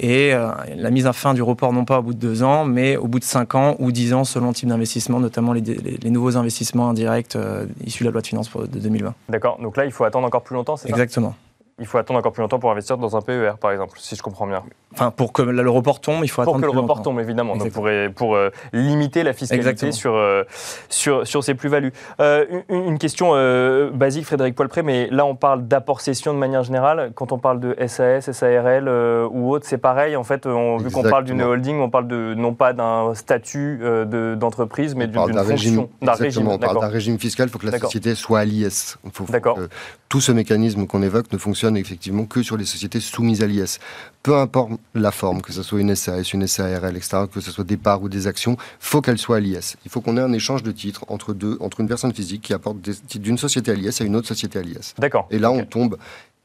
et 0.03 0.35
euh, 0.35 0.51
la 0.77 0.91
mise 0.91 1.07
à 1.07 1.13
fin 1.13 1.33
du 1.33 1.43
report 1.43 1.73
non 1.73 1.85
pas 1.85 2.01
au 2.01 2.03
bout 2.03 2.13
de 2.13 2.19
deux 2.19 2.43
ans, 2.43 2.65
mais 2.65 2.97
au 2.97 3.07
bout 3.07 3.21
de 3.21 3.25
cinq 3.25 3.55
ans 3.55 3.77
ou 3.79 3.93
dix 3.93 4.13
ans 4.13 4.25
selon 4.25 4.49
le 4.49 4.55
type 4.55 4.69
d'investissement, 4.69 5.21
notamment 5.21 5.53
les, 5.53 5.63
nouveaux 6.11 6.37
investissements 6.37 6.91
indirects 6.91 7.37
euh, 7.37 7.67
issus 7.87 8.03
de 8.03 8.09
la 8.09 8.13
loi 8.13 8.21
de 8.21 8.27
finances 8.27 8.51
de 8.53 8.79
2020. 8.79 9.15
D'accord, 9.29 9.59
donc 9.63 9.77
là 9.77 9.85
il 9.85 9.93
faut 9.93 10.05
attendre 10.05 10.27
encore 10.27 10.43
plus 10.43 10.55
longtemps, 10.55 10.77
c'est 10.77 10.89
ça? 10.89 10.95
Exactement 10.95 11.35
il 11.79 11.87
faut 11.87 11.99
attendre 11.99 12.19
encore 12.19 12.33
plus 12.33 12.43
longtemps 12.43 12.59
pour 12.59 12.71
investir 12.71 12.99
dans 12.99 13.17
un 13.17 13.21
PER, 13.21 13.53
par 13.61 13.71
exemple, 13.73 13.99
si 13.99 14.15
je 14.15 14.23
comprends 14.23 14.47
bien. 14.47 14.63
Enfin, 14.93 15.11
pour 15.11 15.33
que 15.33 15.41
le 15.41 15.71
report 15.71 16.01
tombe, 16.01 16.23
il 16.23 16.29
faut 16.29 16.43
attendre 16.43 16.61
Pour 16.61 16.69
que 16.69 16.75
le 16.75 16.81
report 16.81 17.03
tombe, 17.03 17.19
évidemment. 17.19 17.57
Donc 17.57 17.71
pour, 17.71 17.89
pour 18.15 18.37
euh, 18.37 18.51
limiter 18.73 19.23
la 19.23 19.33
fiscalité 19.33 19.91
sur, 19.91 20.15
euh, 20.15 20.45
sur, 20.91 21.27
sur 21.27 21.43
ces 21.43 21.55
plus-values. 21.55 21.93
Euh, 22.21 22.45
une, 22.69 22.99
question 22.99 23.33
basique, 23.95 24.27
Frédéric 24.27 24.55
Poilpré, 24.55 24.83
mais 24.83 25.09
là, 25.11 25.25
on 25.25 25.35
parle 25.35 25.67
d'apport-cession 25.67 26.35
de 26.35 26.39
manière 26.39 26.63
générale. 26.63 27.13
Quand 27.15 27.33
on 27.33 27.39
parle 27.39 27.59
de 27.59 27.75
SAS, 27.87 28.31
SARL 28.31 28.89
ou 29.31 29.51
autre, 29.51 29.67
c'est 29.67 29.79
pareil. 29.79 30.15
En 30.15 30.25
fait, 30.25 30.47
on, 30.47 30.77
vu 30.77 30.91
qu'on 30.91 31.03
parle 31.03 31.25
d'une 31.25 31.43
holding, 31.43 31.81
on 31.81 31.91
parle 31.91 32.07
de, 32.07 32.35
non 32.35 32.55
pas 32.55 32.75
d'un 32.75 33.15
statut 33.15 33.81
d'entreprise, 34.37 34.95
mais 34.95 35.07
d'une 35.07 35.21
fonction. 35.21 35.43
Régime, 35.43 35.87
régime, 36.03 36.49
on 36.49 36.59
parle 36.59 36.81
d'un 36.81 36.89
régime 36.89 37.19
fiscal. 37.19 37.49
Il 37.49 37.51
faut 37.51 37.59
que 37.59 37.67
la 37.67 37.79
société 37.79 38.15
soit 38.15 38.41
à 38.41 38.45
l'IS. 38.45 38.99
D'accord. 39.31 39.59
Tout 40.09 40.21
ce 40.21 40.33
mécanisme 40.33 40.87
qu'on 40.87 41.03
évoque 41.03 41.33
ne 41.33 41.39
fonctionne 41.39 41.62
effectivement 41.75 42.25
que 42.25 42.43
sur 42.43 42.57
les 42.57 42.65
sociétés 42.65 43.01
soumises 43.01 43.43
à 43.43 43.47
l'IS. 43.47 43.79
Peu 44.23 44.37
importe 44.37 44.73
la 44.95 45.11
forme, 45.11 45.43
que 45.43 45.53
ce 45.53 45.63
soit 45.63 45.81
une 45.81 45.95
SAS, 45.95 46.33
une 46.33 46.47
SARL, 46.47 46.97
etc., 46.97 47.25
que 47.33 47.41
ce 47.41 47.51
soit 47.51 47.65
des 47.65 47.77
parts 47.77 48.03
ou 48.03 48.09
des 48.09 48.27
actions, 48.27 48.57
faut 48.79 49.01
qu'elle 49.01 49.19
soit 49.19 49.37
à 49.37 49.41
l'IS. 49.41 49.77
Il 49.85 49.91
faut 49.91 50.01
qu'on 50.01 50.17
ait 50.17 50.21
un 50.21 50.33
échange 50.33 50.63
de 50.63 50.73
titres 50.73 51.05
entre 51.09 51.35
deux, 51.35 51.57
entre 51.61 51.81
une 51.81 51.89
personne 51.89 52.13
physique 52.13 52.43
qui 52.43 52.55
apporte 52.55 52.81
des 52.81 52.95
titres 52.95 53.25
d'une 53.25 53.39
société 53.39 53.71
à 53.71 53.75
l'IS 53.75 54.01
à 54.01 54.05
une 54.05 54.17
autre 54.17 54.29
société 54.29 54.59
à 54.59 54.63
l'IS. 54.63 54.95
D'accord. 54.99 55.27
Et 55.31 55.39
là, 55.39 55.51
on 55.51 55.65
tombe 55.65 55.97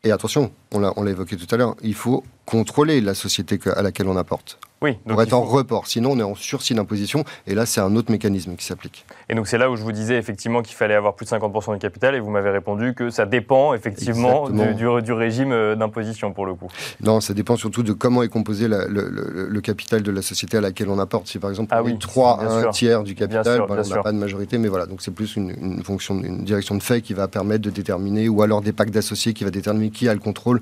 Et 0.03 0.12
attention, 0.12 0.51
on 0.71 0.80
l'a 0.80 0.93
on 0.95 1.03
l'a 1.03 1.12
évoqué 1.12 1.36
tout 1.36 1.53
à 1.53 1.58
l'heure, 1.58 1.75
il 1.82 1.95
faut 1.95 2.23
contrôler 2.51 3.01
la 3.01 3.13
société 3.13 3.60
à 3.75 3.81
laquelle 3.81 4.07
on 4.07 4.15
apporte. 4.17 4.57
Oui, 4.81 4.91
donc 5.07 5.13
Pour 5.13 5.21
être 5.23 5.33
en 5.33 5.43
faut- 5.43 5.49
report, 5.49 5.88
sinon 5.88 6.12
on 6.12 6.19
est 6.19 6.23
en 6.23 6.36
sursis 6.36 6.75
d'imposition, 6.75 7.25
et 7.47 7.55
là 7.55 7.65
c'est 7.65 7.81
un 7.81 7.95
autre 7.95 8.12
mécanisme 8.12 8.55
qui 8.55 8.63
s'applique. 8.63 9.05
Et 9.27 9.33
donc 9.33 9.47
c'est 9.47 9.57
là 9.57 9.71
où 9.71 9.75
je 9.75 9.81
vous 9.81 9.91
disais 9.91 10.15
effectivement 10.17 10.62
qu'il 10.62 10.75
fallait 10.75 10.93
avoir 10.93 11.15
plus 11.15 11.25
de 11.25 11.29
50% 11.31 11.73
du 11.73 11.79
capital 11.79 12.13
et 12.13 12.19
vous 12.19 12.29
m'avez 12.29 12.51
répondu 12.51 12.93
que 12.93 13.10
ça 13.10 13.25
dépend 13.25 13.73
effectivement 13.73 14.47
du, 14.49 14.62
Exactement. 14.62 14.97
du- 14.99 15.01
du 15.03 15.12
régime 15.13 15.51
euh, 15.51 15.75
d'imposition 15.75 16.31
pour 16.31 16.45
le 16.45 16.53
coup. 16.53 16.67
Non, 17.01 17.19
ça 17.21 17.33
dépend 17.33 17.55
surtout 17.57 17.81
de 17.81 17.91
comment 17.91 18.21
est 18.21 18.27
composé 18.29 18.67
la- 18.67 18.86
le, 18.88 19.10
le- 19.10 19.47
le 19.49 19.62
capital 19.62 20.03
de 20.03 20.12
la 20.12 20.21
société 20.21 20.57
à 20.57 20.62
laquelle 20.62 20.89
on 20.89 20.99
apporte. 20.99 21.27
Si 21.27 21.39
par 21.39 21.49
exemple 21.49 21.69
Ah 21.73 21.81
on 21.81 21.86
oui, 21.88 21.93
est 21.93 21.99
3 21.99 22.38
bien 22.38 22.47
à 22.47 22.51
1 22.53 22.62
sûr. 22.62 22.69
tiers 22.71 23.03
du 23.03 23.15
capital, 23.15 23.43
sûr, 23.45 23.65
bien 23.67 23.77
on 23.83 23.89
n'a 23.95 24.03
pas 24.03 24.12
de 24.12 24.17
majorité, 24.19 24.60
mais 24.60 24.67
voilà, 24.67 24.86
donc 24.86 25.01
c'est 25.01 25.12
plus 25.12 25.36
une, 25.36 25.49
une 25.60 25.83
fonction, 25.83 26.21
une 26.23 26.43
direction 26.45 26.75
de 26.75 26.83
fait 26.83 27.01
qui 27.01 27.15
va 27.15 27.27
permettre 27.27 27.63
de 27.63 27.71
déterminer, 27.71 28.29
ou 28.29 28.43
alors 28.43 28.62
des 28.62 28.73
packs 28.73 28.91
d'associés 28.91 29.33
qui 29.33 29.43
va 29.43 29.49
déterminer 29.49 29.89
qui 29.89 30.07
a 30.07 30.13
le 30.13 30.19
contrôle 30.19 30.62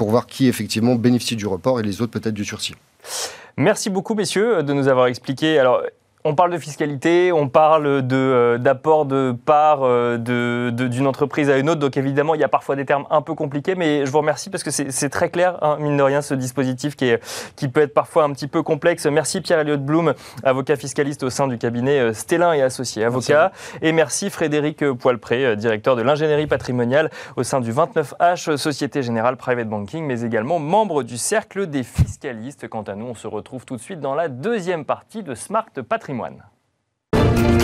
pour 0.00 0.08
voir 0.08 0.26
qui 0.26 0.48
effectivement 0.48 0.94
bénéficie 0.94 1.36
du 1.36 1.46
report 1.46 1.78
et 1.78 1.82
les 1.82 2.00
autres 2.00 2.12
peut-être 2.12 2.32
du 2.32 2.46
sursis. 2.46 2.74
Merci 3.58 3.90
beaucoup 3.90 4.14
messieurs 4.14 4.62
de 4.62 4.72
nous 4.72 4.88
avoir 4.88 5.08
expliqué. 5.08 5.58
Alors 5.58 5.82
on 6.24 6.34
parle 6.34 6.52
de 6.52 6.58
fiscalité, 6.58 7.32
on 7.32 7.48
parle 7.48 8.06
de, 8.06 8.16
euh, 8.16 8.58
d'apport 8.58 9.06
de 9.06 9.32
part 9.32 9.80
euh, 9.82 10.18
d'une 10.18 11.06
entreprise 11.06 11.48
à 11.48 11.56
une 11.56 11.70
autre. 11.70 11.80
Donc 11.80 11.96
évidemment, 11.96 12.34
il 12.34 12.40
y 12.40 12.44
a 12.44 12.48
parfois 12.48 12.76
des 12.76 12.84
termes 12.84 13.06
un 13.10 13.22
peu 13.22 13.34
compliqués, 13.34 13.74
mais 13.74 14.04
je 14.04 14.10
vous 14.10 14.18
remercie 14.18 14.50
parce 14.50 14.62
que 14.62 14.70
c'est, 14.70 15.08
très 15.08 15.30
clair, 15.30 15.56
hein, 15.62 15.78
mine 15.80 15.96
de 15.96 16.02
rien, 16.02 16.20
ce 16.20 16.34
dispositif 16.34 16.94
qui, 16.94 17.06
est, 17.06 17.24
qui 17.56 17.68
peut 17.68 17.80
être 17.80 17.94
parfois 17.94 18.24
un 18.24 18.32
petit 18.32 18.48
peu 18.48 18.62
complexe. 18.62 19.06
Merci 19.06 19.40
Pierre-Elliott 19.40 19.82
Blum, 19.82 20.12
avocat 20.44 20.76
fiscaliste 20.76 21.22
au 21.22 21.30
sein 21.30 21.48
du 21.48 21.56
cabinet 21.56 21.98
euh, 21.98 22.12
Stellin 22.12 22.52
et 22.52 22.60
Associés, 22.60 23.04
avocat. 23.04 23.52
Et 23.80 23.92
merci 23.92 24.28
Frédéric 24.28 24.84
Poilpré, 24.92 25.46
euh, 25.46 25.56
directeur 25.56 25.96
de 25.96 26.02
l'ingénierie 26.02 26.46
patrimoniale 26.46 27.10
au 27.36 27.44
sein 27.44 27.60
du 27.60 27.72
29H, 27.72 28.58
Société 28.58 29.02
Générale 29.02 29.38
Private 29.38 29.68
Banking, 29.68 30.04
mais 30.04 30.20
également 30.20 30.58
membre 30.58 31.02
du 31.02 31.16
Cercle 31.16 31.66
des 31.66 31.82
fiscalistes. 31.82 32.68
Quant 32.68 32.82
à 32.82 32.94
nous, 32.94 33.06
on 33.06 33.14
se 33.14 33.26
retrouve 33.26 33.64
tout 33.64 33.76
de 33.76 33.80
suite 33.80 34.00
dans 34.00 34.14
la 34.14 34.28
deuxième 34.28 34.84
partie 34.84 35.22
de 35.22 35.34
Smart 35.34 35.64
Patrimoine. 35.88 36.09
patrimoine. 36.10 37.59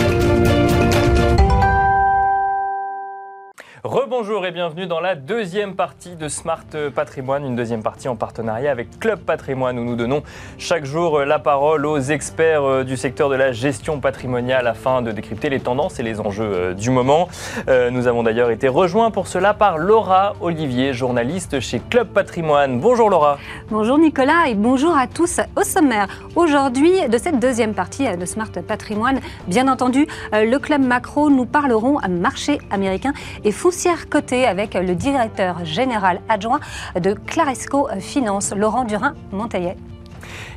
Rebonjour 3.83 4.43
et 4.47 4.51
bienvenue 4.51 4.87
dans 4.87 4.99
la 4.99 5.13
deuxième 5.13 5.75
partie 5.75 6.15
de 6.15 6.29
Smart 6.29 6.65
Patrimoine, 6.95 7.45
une 7.45 7.55
deuxième 7.55 7.83
partie 7.83 8.07
en 8.07 8.15
partenariat 8.15 8.71
avec 8.71 8.99
Club 8.99 9.19
Patrimoine 9.19 9.77
où 9.77 9.83
nous 9.83 9.95
donnons 9.95 10.23
chaque 10.57 10.83
jour 10.83 11.19
la 11.19 11.37
parole 11.37 11.85
aux 11.85 11.99
experts 11.99 12.63
euh, 12.63 12.83
du 12.83 12.97
secteur 12.97 13.29
de 13.29 13.35
la 13.35 13.51
gestion 13.51 13.99
patrimoniale 13.99 14.65
afin 14.65 15.03
de 15.03 15.11
décrypter 15.11 15.49
les 15.49 15.59
tendances 15.59 15.99
et 15.99 16.03
les 16.03 16.19
enjeux 16.19 16.51
euh, 16.51 16.73
du 16.73 16.89
moment. 16.89 17.29
Euh, 17.67 17.91
Nous 17.91 18.07
avons 18.07 18.23
d'ailleurs 18.23 18.49
été 18.49 18.67
rejoints 18.67 19.11
pour 19.11 19.27
cela 19.27 19.53
par 19.53 19.77
Laura 19.77 20.33
Olivier, 20.41 20.93
journaliste 20.93 21.59
chez 21.59 21.79
Club 21.79 22.07
Patrimoine. 22.07 22.79
Bonjour 22.79 23.11
Laura. 23.11 23.37
Bonjour 23.69 23.99
Nicolas 23.99 24.47
et 24.47 24.55
bonjour 24.55 24.97
à 24.97 25.05
tous 25.05 25.39
au 25.55 25.61
sommaire. 25.61 26.07
Aujourd'hui, 26.35 27.07
de 27.07 27.17
cette 27.19 27.39
deuxième 27.39 27.75
partie 27.75 28.07
de 28.17 28.25
Smart 28.25 28.51
Patrimoine, 28.67 29.19
bien 29.45 29.67
entendu, 29.67 30.07
le 30.33 30.57
club 30.57 30.81
macro, 30.81 31.29
nous 31.29 31.45
parlerons 31.45 31.99
marché 32.09 32.57
américain 32.71 33.13
et 33.43 33.51
foncière 33.67 34.07
cotée 34.07 34.45
avec 34.47 34.75
le 34.75 34.95
directeur 34.95 35.65
général 35.65 36.21
adjoint 36.29 36.61
de 36.97 37.11
Claresco 37.11 37.89
Finance, 37.99 38.53
Laurent 38.55 38.85
Durin-Montaillet. 38.85 39.75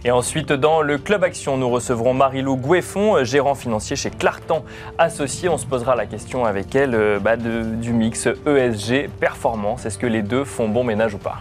Et 0.05 0.13
ensuite, 0.13 0.53
dans 0.53 0.81
le 0.81 0.97
Club 0.97 1.25
Action, 1.25 1.57
nous 1.57 1.69
recevrons 1.69 2.15
Marilou 2.15 2.55
Goueffon, 2.55 3.25
gérant 3.25 3.57
financier 3.57 3.97
chez 3.97 4.11
Clartan 4.11 4.65
Associés. 4.97 5.49
On 5.49 5.59
se 5.59 5.67
posera 5.67 5.97
la 5.97 6.07
question 6.07 6.45
avec 6.45 6.73
elle 6.77 6.95
euh, 6.95 7.19
bah, 7.19 7.37
de- 7.37 7.63
du 7.65 7.93
mix 7.93 8.29
ESG 8.47 9.09
performance. 9.19 9.87
Est-ce 9.87 9.99
que 9.99 10.07
les 10.07 10.23
deux 10.23 10.45
font 10.45 10.69
bon 10.69 10.85
ménage 10.85 11.15
ou 11.15 11.19
pas? 11.19 11.39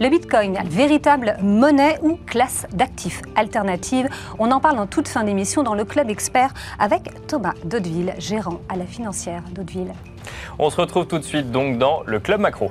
Le 0.00 0.08
Bitcoin, 0.08 0.58
véritable 0.64 1.36
monnaie 1.42 1.98
ou 2.00 2.18
classe 2.24 2.66
d'actifs 2.72 3.20
alternative 3.36 4.08
On 4.38 4.50
en 4.50 4.60
parle 4.60 4.78
en 4.78 4.86
toute 4.86 5.08
fin 5.08 5.24
d'émission 5.24 5.62
dans 5.62 5.74
le 5.74 5.84
club 5.84 6.08
expert 6.08 6.54
avec 6.78 7.26
Thomas 7.26 7.52
Daudeville, 7.66 8.14
gérant 8.16 8.60
à 8.70 8.76
la 8.76 8.86
financière 8.86 9.42
Daudeville. 9.52 9.92
On 10.58 10.70
se 10.70 10.80
retrouve 10.80 11.06
tout 11.06 11.18
de 11.18 11.24
suite 11.24 11.50
donc 11.50 11.78
dans 11.78 12.02
le 12.06 12.20
Club 12.20 12.40
Macro. 12.40 12.70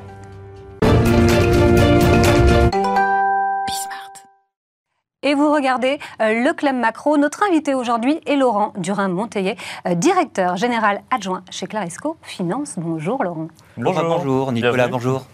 Et 5.26 5.36
vous 5.36 5.54
regardez 5.54 6.00
euh, 6.22 6.44
le 6.44 6.54
Club 6.54 6.76
Macro. 6.76 7.18
Notre 7.18 7.44
invité 7.50 7.74
aujourd'hui 7.74 8.20
est 8.26 8.36
Laurent 8.36 8.74
Durin-Monteillet, 8.78 9.56
euh, 9.88 9.96
directeur 9.96 10.58
général 10.58 11.02
adjoint 11.12 11.44
chez 11.50 11.66
Claresco 11.66 12.18
Finance. 12.22 12.74
Bonjour 12.78 13.24
Laurent. 13.24 13.48
Bonjour, 13.78 14.04
bonjour, 14.04 14.52
Nicolas, 14.52 14.74
Bienvenue. 14.74 14.92
bonjour. 14.92 15.26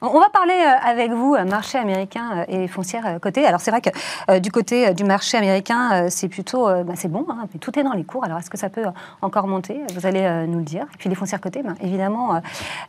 On 0.00 0.20
va 0.20 0.28
parler 0.28 0.54
euh, 0.54 0.88
avec 0.88 1.10
vous 1.10 1.34
euh, 1.34 1.44
marché 1.44 1.76
américain 1.76 2.44
euh, 2.48 2.62
et 2.62 2.68
foncière 2.68 3.18
cotée. 3.20 3.44
Alors 3.44 3.60
c'est 3.60 3.72
vrai 3.72 3.80
que 3.80 4.38
du 4.38 4.52
côté 4.52 4.94
du 4.94 5.02
marché 5.02 5.36
américain, 5.36 6.08
c'est 6.08 6.28
plutôt, 6.28 6.66
bah, 6.84 6.92
c'est 6.94 7.10
bon, 7.10 7.26
hein, 7.28 7.46
mais 7.52 7.58
tout 7.58 7.76
est 7.78 7.82
dans 7.82 7.92
les 7.92 8.04
cours. 8.04 8.24
Alors 8.24 8.38
est-ce 8.38 8.50
que 8.50 8.58
ça 8.58 8.68
peut 8.68 8.84
encore 9.22 9.46
monter? 9.46 9.80
Vous 9.94 10.06
allez 10.06 10.46
nous 10.46 10.58
le 10.58 10.64
dire. 10.64 10.82
Et 10.94 10.96
puis 10.98 11.08
les 11.08 11.14
foncières 11.14 11.40
cotées, 11.40 11.62
ben, 11.62 11.74
évidemment, 11.80 12.40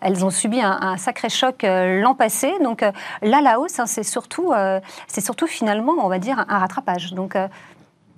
elles 0.02 0.26
ont 0.26 0.30
subi 0.30 0.62
un, 0.62 0.98
sacré 0.98 1.30
choc 1.30 1.64
l'an 1.64 2.16
passé. 2.16 2.54
Donc 2.64 2.82
là, 2.82 3.42
la 3.42 3.60
hausse, 3.60 3.80
hein, 3.80 3.86
c'est 3.86 4.04
surtout, 4.04 4.54
c'est 5.08 5.22
surtout 5.22 5.48
finalement, 5.48 5.94
on 6.00 6.10
va 6.10 6.20
dire, 6.20 6.46
un, 6.48 6.58
rattrapage. 6.58 7.14
Donc 7.14 7.38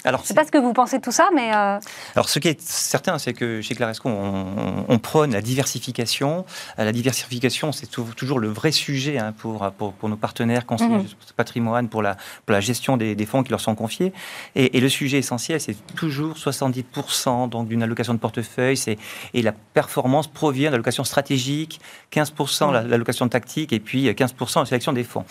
Alors, 0.03 0.25
sais 0.25 0.33
pas 0.33 0.45
ce 0.45 0.51
que 0.51 0.57
vous 0.57 0.73
pensez 0.73 0.97
de 0.97 1.01
tout 1.03 1.11
ça, 1.11 1.29
mais 1.35 1.53
euh, 1.53 1.79
alors, 2.15 2.27
ce 2.29 2.39
qui 2.39 2.47
est 2.47 2.59
certain, 2.61 3.19
c'est 3.19 3.33
que 3.33 3.61
chez 3.61 3.75
Claresco, 3.75 4.09
on, 4.09 4.85
on 4.87 4.99
prône 4.99 5.31
la 5.33 5.41
diversification. 5.41 6.45
Euh, 6.79 6.85
La 6.85 6.91
diversification, 6.91 7.71
c'est 7.71 7.85
tou- 7.87 8.07
toujours 8.15 8.39
le 8.39 8.47
vrai 8.47 8.71
sujet 8.71 9.17
hein, 9.19 9.33
pour, 9.37 9.69
pour, 9.77 9.93
pour 9.93 10.09
nos 10.09 10.15
partenaires 10.17 10.65
conseillers 10.65 10.97
de 11.03 11.33
patrimoine, 11.35 11.87
pour 11.87 12.01
la, 12.01 12.15
pour 12.45 12.53
la 12.53 12.61
gestion 12.61 12.97
des, 12.97 13.15
des 13.15 13.25
fonds 13.25 13.43
qui 13.43 13.51
leur 13.51 13.61
sont 13.61 13.75
confiés. 13.75 14.11
Et, 14.55 14.77
et 14.77 14.81
le 14.81 14.89
sujet 14.89 15.17
essentiel, 15.19 15.61
c'est 15.61 15.75
toujours 15.95 16.35
70% 16.35 17.49
donc 17.49 17.67
d'une 17.67 17.83
allocation 17.83 18.13
de 18.13 18.19
portefeuille. 18.19 18.77
C'est, 18.77 18.97
et 19.33 19.41
la 19.41 19.51
performance 19.51 20.27
provient 20.27 20.69
de 20.69 20.73
l'allocation 20.73 21.03
stratégique, 21.03 21.79
15% 22.11 22.71
la- 22.71 22.81
l'allocation 22.83 23.27
tactique 23.29 23.71
et 23.73 23.79
puis 23.79 24.09
15% 24.09 24.59
la 24.59 24.65
sélection 24.65 24.93
des 24.93 25.03
fonds. 25.03 25.25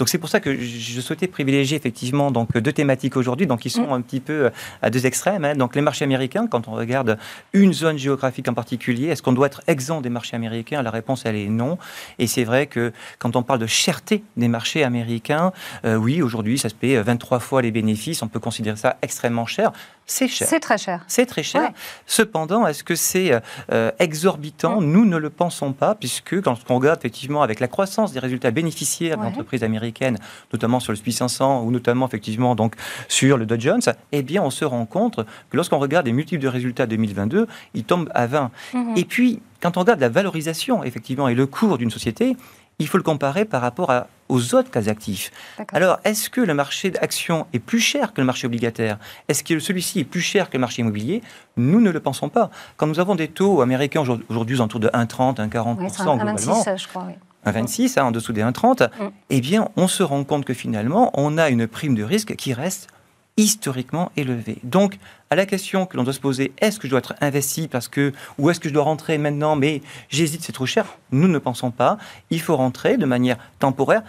Donc 0.00 0.08
c'est 0.08 0.16
pour 0.16 0.30
ça 0.30 0.40
que 0.40 0.58
je 0.58 0.98
souhaitais 1.02 1.26
privilégier 1.26 1.76
effectivement 1.76 2.30
donc 2.30 2.56
deux 2.56 2.72
thématiques 2.72 3.18
aujourd'hui, 3.18 3.46
donc 3.46 3.60
qui 3.60 3.68
sont 3.68 3.92
un 3.92 4.00
petit 4.00 4.20
peu 4.20 4.46
euh, 4.46 4.50
à 4.80 4.88
deux 4.88 5.04
extrêmes. 5.04 5.44
hein. 5.44 5.54
Donc 5.54 5.76
les 5.76 5.82
marchés 5.82 6.06
américains, 6.06 6.46
quand 6.46 6.68
on 6.68 6.72
regarde 6.72 7.18
une 7.52 7.74
zone 7.74 7.98
géographique 7.98 8.48
en 8.48 8.54
particulier, 8.54 9.08
est-ce 9.08 9.22
qu'on 9.22 9.34
doit 9.34 9.48
être 9.48 9.60
exempt 9.66 10.00
des 10.00 10.08
marchés 10.08 10.36
américains? 10.36 10.80
La 10.80 10.90
réponse 10.90 11.26
elle 11.26 11.36
est 11.36 11.50
non. 11.50 11.76
Et 12.18 12.26
c'est 12.26 12.44
vrai 12.44 12.66
que 12.66 12.94
quand 13.18 13.36
on 13.36 13.42
parle 13.42 13.58
de 13.58 13.66
cherté 13.66 14.24
des 14.38 14.48
marchés 14.48 14.84
américains, 14.84 15.52
euh, 15.84 15.96
oui 15.96 16.22
aujourd'hui 16.22 16.56
ça 16.58 16.70
se 16.70 16.74
paye 16.74 16.96
23 16.96 17.38
fois 17.38 17.60
les 17.60 17.70
bénéfices, 17.70 18.22
on 18.22 18.28
peut 18.28 18.40
considérer 18.40 18.78
ça 18.78 18.96
extrêmement 19.02 19.44
cher. 19.44 19.70
C'est 20.10 20.26
cher. 20.26 20.48
c'est 20.48 20.58
très 20.58 20.76
cher. 20.76 21.04
C'est 21.06 21.24
très 21.26 21.44
cher. 21.44 21.62
Ouais. 21.62 21.68
Cependant, 22.04 22.66
est-ce 22.66 22.82
que 22.82 22.96
c'est 22.96 23.30
euh, 23.70 23.92
exorbitant? 24.00 24.80
Nous 24.80 25.04
ne 25.04 25.16
le 25.16 25.30
pensons 25.30 25.72
pas, 25.72 25.94
puisque 25.94 26.40
quand 26.42 26.56
on 26.68 26.76
regarde 26.78 26.98
effectivement 26.98 27.42
avec 27.42 27.60
la 27.60 27.68
croissance 27.68 28.12
des 28.12 28.18
résultats 28.18 28.50
bénéficiaires 28.50 29.18
Ouais. 29.18 29.26
d'entreprises 29.26 29.62
américaines, 29.62 30.18
notamment 30.52 30.80
sur 30.80 30.90
le 30.92 30.96
SPI 30.96 31.12
500 31.12 31.62
ou 31.62 31.70
notamment 31.70 32.06
effectivement 32.08 32.54
donc 32.56 32.74
sur 33.06 33.36
le 33.36 33.46
Dow 33.46 33.56
Jones, 33.58 33.80
eh 34.10 34.22
bien 34.22 34.42
on 34.42 34.50
se 34.50 34.64
rend 34.64 34.84
compte 34.84 35.16
que 35.50 35.56
lorsqu'on 35.56 35.78
regarde 35.78 36.06
les 36.06 36.12
multiples 36.12 36.42
de 36.42 36.48
résultats 36.48 36.86
2022, 36.86 37.46
ils 37.74 37.84
tombent 37.84 38.10
à 38.14 38.26
20. 38.26 38.50
Mhm. 38.74 38.96
Et 38.96 39.04
puis, 39.04 39.40
quand 39.62 39.76
on 39.76 39.80
regarde 39.80 40.00
la 40.00 40.08
valorisation 40.08 40.82
effectivement 40.82 41.28
et 41.28 41.34
le 41.34 41.46
cours 41.46 41.78
d'une 41.78 41.90
société, 41.90 42.36
il 42.80 42.88
faut 42.88 42.96
le 42.96 43.04
comparer 43.04 43.44
par 43.44 43.60
rapport 43.62 43.90
à- 43.90 44.08
aux 44.28 44.54
autres 44.54 44.70
cas 44.70 44.88
actifs. 44.88 45.30
Alors, 45.72 45.98
est-ce 46.04 46.30
que 46.30 46.40
le 46.40 46.54
marché 46.54 46.90
d'actions 46.90 47.46
est 47.52 47.58
plus 47.60 47.78
cher 47.80 48.12
que 48.12 48.20
le 48.20 48.26
marché 48.26 48.46
obligataire? 48.46 48.98
Est-ce 49.28 49.44
que 49.44 49.58
celui-ci 49.60 50.00
est 50.00 50.04
plus 50.04 50.20
cher 50.20 50.48
que 50.50 50.56
le 50.56 50.60
marché 50.60 50.82
immobilier? 50.82 51.22
Nous 51.56 51.80
ne 51.80 51.90
le 51.90 52.00
pensons 52.00 52.28
pas. 52.28 52.50
Quand 52.76 52.86
nous 52.86 52.98
avons 53.00 53.14
des 53.14 53.28
taux 53.28 53.60
américains 53.60 54.02
aujourd'hui 54.28 54.56
alentours 54.56 54.80
de 54.80 54.88
1,30, 54.92 55.38
1,40% 55.40 55.76
Ouais, 55.82 55.88
c'est 55.88 56.02
un, 56.02 56.08
un 56.08 56.16
globalement, 56.16 56.34
26, 56.54 56.68
euh, 56.68 56.76
je 56.76 56.88
crois. 56.88 57.04
oui. 57.06 57.14
1,26 57.46 57.98
hein, 57.98 58.04
en 58.04 58.10
dessous 58.10 58.32
des 58.32 58.42
1,30, 58.42 58.82
Mm. 58.82 59.08
eh 59.30 59.40
bien, 59.40 59.68
on 59.76 59.88
se 59.88 60.02
rend 60.02 60.22
compte 60.24 60.44
que 60.44 60.54
finalement, 60.54 61.10
on 61.14 61.38
a 61.38 61.48
une 61.48 61.66
prime 61.66 61.94
de 61.94 62.04
risque 62.04 62.34
qui 62.36 62.52
reste 62.52 62.88
historiquement 63.36 64.10
élevée. 64.16 64.58
Donc, 64.64 64.98
à 65.30 65.36
la 65.36 65.46
question 65.46 65.86
que 65.86 65.96
l'on 65.96 66.04
doit 66.04 66.12
se 66.12 66.20
poser, 66.20 66.52
est-ce 66.58 66.78
que 66.78 66.86
je 66.86 66.90
dois 66.90 66.98
être 66.98 67.14
investi 67.20 67.68
parce 67.68 67.88
que, 67.88 68.12
ou 68.38 68.50
est-ce 68.50 68.60
que 68.60 68.68
je 68.68 68.74
dois 68.74 68.84
rentrer 68.84 69.18
maintenant, 69.18 69.56
mais 69.56 69.82
j'hésite, 70.08 70.42
c'est 70.42 70.52
trop 70.52 70.66
cher 70.66 70.98
Nous 71.12 71.28
ne 71.28 71.38
pensons 71.38 71.70
pas. 71.70 71.98
Il 72.30 72.40
faut 72.40 72.56
rentrer 72.56 72.96
de 72.96 73.06
manière 73.06 73.36
temporaire. 73.58 74.02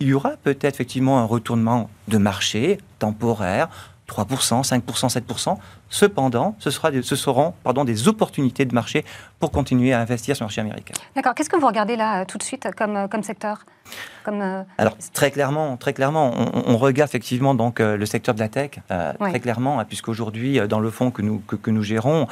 Il 0.00 0.08
y 0.08 0.14
aura 0.14 0.32
peut-être 0.42 0.74
effectivement 0.74 1.18
un 1.18 1.24
retournement 1.24 1.88
de 2.08 2.18
marché 2.18 2.78
temporaire, 2.98 3.68
3%, 4.08 4.62
5%, 4.62 5.12
7%. 5.12 5.56
Cependant, 5.88 6.54
ce, 6.58 6.70
sera 6.70 6.90
ce 7.02 7.16
seront 7.16 7.54
pardon, 7.64 7.84
des 7.84 8.08
opportunités 8.08 8.64
de 8.64 8.74
marché 8.74 9.04
pour 9.40 9.50
continuer 9.50 9.92
à 9.92 10.00
investir 10.00 10.36
sur 10.36 10.44
le 10.44 10.46
marché 10.46 10.60
américain. 10.60 10.94
D'accord. 11.14 11.34
Qu'est-ce 11.34 11.50
que 11.50 11.56
vous 11.56 11.66
regardez 11.66 11.96
là 11.96 12.24
tout 12.24 12.38
de 12.38 12.42
suite 12.42 12.68
comme, 12.76 13.08
comme 13.08 13.22
secteur? 13.22 13.64
Comme, 14.26 14.42
euh, 14.42 14.64
Alors 14.76 14.96
très 15.12 15.30
clairement, 15.30 15.76
très 15.76 15.92
clairement, 15.92 16.34
on, 16.66 16.76
regarde 16.78 17.08
effectivement 17.08 17.54
donc 17.54 17.78
euh, 17.78 17.96
le 17.96 18.06
secteur 18.06 18.34
de 18.34 18.40
la 18.40 18.48
tech 18.48 18.72
euh, 18.90 19.12
très 19.20 19.38
clairement, 19.38 19.78
hein, 19.78 19.84
puisqu'aujourd'hui 19.84 20.58
dans 20.68 20.80
le 20.80 20.90
fonds 20.90 21.12
que 21.12 21.22
nous 21.22 21.38
que, 21.38 21.70
nous 21.70 21.84
gérons, 21.84 22.26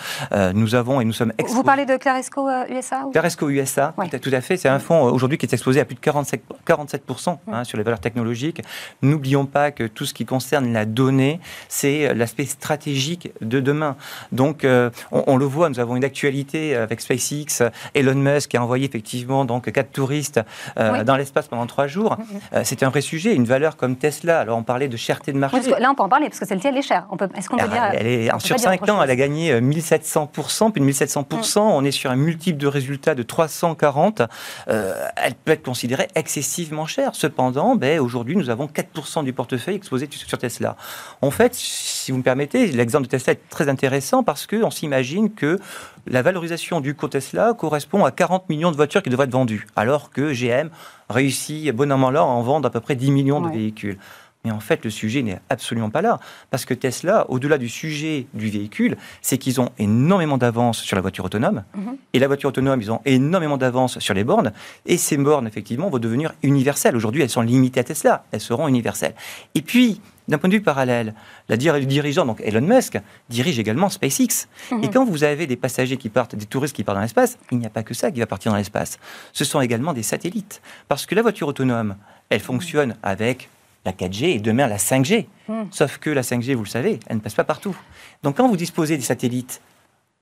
nous 0.55 0.75
avons 0.75 1.01
et 1.01 1.05
nous 1.05 1.13
sommes. 1.13 1.33
Exposés. 1.39 1.57
Vous 1.57 1.63
parlez 1.63 1.87
de 1.87 1.97
Claresco 1.97 2.49
USA 2.69 3.05
Claresco 3.13 3.49
USA, 3.49 3.95
tout, 4.21 4.31
à 4.33 4.41
fait. 4.41 4.57
C'est 4.57 4.69
un 4.69 4.81
fonds 4.81 5.05
aujourd'hui 5.05 5.39
qui 5.39 5.47
est 5.47 5.53
exposé 5.53 5.79
à 5.79 5.85
plus 5.85 5.95
de 5.95 6.01
47 6.01 6.43
47 6.65 7.05
hein, 7.47 7.63
sur 7.63 7.79
les 7.79 7.85
valeurs 7.85 8.01
technologiques. 8.01 8.61
N'oublions 9.03 9.47
pas 9.47 9.71
que 9.71 9.85
tout 9.85 10.05
ce 10.05 10.15
qui 10.15 10.25
concerne 10.25 10.73
la 10.73 10.87
donnée, 10.87 11.39
c'est 11.69 12.13
l'aspect 12.13 12.47
stratégique 12.47 13.33
de 13.41 13.61
demain. 13.61 13.95
Donc 14.33 14.67
on, 14.67 14.91
on, 15.13 15.37
le 15.37 15.45
voit, 15.45 15.69
nous 15.69 15.79
avons 15.79 15.95
une 15.95 16.05
actualité 16.05 16.75
avec 16.75 17.01
SpaceX, 17.01 17.71
Elon 17.95 18.17
Musk 18.17 18.53
a 18.57 18.63
envoyé 18.63 18.87
effectivement 18.87 19.45
donc 19.45 19.71
quatre 19.71 19.93
touristes 19.93 20.41
dans 20.77 21.17
l'espace 21.17 21.44
pendant 21.49 21.67
trois 21.67 21.87
jours. 21.87 22.17
Mm, 22.19 22.23
mm. 22.23 22.41
Euh, 22.55 22.61
c'est 22.65 22.83
un 22.83 22.89
vrai 22.89 23.01
sujet. 23.01 23.35
Une 23.35 23.45
valeur 23.45 23.77
comme 23.77 23.97
Tesla, 23.97 24.41
alors 24.41 24.59
on 24.59 24.63
parlait 24.63 24.89
de 24.89 24.97
cherté 24.97 25.33
de 25.33 25.39
marché. 25.39 25.59
là, 25.79 25.91
on 25.91 25.95
peut 25.95 26.03
en 26.03 26.09
parler 26.09 26.29
parce 26.29 26.41
que 26.41 26.47
celle-ci, 26.47 26.69
elle 26.69 26.77
est 26.77 26.83
chère. 26.83 27.07
Est-ce 27.37 27.49
qu'on 27.49 27.57
peut 27.57 27.69
dire. 27.69 27.83
Elle 27.93 28.07
est, 28.07 28.41
sur 28.41 28.59
cinq 28.59 28.89
ans, 28.89 29.03
elle 29.03 29.11
a 29.11 29.17
gagné 29.17 29.61
1700%, 29.61 30.67
euh, 30.67 30.71
puis 30.71 30.83
1700%. 30.83 31.59
Mm. 31.59 31.63
On 31.63 31.85
est 31.85 31.91
sur 31.91 32.11
un 32.11 32.17
multiple 32.17 32.59
de 32.59 32.67
résultats 32.67 33.15
de 33.15 33.23
340. 33.23 34.23
Euh, 34.69 35.09
elle 35.17 35.35
peut 35.35 35.53
être 35.53 35.65
considérée 35.65 36.09
excessivement 36.15 36.87
chère. 36.87 37.15
Cependant, 37.15 37.77
ben, 37.77 38.01
aujourd'hui, 38.01 38.37
nous 38.37 38.51
avons 38.51 38.67
4% 38.67 39.25
du 39.25 39.33
portefeuille 39.33 39.77
exposé 39.77 40.09
sur 40.11 40.39
Tesla. 40.39 40.77
En 41.23 41.31
fait, 41.31 41.55
si 41.55 42.13
vous 42.13 42.19
me 42.19 42.23
permettez, 42.23 42.67
l'exemple 42.69 43.05
de 43.05 43.11
Tesla 43.11 43.33
est 43.33 43.49
très 43.49 43.69
intéressant 43.69 44.23
parce 44.23 44.47
qu'on 44.47 44.71
s'imagine 44.71 45.33
que 45.33 45.59
la 46.07 46.23
valorisation 46.23 46.81
du 46.81 46.95
coût 46.95 47.09
Tesla 47.09 47.55
correspond 47.55 48.05
à 48.05 48.11
40 48.11 48.49
millions 48.49 48.71
de 48.71 48.77
voitures 48.77 49.03
qui 49.03 49.11
devraient 49.11 49.25
être 49.25 49.33
vendues, 49.33 49.67
alors 49.77 50.11
que 50.11 50.33
GM 50.33 50.69
réussit 51.15 51.71
bon 51.73 51.91
an 51.93 52.11
là 52.11 52.21
à 52.21 52.25
en 52.25 52.43
vendre 52.43 52.67
à 52.67 52.71
peu 52.71 52.81
près 52.81 52.97
10 52.97 53.11
millions 53.11 53.41
de 53.41 53.49
véhicules. 53.49 53.99
Mais 54.45 54.51
en 54.51 54.61
fait, 54.61 54.85
le 54.85 54.91
sujet 54.91 55.23
n'est 55.23 55.41
absolument 55.49 55.89
pas 55.89 56.03
là. 56.03 56.21
Parce 56.51 56.67
que 56.67 56.75
Tesla, 56.75 57.25
au-delà 57.31 57.57
du 57.57 57.69
sujet 57.69 58.27
du 58.35 58.51
véhicule, 58.51 58.97
c'est 59.23 59.39
qu'ils 59.39 59.61
ont 59.61 59.71
énormément 59.79 60.37
d'avance 60.37 60.83
sur 60.83 60.97
la 60.97 61.03
voiture 61.03 61.25
autonome. 61.25 61.65
Mhm. 61.75 61.97
Et 62.13 62.19
la 62.19 62.27
voiture 62.27 62.51
autonome, 62.51 62.81
ils 62.83 62.93
ont 62.93 63.01
énormément 63.07 63.57
d'avance 63.57 63.99
sur 64.01 64.13
les 64.13 64.23
bornes. 64.23 64.53
Et 64.85 64.99
ces 64.99 65.17
bornes, 65.17 65.47
effectivement, 65.47 65.89
vont 65.89 65.99
devenir 65.99 66.35
universelles. 66.43 66.95
Aujourd'hui, 66.95 67.23
elles 67.23 67.31
sont 67.31 67.41
limitées 67.41 67.81
à 67.81 67.85
Tesla. 67.85 68.25
Elles 68.33 68.41
seront 68.41 68.69
universelles. 68.69 69.15
Et 69.55 69.63
puis, 69.63 70.01
d'un 70.29 70.39
point 70.39 70.49
de 70.49 70.55
vue 70.55 70.63
parallèle, 70.63 71.15
la 71.49 71.57
dirigeant, 71.57 72.25
donc 72.25 72.41
Elon 72.43 72.63
Musk, 72.63 72.99
dirige 73.29 73.59
également 73.59 73.89
SpaceX. 73.89 74.49
Mhm. 74.71 74.85
Et 74.85 74.91
quand 74.91 75.05
vous 75.05 75.25
avez 75.25 75.47
des 75.47 75.57
passagers 75.57 75.97
qui 75.97 76.09
partent, 76.09 76.35
des 76.35 76.47
touristes 76.47 76.75
qui 76.75 76.85
partent 76.85 76.97
dans 76.97 77.03
l'espace, 77.03 77.39
il 77.51 77.59
n'y 77.59 77.67
a 77.67 77.71
pas 77.71 77.83
que 77.83 77.95
ça 77.95 78.11
qui 78.11 78.21
va 78.21 78.27
partir 78.27 78.53
dans 78.53 78.59
l'espace. 78.59 78.99
Ce 79.33 79.45
sont 79.45 79.61
également 79.61 79.93
des 79.93 80.03
satellites. 80.03 80.63
Parce 80.89 81.07
que 81.07 81.15
la 81.15 81.23
voiture 81.23 81.49
autonome, 81.49 81.97
elle 82.31 82.41
fonctionne 82.41 82.97
avec 83.03 83.49
la 83.85 83.93
4G 83.93 84.37
et 84.37 84.39
demain 84.39 84.67
la 84.67 84.79
5G. 84.79 85.27
Mhm. 85.49 85.69
Sauf 85.71 85.99
que 85.99 86.11
la 86.11 86.23
5G, 86.23 86.55
vous 86.55 86.65
le 86.65 86.69
savez, 86.69 87.01
elle 87.07 87.17
ne 87.17 87.21
passe 87.21 87.35
pas 87.35 87.45
partout. 87.45 87.77
Donc 88.23 88.37
quand 88.37 88.49
vous 88.49 88.57
disposez 88.57 88.97
des 88.97 89.03
satellites 89.03 89.61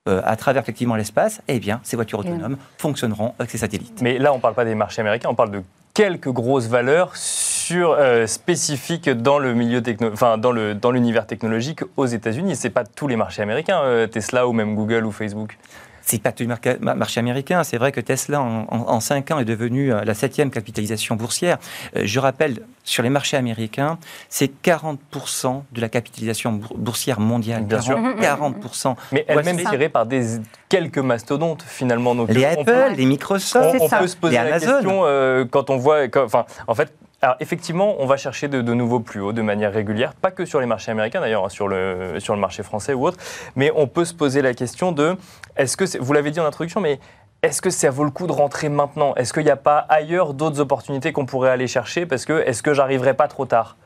euh, 0.09 0.21
à 0.25 0.35
travers 0.35 0.63
effectivement 0.63 0.97
l'espace, 0.97 1.43
eh 1.47 1.61
bien, 1.61 1.81
ces 1.85 1.95
voitures 1.95 2.19
autonomes 2.19 2.57
fonctionneront 2.79 3.35
avec 3.39 3.51
ces 3.53 3.59
satellites. 3.59 4.03
Mais 4.03 4.19
là, 4.19 4.33
on 4.33 4.37
ne 4.37 4.41
parle 4.41 4.55
pas 4.55 4.65
des 4.65 4.75
marchés 4.75 5.01
américains, 5.01 5.29
on 5.31 5.37
parle 5.37 5.53
de 5.53 5.63
quelques 5.95 6.31
grosses 6.31 6.69
valeurs 6.69 7.17
sur, 7.17 7.93
euh, 7.93 8.27
spécifiques 8.27 9.09
dans 9.09 9.39
le 9.39 9.55
milieu 9.55 9.83
techno, 9.83 10.11
enfin 10.13 10.39
dans 10.39 10.53
le 10.53 10.75
dans 10.75 10.91
l'univers 10.91 11.27
technologique 11.27 11.81
aux 11.97 12.07
États-Unis. 12.07 12.57
C'est 12.57 12.71
pas 12.71 12.85
tous 12.85 13.09
les 13.09 13.17
marchés 13.17 13.43
américains, 13.43 13.81
euh, 13.83 14.07
Tesla 14.07 14.47
ou 14.47 14.53
même 14.53 14.75
Google 14.75 15.05
ou 15.05 15.13
Facebook. 15.13 15.59
C'est 16.05 16.21
pas 16.21 16.33
tout 16.33 16.43
le 16.43 16.95
marché 16.95 17.21
américain. 17.21 17.63
C'est 17.63 17.79
vrai 17.79 17.93
que 17.93 18.01
Tesla, 18.01 18.43
en, 18.43 18.99
cinq 18.99 19.31
ans, 19.31 19.39
est 19.39 19.45
devenu 19.45 19.93
euh, 19.93 20.03
la 20.05 20.15
septième 20.15 20.51
capitalisation 20.51 21.15
boursière. 21.15 21.59
Je 21.95 22.19
rappelle, 22.19 22.63
sur 22.85 23.03
les 23.03 23.11
marchés 23.11 23.37
américains, 23.37 23.99
c'est 24.29 24.51
40% 24.63 25.63
de 25.73 25.81
la 25.81 25.89
capitalisation 25.89 26.61
boursière 26.75 27.21
mondiale. 27.21 27.65
Bien 27.65 27.79
40%. 27.79 28.73
sûr. 28.73 28.97
Mais 29.13 29.25
elle-même 29.29 29.59
tirée 29.59 29.89
par 29.89 30.07
des 30.07 30.41
quelques 30.69 30.99
mastodontes, 30.99 31.63
finalement. 31.63 32.15
Donc, 32.15 32.31
les 32.31 32.45
Apple, 32.45 32.95
les 32.97 33.07
Microsoft, 33.07 33.77
on, 33.81 33.89
peut 33.89 34.07
se 34.07 34.17
poser 34.17 34.37
la 34.37 34.59
question 34.59 35.03
quand 35.51 35.71
on 35.71 35.77
voit, 35.77 36.07
enfin, 36.17 36.45
en 36.67 36.75
fait, 36.75 36.93
alors 37.25 37.37
effectivement, 37.39 37.95
on 38.01 38.07
va 38.07 38.17
chercher 38.17 38.49
de, 38.49 38.61
nouveaux 38.75 38.99
plus 38.99 39.21
hauts 39.21 39.33
de 39.33 39.43
manière 39.43 39.73
régulière, 39.73 40.13
pas 40.13 40.33
que 40.33 40.45
sur 40.45 40.59
les 40.59 40.67
marchés 40.67 40.91
américains 40.91 41.21
d'ailleurs, 41.21 41.45
hein, 41.45 41.49
sur 41.49 41.69
le, 41.69 42.19
sur 42.19 42.35
le 42.35 42.41
marché 42.41 42.65
français 42.65 42.95
ou 42.95 43.07
autre, 43.07 43.19
mais 43.55 43.71
on 43.77 43.87
peut 43.87 44.05
se 44.05 44.13
poser 44.13 44.43
la 44.43 44.55
question 44.55 44.91
de, 44.91 45.17
est-ce 45.57 45.77
que, 45.77 45.99
vous 45.99 46.13
l'avez 46.13 46.33
dit 46.33 46.41
en 46.41 46.45
introduction, 46.45 46.81
mais 46.81 46.99
est-ce 47.43 47.61
que 47.61 47.71
ça 47.71 47.91
vaut 47.91 48.05
le 48.05 48.11
coup 48.11 48.29
de 48.29 48.33
rentrer 48.33 48.69
maintenant? 48.69 49.15
Est-ce 49.17 49.33
qu'il 49.33 49.45
n'y 49.45 49.51
a 49.51 49.57
pas 49.57 49.79
ailleurs 49.89 50.33
d'autres 50.33 50.61
opportunités 50.61 51.13
qu'on 51.13 51.27
pourrait 51.27 51.51
aller 51.51 51.67
chercher? 51.67 52.07
Parce 52.07 52.25
que 52.25 52.45
est-ce 52.47 52.63
que 52.63 52.73
j'arriverai 52.73 53.15
pas 53.15 53.27
trop 53.27 53.47
tard? 53.47 53.77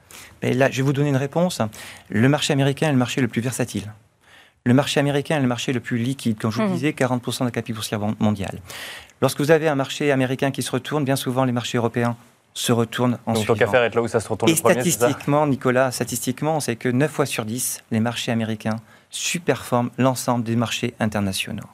Mais 0.42 0.52
Là, 0.52 0.70
je 0.70 0.76
vais 0.76 0.82
vous 0.82 0.92
donner 0.92 1.08
une 1.08 1.16
réponse. 1.16 1.62
Le 2.10 2.28
marché 2.28 2.52
américain 2.52 2.88
est 2.88 2.92
le 2.92 2.98
marché 2.98 3.22
le 3.22 3.28
plus 3.28 3.40
versatile. 3.40 3.90
Le 4.64 4.74
marché 4.74 5.00
américain 5.00 5.38
est 5.38 5.40
le 5.40 5.46
marché 5.46 5.72
le 5.72 5.80
plus 5.80 5.96
liquide. 5.96 6.38
Comme 6.38 6.50
je 6.50 6.60
vous 6.60 6.68
mmh. 6.68 6.74
disais, 6.74 6.90
40% 6.90 7.40
de 7.40 7.44
la 7.44 7.50
capitalisation 7.50 7.98
boursière 7.98 8.16
mondiale. 8.18 8.60
Lorsque 9.22 9.40
vous 9.40 9.50
avez 9.50 9.68
un 9.68 9.74
marché 9.74 10.12
américain 10.12 10.50
qui 10.50 10.62
se 10.62 10.70
retourne, 10.70 11.04
bien 11.04 11.16
souvent 11.16 11.44
les 11.44 11.52
marchés 11.52 11.78
européens 11.78 12.16
se 12.52 12.72
retourne 12.72 13.18
en 13.26 13.34
Donc, 13.34 13.58
qu'à 13.58 13.66
faire 13.66 13.82
être 13.82 13.94
là 13.94 14.02
où 14.02 14.08
ça 14.08 14.20
se 14.20 14.28
retourne 14.28 14.50
Et 14.50 14.56
statistiquement, 14.56 15.46
Nicolas, 15.46 15.92
statistiquement, 15.92 16.60
c'est 16.60 16.76
que 16.76 16.88
9 16.88 17.10
fois 17.10 17.26
sur 17.26 17.44
10, 17.44 17.84
les 17.90 18.00
marchés 18.00 18.32
américains 18.32 18.76
superforment 19.10 19.90
l'ensemble 19.98 20.44
des 20.44 20.56
marchés 20.56 20.94
internationaux. 21.00 21.68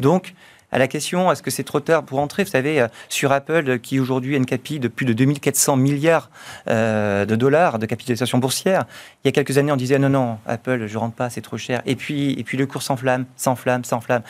Donc, 0.00 0.34
à 0.74 0.78
la 0.78 0.88
question, 0.88 1.30
est-ce 1.30 1.40
que 1.40 1.52
c'est 1.52 1.62
trop 1.62 1.78
tard 1.78 2.02
pour 2.02 2.18
entrer 2.18 2.42
Vous 2.42 2.50
savez, 2.50 2.80
euh, 2.80 2.88
sur 3.08 3.30
Apple, 3.30 3.78
qui 3.78 4.00
aujourd'hui 4.00 4.34
a 4.34 4.38
une 4.38 4.44
capi 4.44 4.80
de 4.80 4.88
plus 4.88 5.06
de 5.06 5.12
2400 5.12 5.76
milliards 5.76 6.30
euh, 6.68 7.24
de 7.24 7.36
dollars 7.36 7.78
de 7.78 7.86
capitalisation 7.86 8.38
boursière, 8.38 8.84
il 9.22 9.28
y 9.28 9.30
a 9.30 9.32
quelques 9.32 9.56
années, 9.56 9.70
on 9.70 9.76
disait 9.76 10.00
non, 10.00 10.08
non, 10.08 10.38
Apple, 10.46 10.88
je 10.88 10.98
rentre 10.98 11.14
pas, 11.14 11.30
c'est 11.30 11.42
trop 11.42 11.58
cher. 11.58 11.80
Et 11.86 11.94
puis, 11.94 12.32
et 12.32 12.42
puis 12.42 12.58
le 12.58 12.66
cours 12.66 12.82
s'enflamme, 12.82 13.24
s'enflamme, 13.36 13.84
s'enflamme. 13.84 14.22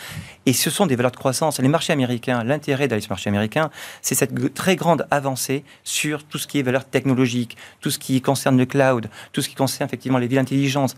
Et 0.45 0.53
ce 0.53 0.68
sont 0.68 0.84
des 0.84 0.97
valeurs 0.97 1.12
de 1.12 1.16
croissance. 1.16 1.59
Les 1.61 1.68
marchés 1.68 1.95
américains, 1.95 2.45
l'intérêt 2.45 2.88
d'aller 2.88 3.01
sur 3.01 3.12
le 3.12 3.14
marché 3.14 3.30
américain, 3.30 3.70
c'est 4.03 4.14
cette 4.14 4.53
très 4.53 4.76
grande 4.76 5.07
avancée 5.11 5.64
sur 5.82 6.24
tout 6.24 6.36
ce 6.36 6.47
qui 6.47 6.59
est 6.59 6.62
valeur 6.62 6.84
technologique, 6.84 7.57
tout 7.80 7.90
ce 7.90 7.99
qui 7.99 8.20
concerne 8.20 8.59
le 8.59 8.66
cloud, 8.66 9.09
tout 9.32 9.40
ce 9.40 9.49
qui 9.49 9.55
concerne 9.55 9.88
effectivement 9.88 10.18
les 10.18 10.26
villes 10.26 10.40
intelligentes. 10.40 10.95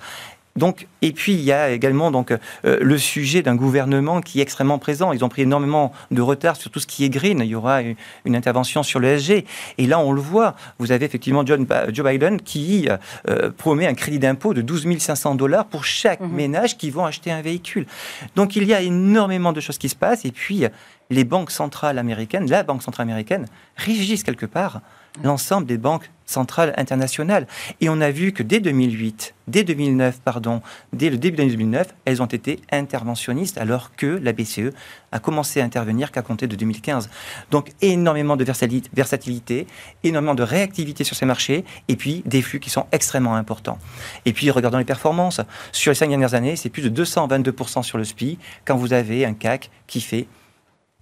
Donc, 0.57 0.87
et 1.03 1.13
puis 1.13 1.33
il 1.33 1.43
y 1.43 1.53
a 1.53 1.71
également 1.71 2.11
donc 2.11 2.33
euh, 2.33 2.39
le 2.81 2.99
sujet 2.99 3.43
d'un 3.43 3.55
gouvernement 3.55 4.21
qui 4.21 4.41
est 4.41 4.43
extrêmement 4.43 4.79
présent. 4.79 5.13
Ils 5.13 5.25
ont 5.25 5.29
pris 5.29 5.43
énormément 5.43 5.93
de 6.11 6.21
retard 6.23 6.57
sur 6.57 6.71
tout 6.71 6.81
ce 6.81 6.87
qui 6.87 7.05
est 7.05 7.11
green. 7.11 7.41
Il 7.41 7.47
y 7.47 7.55
aura 7.55 7.83
une, 7.83 8.37
intervention 8.37 8.83
sur 8.83 9.01
le 9.01 9.19
SG. 9.19 9.45
Et 9.79 9.87
là, 9.87 9.99
on 9.99 10.13
le 10.13 10.21
voit. 10.21 10.57
Vous 10.79 10.93
avez 10.93 11.07
effectivement 11.07 11.45
John, 11.45 11.67
Joe 11.91 12.07
Biden 12.07 12.41
qui 12.41 12.89
euh, 13.29 13.51
promet 13.57 13.87
un 13.87 13.95
crédit 13.95 14.19
d'impôt 14.19 14.55
de 14.55 14.63
12 14.63 14.99
500 14.99 15.35
dollars 15.35 15.67
pour 15.67 15.85
chaque 15.85 16.21
mhm. 16.21 16.33
ménage 16.33 16.77
qui 16.77 16.91
vont 16.91 17.05
acheter 17.05 17.31
un 17.31 17.43
véhicule. 17.43 17.87
Donc, 18.35 18.57
il 18.57 18.65
y 18.65 18.75
a 18.75 18.81
énormément 18.81 19.53
de 19.53 19.61
choses 19.61 19.79
qui 19.79 19.89
se 19.89 19.97
passent. 19.97 20.25
Et 20.25 20.33
puis, 20.33 20.67
les 21.11 21.25
banques 21.25 21.51
centrales 21.51 21.99
américaines, 21.99 22.49
la 22.51 22.63
banque 22.63 22.83
centrale 22.83 23.07
américaine, 23.07 23.47
régissent 23.77 24.25
quelque 24.25 24.47
part 24.47 24.81
l'ensemble 25.23 25.67
des 25.67 25.79
banques 25.79 26.11
centrales 26.27 26.75
internationales. 26.77 27.47
Et 27.81 27.89
on 27.89 28.01
a 28.01 28.11
vu 28.11 28.33
que 28.33 28.43
dès 28.43 28.61
2008, 28.61 29.35
dès 29.47 29.63
2009, 29.63 30.21
pardon, 30.21 30.61
dès 30.93 31.09
le 31.09 31.19
début 31.19 31.37
de 31.37 31.43
2009, 31.45 31.95
elles 32.05 32.21
ont 32.21 32.27
été 32.27 32.61
interventionnistes 32.73 33.59
alors 33.59 33.95
que 33.95 34.07
la 34.07 34.33
BCE 34.33 34.73
a 35.13 35.19
commencé 35.21 35.61
à 35.61 35.65
intervenir 35.65 36.11
qu'à 36.11 36.23
compter 36.23 36.49
de 36.49 36.57
2015. 36.57 37.09
Donc 37.51 37.71
énormément 37.81 38.37
de 38.37 38.45
versatilité, 38.93 39.67
énormément 40.03 40.35
de 40.35 40.43
réactivité 40.43 41.05
sur 41.05 41.17
ces 41.17 41.27
marchés 41.27 41.65
et 41.89 41.97
puis 41.97 42.23
des 42.27 42.43
flux 42.43 42.61
qui 42.61 42.71
sont 42.71 42.87
extrêmement 42.91 43.37
importants. 43.37 43.79
Et 44.25 44.33
puis 44.33 44.51
regardons 44.51 44.79
les 44.79 44.85
performances. 44.85 45.41
Sur 45.71 45.93
les 45.93 45.97
cinq 45.97 46.09
dernières 46.09 46.35
années, 46.35 46.57
c'est 46.57 46.71
plus 46.71 46.83
de 46.83 47.05
222% 47.05 47.83
sur 47.85 47.99
le 47.99 48.05
SPI 48.05 48.39
quand 48.65 48.77
vous 48.77 48.93
avez 48.93 49.25
un 49.25 49.35
CAC 49.35 49.71
qui 49.87 50.01
fait 50.01 50.27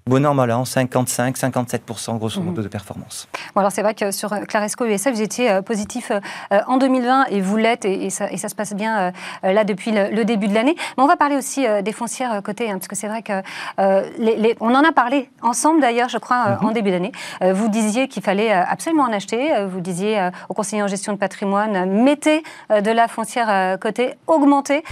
Bon 0.07 0.23
an, 0.27 0.35
mal 0.35 0.51
55, 0.67 1.35
57% 1.35 2.19
grosso 2.19 2.43
modo 2.43 2.59
mhm. 2.59 2.65
de 2.65 2.69
performance. 2.69 3.27
Bon, 3.55 3.61
alors 3.61 3.73
c'est 3.73 3.81
vrai 3.81 3.95
que 3.95 4.11
sur 4.11 4.35
euh, 4.35 4.41
Claresco 4.41 4.85
USA, 4.85 5.11
vous 5.11 5.23
étiez 5.23 5.51
euh, 5.51 5.63
positif 5.63 6.11
euh, 6.11 6.61
en 6.67 6.77
2020 6.77 7.29
et 7.31 7.41
vous 7.41 7.57
l'êtes 7.57 7.87
et, 7.87 8.11
ça, 8.11 8.29
se 8.37 8.55
passe 8.55 8.75
bien 8.75 9.13
là 9.43 9.65
depuis 9.65 9.93
le, 9.93 10.25
début 10.27 10.47
de 10.47 10.53
l'année. 10.53 10.75
Mais 10.99 11.03
on 11.03 11.07
va 11.07 11.17
parler 11.17 11.37
aussi 11.37 11.67
des 11.83 11.93
foncières 11.93 12.43
cotées, 12.43 12.69
hein, 12.71 12.75
parce 12.75 12.89
que 12.89 12.97
c'est 12.97 13.09
vrai 13.09 13.23
que 13.23 13.43
les, 14.19 14.55
on 14.61 14.75
en 14.75 14.85
a 14.85 14.93
parlé 14.93 15.31
ensemble 15.41 15.81
d'ailleurs, 15.81 16.11
je 16.11 16.19
crois, 16.19 16.59
en 16.61 16.67
mhm. 16.67 16.73
début 16.75 16.91
d'année. 16.91 17.13
vous 17.41 17.69
disiez 17.69 18.07
qu'il 18.07 18.23
fallait 18.23 18.53
absolument 18.53 19.05
en 19.05 19.13
acheter. 19.13 19.65
Vous 19.67 19.81
disiez 19.81 20.29
au 20.51 20.55
conseiller 20.55 20.83
en 20.83 20.87
gestion 20.87 21.15
de 21.15 21.19
patrimoine, 21.19 21.87
mettez 21.91 22.43
de 22.69 22.91
la 22.91 23.09
foncière 23.09 23.79
cotée, 23.79 24.15
augmentez 24.27 24.85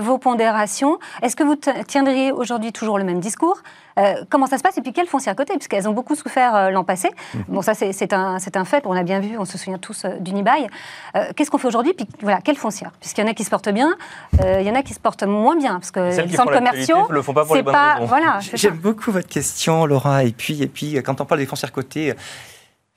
vos 0.00 0.18
pondérations. 0.18 1.00
Est-ce 1.22 1.34
que 1.34 1.42
vous 1.42 1.56
tiendriez 1.88 2.30
aujourd'hui 2.30 2.72
toujours 2.72 2.98
le 2.98 3.04
même 3.04 3.18
discours? 3.18 3.62
Euh, 3.98 4.24
comment 4.28 4.46
ça 4.46 4.58
se 4.58 4.62
passe 4.62 4.76
Et 4.78 4.82
puis 4.82 4.92
quelles 4.92 5.06
foncières 5.06 5.36
côté? 5.36 5.54
Puisqu'elles 5.54 5.88
ont 5.88 5.92
beaucoup 5.92 6.14
souffert 6.14 6.54
euh, 6.54 6.70
l'an 6.70 6.84
passé. 6.84 7.10
Mhm. 7.34 7.44
Bon, 7.48 7.62
ça, 7.62 7.74
c'est 7.74 8.12
un, 8.12 8.36
un, 8.54 8.64
fait. 8.64 8.84
On 8.86 8.92
a 8.92 9.02
bien 9.02 9.20
vu, 9.20 9.36
on 9.38 9.44
se 9.44 9.58
souvient 9.58 9.78
tous 9.78 10.04
euh, 10.04 10.16
d'Unibail. 10.20 10.68
Euh, 11.16 11.30
Qu'est-ce 11.36 11.50
qu'on 11.50 11.58
fait 11.58 11.68
aujourd'hui? 11.68 11.94
Puis 11.94 12.06
voilà, 12.22 12.40
quelles 12.40 12.56
foncières 12.56 12.92
Puisqu'il 13.00 13.22
y 13.22 13.24
en 13.24 13.30
a 13.30 13.34
qui 13.34 13.44
se 13.44 13.50
portent 13.50 13.70
bien, 13.70 13.96
euh, 14.42 14.60
il 14.60 14.66
y 14.66 14.70
en 14.70 14.74
a 14.74 14.82
qui 14.82 14.94
se 14.94 15.00
portent 15.00 15.24
moins 15.24 15.56
bien. 15.56 15.74
Parce 15.74 15.90
que 15.90 16.20
les 16.22 16.36
centres 16.36 16.52
commerciaux, 16.52 17.06
le 17.10 17.22
font 17.22 17.34
pas 17.34 17.44
pour 17.44 17.56
les 17.56 17.62
bonnes 17.62 17.74
pas, 17.74 17.98
Voilà, 18.02 18.38
J'aime 18.54 18.76
beaucoup 18.76 19.12
votre 19.12 19.28
question, 19.28 19.86
Laura. 19.86 20.24
Et 20.24 20.32
puis, 20.32 20.62
et 20.62 20.68
puis, 20.68 21.02
quand 21.02 21.20
on 21.20 21.24
parle 21.24 21.40
des 21.40 21.46
foncières 21.46 21.72
cotées, 21.72 22.14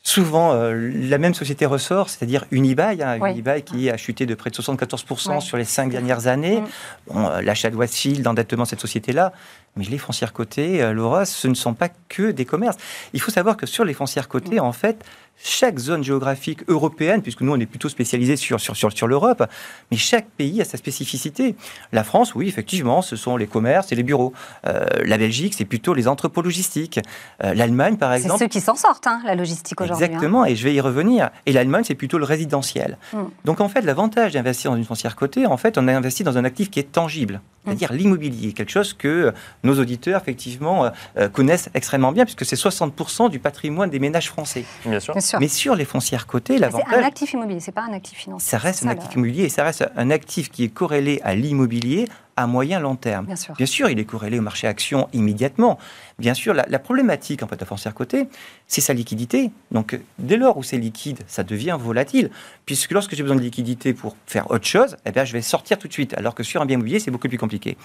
Souvent, 0.05 0.51
euh, 0.51 0.91
la 0.93 1.17
même 1.17 1.33
société 1.33 1.65
ressort, 1.65 2.09
c'est-à-dire 2.09 2.43
Unibail, 2.51 3.01
hein, 3.01 3.25
Unibail 3.25 3.63
qui 3.63 3.89
a 3.89 3.95
chuté 3.95 4.25
de 4.25 4.35
près 4.35 4.49
de 4.49 4.55
74% 4.55 5.39
sur 5.39 5.55
les 5.55 5.63
cinq 5.63 5.91
dernières 5.91 6.27
années. 6.27 6.59
Mm. 6.59 6.67
Bon, 7.07 7.27
euh, 7.29 7.41
L'achat 7.41 7.69
de 7.69 7.77
Westfield, 7.77 8.25
l'endettement 8.25 8.63
de 8.63 8.67
cette 8.67 8.81
société-là. 8.81 9.31
Mais 9.75 9.85
les 9.85 9.97
foncières 9.97 10.33
cotées, 10.33 10.83
euh, 10.83 10.93
Laura, 10.93 11.25
ce 11.25 11.47
ne 11.47 11.55
sont 11.55 11.73
pas 11.73 11.89
que 12.09 12.31
des 12.31 12.45
commerces. 12.45 12.77
Il 13.13 13.21
faut 13.21 13.31
savoir 13.31 13.57
que 13.57 13.65
sur 13.65 13.83
les 13.85 13.93
foncières 13.93 14.27
cotées, 14.27 14.59
en 14.59 14.71
fait, 14.71 15.03
chaque 15.41 15.79
zone 15.79 16.03
géographique 16.03 16.59
européenne, 16.67 17.21
puisque 17.21 17.41
nous 17.41 17.51
on 17.51 17.59
est 17.59 17.65
plutôt 17.65 17.89
spécialisé 17.89 18.35
sur, 18.35 18.59
sur, 18.59 18.75
sur, 18.75 18.91
sur 18.91 19.07
l'Europe, 19.07 19.43
mais 19.91 19.97
chaque 19.97 20.27
pays 20.29 20.61
a 20.61 20.65
sa 20.65 20.77
spécificité. 20.77 21.55
La 21.91 22.03
France, 22.03 22.35
oui, 22.35 22.47
effectivement, 22.47 23.01
ce 23.01 23.15
sont 23.15 23.35
les 23.35 23.47
commerces 23.47 23.91
et 23.91 23.95
les 23.95 24.03
bureaux. 24.03 24.33
Euh, 24.67 24.85
la 25.05 25.17
Belgique, 25.17 25.53
c'est 25.55 25.65
plutôt 25.65 25.93
les 25.93 26.07
entrepôts 26.07 26.41
logistiques. 26.41 26.99
Euh, 27.43 27.53
L'Allemagne, 27.53 27.97
par 27.97 28.13
exemple. 28.13 28.37
C'est 28.37 28.45
ceux 28.45 28.49
qui 28.49 28.61
s'en 28.61 28.75
sortent, 28.75 29.07
hein, 29.07 29.21
la 29.25 29.35
logistique 29.35 29.79
aujourd'hui. 29.81 30.05
Hein. 30.05 30.07
Exactement, 30.07 30.45
et 30.45 30.55
je 30.55 30.63
vais 30.63 30.73
y 30.73 30.81
revenir. 30.81 31.29
Et 31.45 31.51
l'Allemagne, 31.51 31.83
c'est 31.85 31.95
plutôt 31.95 32.17
le 32.17 32.25
résidentiel. 32.25 32.97
Hmm. 33.11 33.23
Donc 33.43 33.59
en 33.59 33.69
fait, 33.69 33.81
l'avantage 33.81 34.33
d'investir 34.33 34.71
dans 34.71 34.77
une 34.77 34.85
foncière 34.85 35.15
cotée, 35.15 35.45
en 35.45 35.57
fait, 35.57 35.77
on 35.77 35.87
a 35.87 35.93
investi 35.93 36.23
dans 36.23 36.37
un 36.37 36.45
actif 36.45 36.69
qui 36.69 36.79
est 36.79 36.91
tangible, 36.91 37.35
hmm. 37.35 37.69
c'est-à-dire 37.69 37.93
l'immobilier, 37.93 38.53
quelque 38.53 38.71
chose 38.71 38.93
que 38.93 39.33
nos 39.63 39.79
auditeurs, 39.79 40.21
effectivement, 40.21 40.89
euh, 41.17 41.29
connaissent 41.29 41.69
extrêmement 41.73 42.11
bien, 42.11 42.25
puisque 42.25 42.45
c'est 42.45 42.55
60% 42.55 43.29
du 43.29 43.39
patrimoine 43.39 43.89
des 43.89 43.99
ménages 43.99 44.27
français. 44.27 44.65
Bien 44.85 44.99
sûr. 44.99 45.15
Mais 45.39 45.47
sur 45.47 45.75
les 45.75 45.85
foncières 45.85 46.27
cotées, 46.27 46.57
l'avantage. 46.57 46.87
C'est 46.89 46.99
un 46.99 47.03
actif 47.03 47.33
immobilier, 47.33 47.59
c'est 47.59 47.71
pas 47.71 47.83
un 47.83 47.93
actif 47.93 48.17
financier. 48.17 48.49
Ça 48.49 48.57
reste 48.57 48.85
un 48.85 48.89
actif 48.89 49.13
immobilier 49.13 49.43
et 49.43 49.49
ça 49.49 49.63
reste 49.63 49.85
un 49.95 50.09
actif 50.09 50.49
qui 50.49 50.63
est 50.63 50.69
corrélé 50.69 51.21
à 51.23 51.35
l'immobilier 51.35 52.07
à 52.35 52.47
moyen 52.47 52.79
long 52.79 52.95
terme. 52.95 53.25
Bien 53.25 53.35
sûr. 53.35 53.53
Bien 53.55 53.65
sûr, 53.65 53.89
il 53.89 53.99
est 53.99 54.05
corrélé 54.05 54.39
au 54.39 54.41
marché 54.41 54.67
action 54.67 55.07
immédiatement. 55.13 55.77
Bien 56.19 56.33
sûr, 56.33 56.53
la, 56.53 56.79
problématique 56.79 57.43
en 57.43 57.47
fait 57.47 57.55
de 57.55 57.61
la 57.61 57.65
foncière 57.65 57.93
cotée, 57.93 58.27
c'est 58.67 58.81
sa 58.81 58.93
liquidité. 58.93 59.51
Donc, 59.71 59.99
dès 60.19 60.37
lors 60.37 60.57
où 60.57 60.63
c'est 60.63 60.77
liquide, 60.77 61.19
ça 61.27 61.43
devient 61.43 61.77
volatile. 61.79 62.31
Puisque 62.65 62.91
lorsque 62.91 63.15
j'ai 63.15 63.23
besoin 63.23 63.37
de 63.37 63.41
liquidité 63.41 63.93
pour 63.93 64.15
faire 64.25 64.49
autre 64.51 64.65
chose, 64.65 64.97
eh 65.05 65.11
bien, 65.11 65.25
je 65.25 65.33
vais 65.33 65.41
sortir 65.41 65.77
tout 65.77 65.87
de 65.87 65.93
suite. 65.93 66.13
Alors 66.15 66.35
que 66.35 66.43
sur 66.43 66.61
un 66.61 66.65
bien 66.65 66.75
immobilier, 66.75 66.99
c'est 66.99 67.11
beaucoup 67.11 67.29
plus 67.29 67.37
compliqué. 67.37 67.77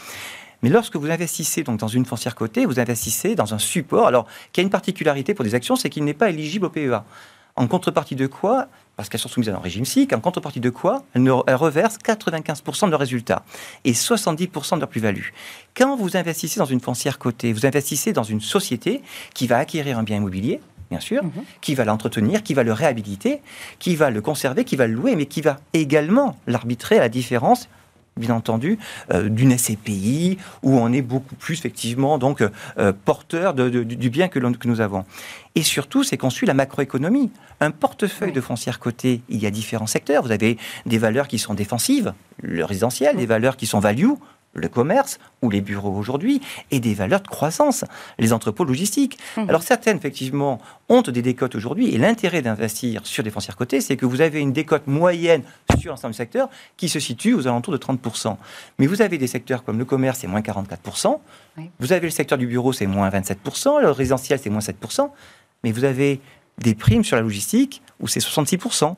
Mais 0.62 0.68
lorsque 0.68 0.96
vous 0.96 1.10
investissez 1.10 1.62
donc 1.62 1.78
dans 1.78 1.88
une 1.88 2.04
foncière 2.04 2.34
cotée, 2.34 2.66
vous 2.66 2.80
investissez 2.80 3.34
dans 3.34 3.54
un 3.54 3.58
support, 3.58 4.06
alors 4.06 4.26
qui 4.52 4.60
a 4.60 4.62
une 4.62 4.70
particularité 4.70 5.34
pour 5.34 5.44
des 5.44 5.54
actions, 5.54 5.76
c'est 5.76 5.90
qu'il 5.90 6.04
n'est 6.04 6.14
pas 6.14 6.30
éligible 6.30 6.66
au 6.66 6.70
PEA. 6.70 7.04
En 7.56 7.66
contrepartie 7.66 8.16
de 8.16 8.26
quoi 8.26 8.68
parce 8.98 9.08
qu'elles 9.08 9.20
sont 9.20 9.28
soumises 9.28 9.48
à 9.48 9.54
un 9.54 9.60
régime 9.60 9.84
SIC, 9.84 10.12
en 10.12 10.18
contrepartie 10.18 10.58
de 10.58 10.70
quoi 10.70 11.04
elles, 11.14 11.30
reversent 11.54 11.98
95% 11.98 12.86
de 12.86 12.90
leurs 12.90 12.98
résultats 12.98 13.44
et 13.84 13.92
70% 13.92 14.74
de 14.74 14.80
leur 14.80 14.88
plus-value. 14.88 15.28
Quand 15.76 15.94
vous 15.94 16.16
investissez 16.16 16.58
dans 16.58 16.66
une 16.66 16.80
foncière 16.80 17.20
cotée, 17.20 17.52
vous 17.52 17.64
investissez 17.64 18.12
dans 18.12 18.24
une 18.24 18.40
société 18.40 19.00
qui 19.34 19.46
va 19.46 19.58
acquérir 19.58 20.00
un 20.00 20.02
bien 20.02 20.16
immobilier, 20.16 20.60
bien 20.90 20.98
sûr, 20.98 21.22
mhm. 21.22 21.30
qui 21.60 21.76
va 21.76 21.84
l'entretenir, 21.84 22.42
qui 22.42 22.54
va 22.54 22.64
le 22.64 22.72
réhabiliter, 22.72 23.40
qui 23.78 23.94
va 23.94 24.10
le 24.10 24.20
conserver, 24.20 24.64
qui 24.64 24.74
va 24.74 24.88
le 24.88 24.94
louer, 24.94 25.14
mais 25.14 25.26
qui 25.26 25.42
va 25.42 25.58
également 25.74 26.36
l'arbitrer 26.48 26.96
à 26.96 27.02
la 27.02 27.08
différence 27.08 27.68
bien 28.18 28.34
entendu, 28.34 28.78
euh, 29.12 29.28
d'une 29.28 29.56
SCPI, 29.56 30.38
où 30.62 30.78
on 30.78 30.92
est 30.92 31.02
beaucoup 31.02 31.34
plus, 31.34 31.54
effectivement, 31.54 32.18
donc, 32.18 32.42
euh, 32.42 32.92
porteur 33.04 33.54
du 33.54 34.10
bien 34.10 34.28
que, 34.28 34.38
que, 34.38 34.68
nous 34.68 34.80
avons. 34.80 35.04
Et 35.54 35.62
surtout, 35.62 36.04
c'est 36.04 36.16
qu'on 36.16 36.30
suit 36.30 36.46
la 36.46 36.54
macroéconomie. 36.54 37.30
Un 37.60 37.70
portefeuille 37.70 38.32
de 38.32 38.40
foncières 38.40 38.78
cotées, 38.78 39.22
il 39.28 39.38
y 39.38 39.46
a 39.46 39.50
différents 39.50 39.86
secteurs. 39.86 40.22
Vous 40.22 40.30
avez 40.30 40.58
des 40.86 40.98
valeurs 40.98 41.28
qui 41.28 41.38
sont 41.38 41.54
défensives, 41.54 42.12
le 42.42 42.64
résidentiel, 42.64 43.16
des 43.16 43.26
valeurs 43.26 43.56
qui 43.56 43.66
sont 43.66 43.80
value, 43.80 44.12
le 44.54 44.68
commerce 44.68 45.18
ou 45.42 45.50
les 45.50 45.60
bureaux 45.60 45.94
aujourd'hui 45.94 46.40
et 46.70 46.80
des 46.80 46.94
valeurs 46.94 47.20
de 47.20 47.28
croissance, 47.28 47.84
les 48.18 48.32
entrepôts 48.32 48.64
logistiques. 48.64 49.18
Mhm. 49.36 49.48
Alors 49.48 49.62
certaines, 49.62 49.96
effectivement, 49.96 50.60
ont 50.88 51.02
des 51.02 51.22
décotes 51.22 51.54
aujourd'hui 51.54 51.94
et 51.94 51.98
l'intérêt 51.98 52.42
d'investir 52.42 53.06
sur 53.06 53.22
des 53.22 53.30
foncières 53.30 53.56
cotées, 53.56 53.80
c'est 53.80 53.96
que 53.96 54.06
vous 54.06 54.20
avez 54.20 54.40
une 54.40 54.52
décote 54.52 54.86
moyenne 54.86 55.42
sur 55.78 55.90
l'ensemble 55.90 56.12
du 56.12 56.16
secteur 56.16 56.48
qui 56.76 56.88
se 56.88 56.98
situe 56.98 57.34
aux 57.34 57.46
alentours 57.46 57.72
de 57.72 57.78
30%. 57.78 58.36
Mais 58.78 58.86
vous 58.86 59.02
avez 59.02 59.18
des 59.18 59.26
secteurs 59.26 59.64
comme 59.64 59.78
le 59.78 59.84
commerce, 59.84 60.20
c'est 60.20 60.26
moins 60.26 60.40
44%. 60.40 61.18
Vous 61.80 61.92
avez 61.92 62.06
le 62.06 62.10
secteur 62.10 62.38
du 62.38 62.46
bureau, 62.46 62.72
c'est 62.72 62.86
moins 62.86 63.08
27%. 63.08 63.80
Le 63.80 63.90
résidentiel, 63.90 64.38
c'est 64.38 64.50
moins 64.50 64.60
7%. 64.60 65.10
Mais 65.64 65.72
vous 65.72 65.84
avez 65.84 66.20
des 66.58 66.74
primes 66.74 67.04
sur 67.04 67.16
la 67.16 67.22
logistique 67.22 67.82
où 68.00 68.06
c'est 68.06 68.20
66%. 68.20 68.94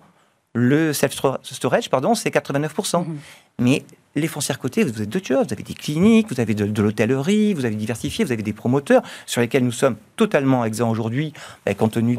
Le 0.53 0.93
self-storage, 0.93 1.91
pardon, 1.91 2.15
c'est 2.15 2.31
89%. 2.31 3.05
Mhm. 3.05 3.19
Mais 3.61 3.85
les 4.15 4.27
foncières 4.27 4.59
cotées, 4.59 4.83
vous 4.85 4.91
avez 4.91 5.07
deux 5.07 5.21
choses. 5.23 5.47
Vous 5.47 5.53
avez 5.53 5.63
des 5.63 5.75
cliniques, 5.75 6.29
vous 6.31 6.41
avez 6.41 6.55
de, 6.55 6.83
l'hôtellerie, 6.83 7.55
vous 7.55 7.65
avez 7.65 7.77
diversifié, 7.77 8.25
vous 8.25 8.33
avez 8.33 8.43
des 8.43 8.53
promoteurs 8.53 9.03
sur 9.27 9.41
lesquels 9.41 9.65
nous 9.65 9.73
sommes 9.73 9.97
totalement 10.17 10.65
exempts 10.65 10.91
aujourd'hui, 10.91 11.33
bah, 11.65 11.75
compte 11.75 11.93
tenu 11.93 12.17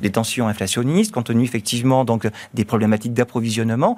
des, 0.00 0.10
tensions 0.10 0.48
inflationnistes, 0.48 1.12
compte 1.12 1.26
tenu 1.26 1.44
effectivement 1.44 2.04
donc 2.04 2.28
des 2.54 2.64
problématiques 2.64 3.14
d'approvisionnement. 3.14 3.96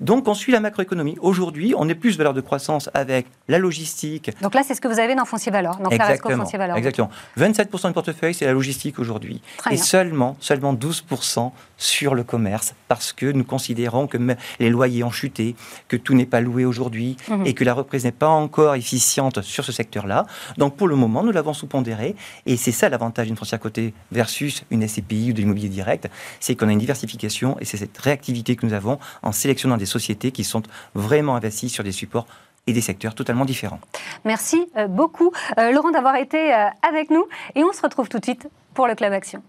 Donc, 0.00 0.28
on 0.28 0.34
suit 0.34 0.52
la 0.52 0.60
macroéconomie. 0.60 1.16
Aujourd'hui, 1.20 1.74
on 1.76 1.88
est 1.88 1.94
plus 1.94 2.16
valeur 2.16 2.32
de 2.32 2.40
croissance 2.40 2.88
avec 2.94 3.26
la 3.48 3.58
logistique. 3.58 4.30
Donc 4.40 4.54
là, 4.54 4.62
c'est 4.66 4.74
ce 4.74 4.80
que 4.80 4.88
vous 4.88 4.98
avez 4.98 5.14
dans 5.14 5.26
Foncier 5.26 5.52
Valeur, 5.52 5.78
dans 5.78 5.90
Claresco 5.90 6.30
Foncier 6.30 6.58
Valeur. 6.58 6.76
Exactement. 6.76 7.10
27% 7.38 7.88
du 7.88 7.92
portefeuille, 7.92 8.34
c'est 8.34 8.46
la 8.46 8.52
logistique 8.52 8.98
aujourd'hui. 8.98 9.42
Et 9.70 9.76
seulement, 9.76 10.36
seulement 10.40 10.74
12% 10.74 11.52
sur 11.76 12.14
le 12.14 12.24
commerce, 12.24 12.74
parce 12.88 13.12
que 13.12 13.26
nous 13.26 13.44
considérons 13.44 14.06
que 14.06 14.18
les 14.58 14.70
loyers 14.70 15.04
ont 15.04 15.10
chuté, 15.10 15.54
que 15.88 15.96
tout 15.96 16.14
n'est 16.14 16.26
pas 16.26 16.40
loué 16.40 16.64
aujourd'hui, 16.64 17.16
mhm. 17.28 17.46
et 17.46 17.54
que 17.54 17.64
la 17.64 17.74
reprise 17.74 18.04
n'est 18.04 18.12
pas 18.12 18.28
encore 18.28 18.74
efficiente 18.74 19.42
sur 19.42 19.64
ce 19.64 19.72
secteur-là. 19.72 20.26
Donc, 20.56 20.76
pour 20.76 20.88
le 20.88 20.96
moment, 20.96 21.22
nous 21.22 21.32
l'avons 21.32 21.52
sous-pondéré. 21.52 22.16
Et 22.46 22.56
c'est 22.56 22.72
ça 22.72 22.88
l'avantage 22.88 23.26
d'une 23.26 23.36
foncière 23.36 23.60
cotée 23.60 23.92
versus 24.12 24.64
une 24.70 24.86
SCPI 24.86 25.30
ou 25.30 25.32
de 25.34 25.40
l'immobilier 25.40 25.68
direct, 25.68 26.08
c'est 26.38 26.54
qu'on 26.54 26.68
a 26.68 26.72
une 26.72 26.78
diversification, 26.78 27.58
et 27.60 27.64
c'est 27.64 27.76
cette 27.76 27.96
réactivité 27.98 28.56
que 28.56 28.64
nous 28.64 28.72
avons 28.72 28.98
en 29.22 29.32
sélectionnant 29.32 29.76
des 29.76 29.89
sociétés 29.90 30.30
qui 30.30 30.44
sont 30.44 30.62
vraiment 30.94 31.36
investies 31.36 31.68
sur 31.68 31.84
des 31.84 31.92
supports 31.92 32.26
et 32.66 32.72
des 32.72 32.80
secteurs 32.80 33.14
totalement 33.14 33.44
différents. 33.44 33.80
Merci 34.24 34.66
euh, 34.76 34.86
beaucoup, 34.86 35.32
euh, 35.58 35.72
Laurent, 35.72 35.90
d'avoir 35.90 36.16
été 36.16 36.54
euh, 36.54 36.66
avec 36.88 37.10
nous. 37.10 37.26
Et 37.54 37.64
on 37.64 37.72
se 37.72 37.82
retrouve 37.82 38.08
tout 38.08 38.18
de 38.18 38.24
suite 38.24 38.48
pour 38.74 38.86
le 38.86 38.94
Club 38.94 39.12
Action. 39.12 39.42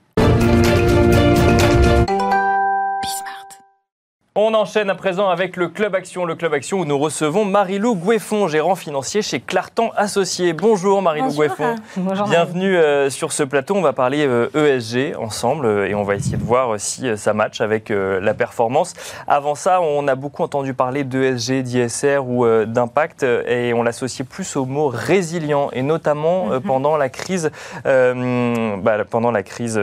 On 4.34 4.54
enchaîne 4.54 4.90
à 4.90 4.96
présent 4.96 5.28
avec 5.28 5.58
le 5.58 5.68
Club 5.68 5.94
Action, 5.94 6.24
le 6.24 6.36
Club 6.36 6.54
Action 6.54 6.80
où 6.80 6.86
nous 6.86 6.98
recevons 6.98 7.44
Marilou 7.44 7.96
Goueffon, 7.96 8.48
gérant 8.48 8.76
financier 8.76 9.22
chez 9.22 9.42
Clartan 9.42 9.92
Associés. 9.98 10.54
Bonjour 10.54 11.02
Marilou 11.02 11.34
Goueffon. 11.34 11.76
Bonjour. 11.98 12.28
Bienvenue 12.30 12.78
euh, 12.78 13.10
sur 13.10 13.34
ce 13.34 13.44
plateau. 13.44 13.76
On 13.76 13.82
va 13.82 13.92
parler 13.92 14.20
ESG 14.56 14.96
euh, 14.96 15.12
e 15.12 15.20
ensemble 15.20 15.66
euh, 15.66 15.90
et 15.90 15.96
on 15.96 16.04
va 16.04 16.16
essayer 16.16 16.38
de 16.38 16.44
voir 16.46 16.80
si 16.80 17.18
ça 17.18 17.34
match 17.34 17.60
avec 17.60 17.90
la 17.90 18.34
performance. 18.34 18.94
Avant 19.28 19.54
ça, 19.54 19.82
on 19.82 20.08
a 20.08 20.16
beaucoup 20.16 20.44
entendu 20.44 20.74
parler 20.74 21.04
d'ESG, 21.04 21.62
d'ISR 21.62 22.20
ou 22.26 22.46
d'impact 22.66 23.24
et 23.24 23.74
on 23.74 23.84
l'associait 23.84 24.24
plus 24.24 24.56
au 24.56 24.64
mot 24.64 24.88
résilient 24.88 25.72
et 25.74 25.82
notamment 25.82 26.46
mhm. 26.46 26.62
pendant 26.62 26.96
la 26.96 27.10
crise, 27.10 27.52
bah, 27.84 29.04
pendant 29.10 29.32
la 29.32 29.44
crise, 29.44 29.78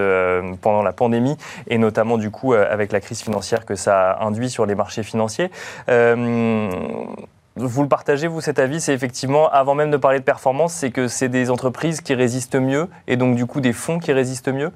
pendant 0.63 0.83
la 0.83 0.93
pandémie 0.93 1.37
et 1.67 1.77
notamment 1.77 2.17
du 2.17 2.31
coup 2.31 2.55
avec 2.55 2.93
la 2.93 3.01
crise 3.01 3.21
financière 3.21 3.67
que 3.67 3.75
ça 3.75 4.13
a 4.13 4.25
induit 4.25 4.38
sur 4.47 4.67
les 4.67 4.75
marchés 4.75 5.03
financiers. 5.03 5.51
Euh, 5.89 6.71
vous 7.57 7.83
le 7.83 7.89
partagez, 7.89 8.29
vous, 8.29 8.41
cet 8.41 8.61
avis 8.61 8.81
C'est 8.81 8.95
effectivement, 8.95 9.49
avant 9.51 9.75
même 9.75 9.91
de 9.91 9.97
parler 9.97 10.21
de 10.21 10.25
performance, 10.25 10.73
c'est 10.73 10.91
que 10.91 11.09
c'est 11.09 11.29
des 11.29 11.51
entreprises 11.51 12.01
qui 12.01 12.15
résistent 12.15 12.55
mieux 12.55 12.89
et 13.09 13.17
donc 13.17 13.35
du 13.35 13.47
coup 13.47 13.61
des 13.61 13.73
fonds 13.73 13.99
qui 13.99 14.13
résistent 14.13 14.49
mieux? 14.49 14.71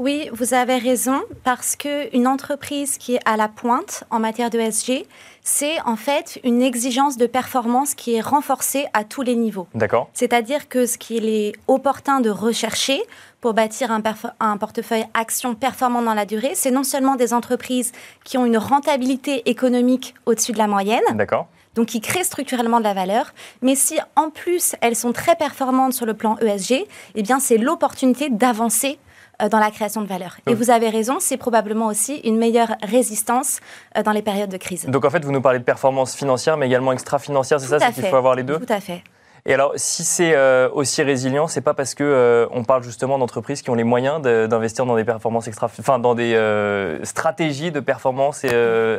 Oui, 0.00 0.28
vous 0.32 0.54
avez 0.54 0.78
raison, 0.78 1.22
parce 1.44 1.76
qu'une 1.76 2.26
entreprise 2.26 2.98
qui 2.98 3.14
est 3.14 3.20
à 3.24 3.36
la 3.36 3.46
pointe 3.46 4.02
en 4.10 4.18
matière 4.18 4.50
de 4.50 4.58
SG, 4.58 5.06
c'est 5.42 5.80
en 5.86 5.94
fait 5.94 6.40
une 6.42 6.62
exigence 6.62 7.16
de 7.16 7.26
performance 7.26 7.94
qui 7.94 8.16
est 8.16 8.20
renforcée 8.20 8.86
à 8.92 9.04
tous 9.04 9.22
les 9.22 9.36
niveaux. 9.36 9.68
D'accord. 9.72 10.10
C'est-à-dire 10.12 10.68
que 10.68 10.86
ce 10.86 10.98
qu'il 10.98 11.28
est 11.28 11.52
opportun 11.68 12.20
de 12.20 12.30
rechercher 12.30 13.00
pour 13.44 13.52
bâtir 13.52 13.90
un, 13.92 14.02
un 14.40 14.56
portefeuille 14.56 15.04
action 15.12 15.54
performant 15.54 16.00
dans 16.00 16.14
la 16.14 16.24
durée, 16.24 16.52
c'est 16.54 16.70
non 16.70 16.82
seulement 16.82 17.14
des 17.14 17.34
entreprises 17.34 17.92
qui 18.24 18.38
ont 18.38 18.46
une 18.46 18.56
rentabilité 18.56 19.50
économique 19.50 20.14
au-dessus 20.24 20.52
de 20.52 20.56
la 20.56 20.66
moyenne. 20.66 21.02
D'accord 21.12 21.48
donc 21.74 21.88
qui 21.88 22.00
créent 22.00 22.24
structurellement 22.24 22.78
de 22.78 22.84
la 22.84 22.94
valeur. 22.94 23.34
Mais 23.60 23.74
si 23.74 23.98
en 24.16 24.30
plus 24.30 24.76
elles 24.80 24.96
sont 24.96 25.12
très 25.12 25.34
performantes 25.34 25.92
sur 25.92 26.06
le 26.06 26.14
plan 26.14 26.38
ESG, 26.38 26.86
eh 27.16 27.22
bien 27.22 27.38
c'est 27.38 27.58
l'opportunité 27.58 28.30
d'avancer 28.30 28.98
euh, 29.42 29.48
dans 29.48 29.58
la 29.58 29.70
création 29.70 30.00
de 30.00 30.06
valeur. 30.06 30.36
Et 30.46 30.54
vous 30.54 30.70
avez 30.70 30.88
raison, 30.88 31.16
c'est 31.18 31.36
probablement 31.36 31.88
aussi 31.88 32.18
une 32.24 32.38
meilleure 32.38 32.76
résistance 32.82 33.58
euh, 33.98 34.02
dans 34.02 34.12
les 34.12 34.22
périodes 34.22 34.50
de 34.50 34.56
crise. 34.56 34.86
Donc 34.86 35.04
en 35.04 35.10
fait, 35.10 35.24
vous 35.24 35.32
nous 35.32 35.42
parlez 35.42 35.58
de 35.58 35.64
performance 35.64 36.14
financière, 36.14 36.56
mais 36.56 36.66
également 36.66 36.92
extra-financière, 36.92 37.60
c'est 37.60 37.66
ça 37.66 37.80
C'est 37.80 37.92
qu'il 37.92 38.04
faut 38.04 38.16
avoir 38.16 38.36
les 38.36 38.44
deux 38.44 38.58
Tout 38.58 38.72
à 38.72 38.80
fait. 38.80 39.02
Et 39.46 39.52
alors, 39.52 39.72
si 39.76 40.04
c'est 40.04 40.34
euh, 40.34 40.70
aussi 40.72 41.02
résilient, 41.02 41.48
c'est 41.48 41.60
pas 41.60 41.74
parce 41.74 41.94
que 41.94 42.02
euh, 42.02 42.46
on 42.50 42.64
parle 42.64 42.82
justement 42.82 43.18
d'entreprises 43.18 43.60
qui 43.60 43.68
ont 43.68 43.74
les 43.74 43.84
moyens 43.84 44.22
d'investir 44.22 44.86
dans 44.86 44.96
des 44.96 45.04
performances 45.04 45.48
extra, 45.48 45.70
enfin 45.78 45.98
dans 45.98 46.14
des 46.14 46.34
euh, 46.34 47.04
stratégies 47.04 47.70
de 47.70 47.80
performance 47.80 48.44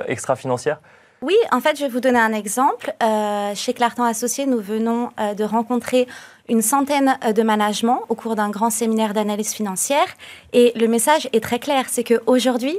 extra-financières? 0.07 0.79
Oui, 1.21 1.35
en 1.51 1.61
fait, 1.61 1.77
je 1.77 1.85
vais 1.85 1.89
vous 1.89 2.01
donner 2.01 2.19
un 2.19 2.33
exemple. 2.33 2.93
chez 3.55 3.73
Clartan 3.73 4.03
Associés, 4.03 4.45
nous 4.45 4.59
venons 4.59 5.09
de 5.17 5.43
rencontrer 5.43 6.07
une 6.49 6.61
centaine 6.61 7.17
de 7.33 7.41
managements 7.41 8.01
au 8.09 8.15
cours 8.15 8.35
d'un 8.35 8.49
grand 8.49 8.69
séminaire 8.69 9.13
d'analyse 9.13 9.53
financière. 9.53 10.05
Et 10.53 10.73
le 10.75 10.87
message 10.87 11.27
est 11.33 11.41
très 11.41 11.57
clair, 11.57 11.85
c'est 11.87 12.03
qu'aujourd'hui, 12.03 12.77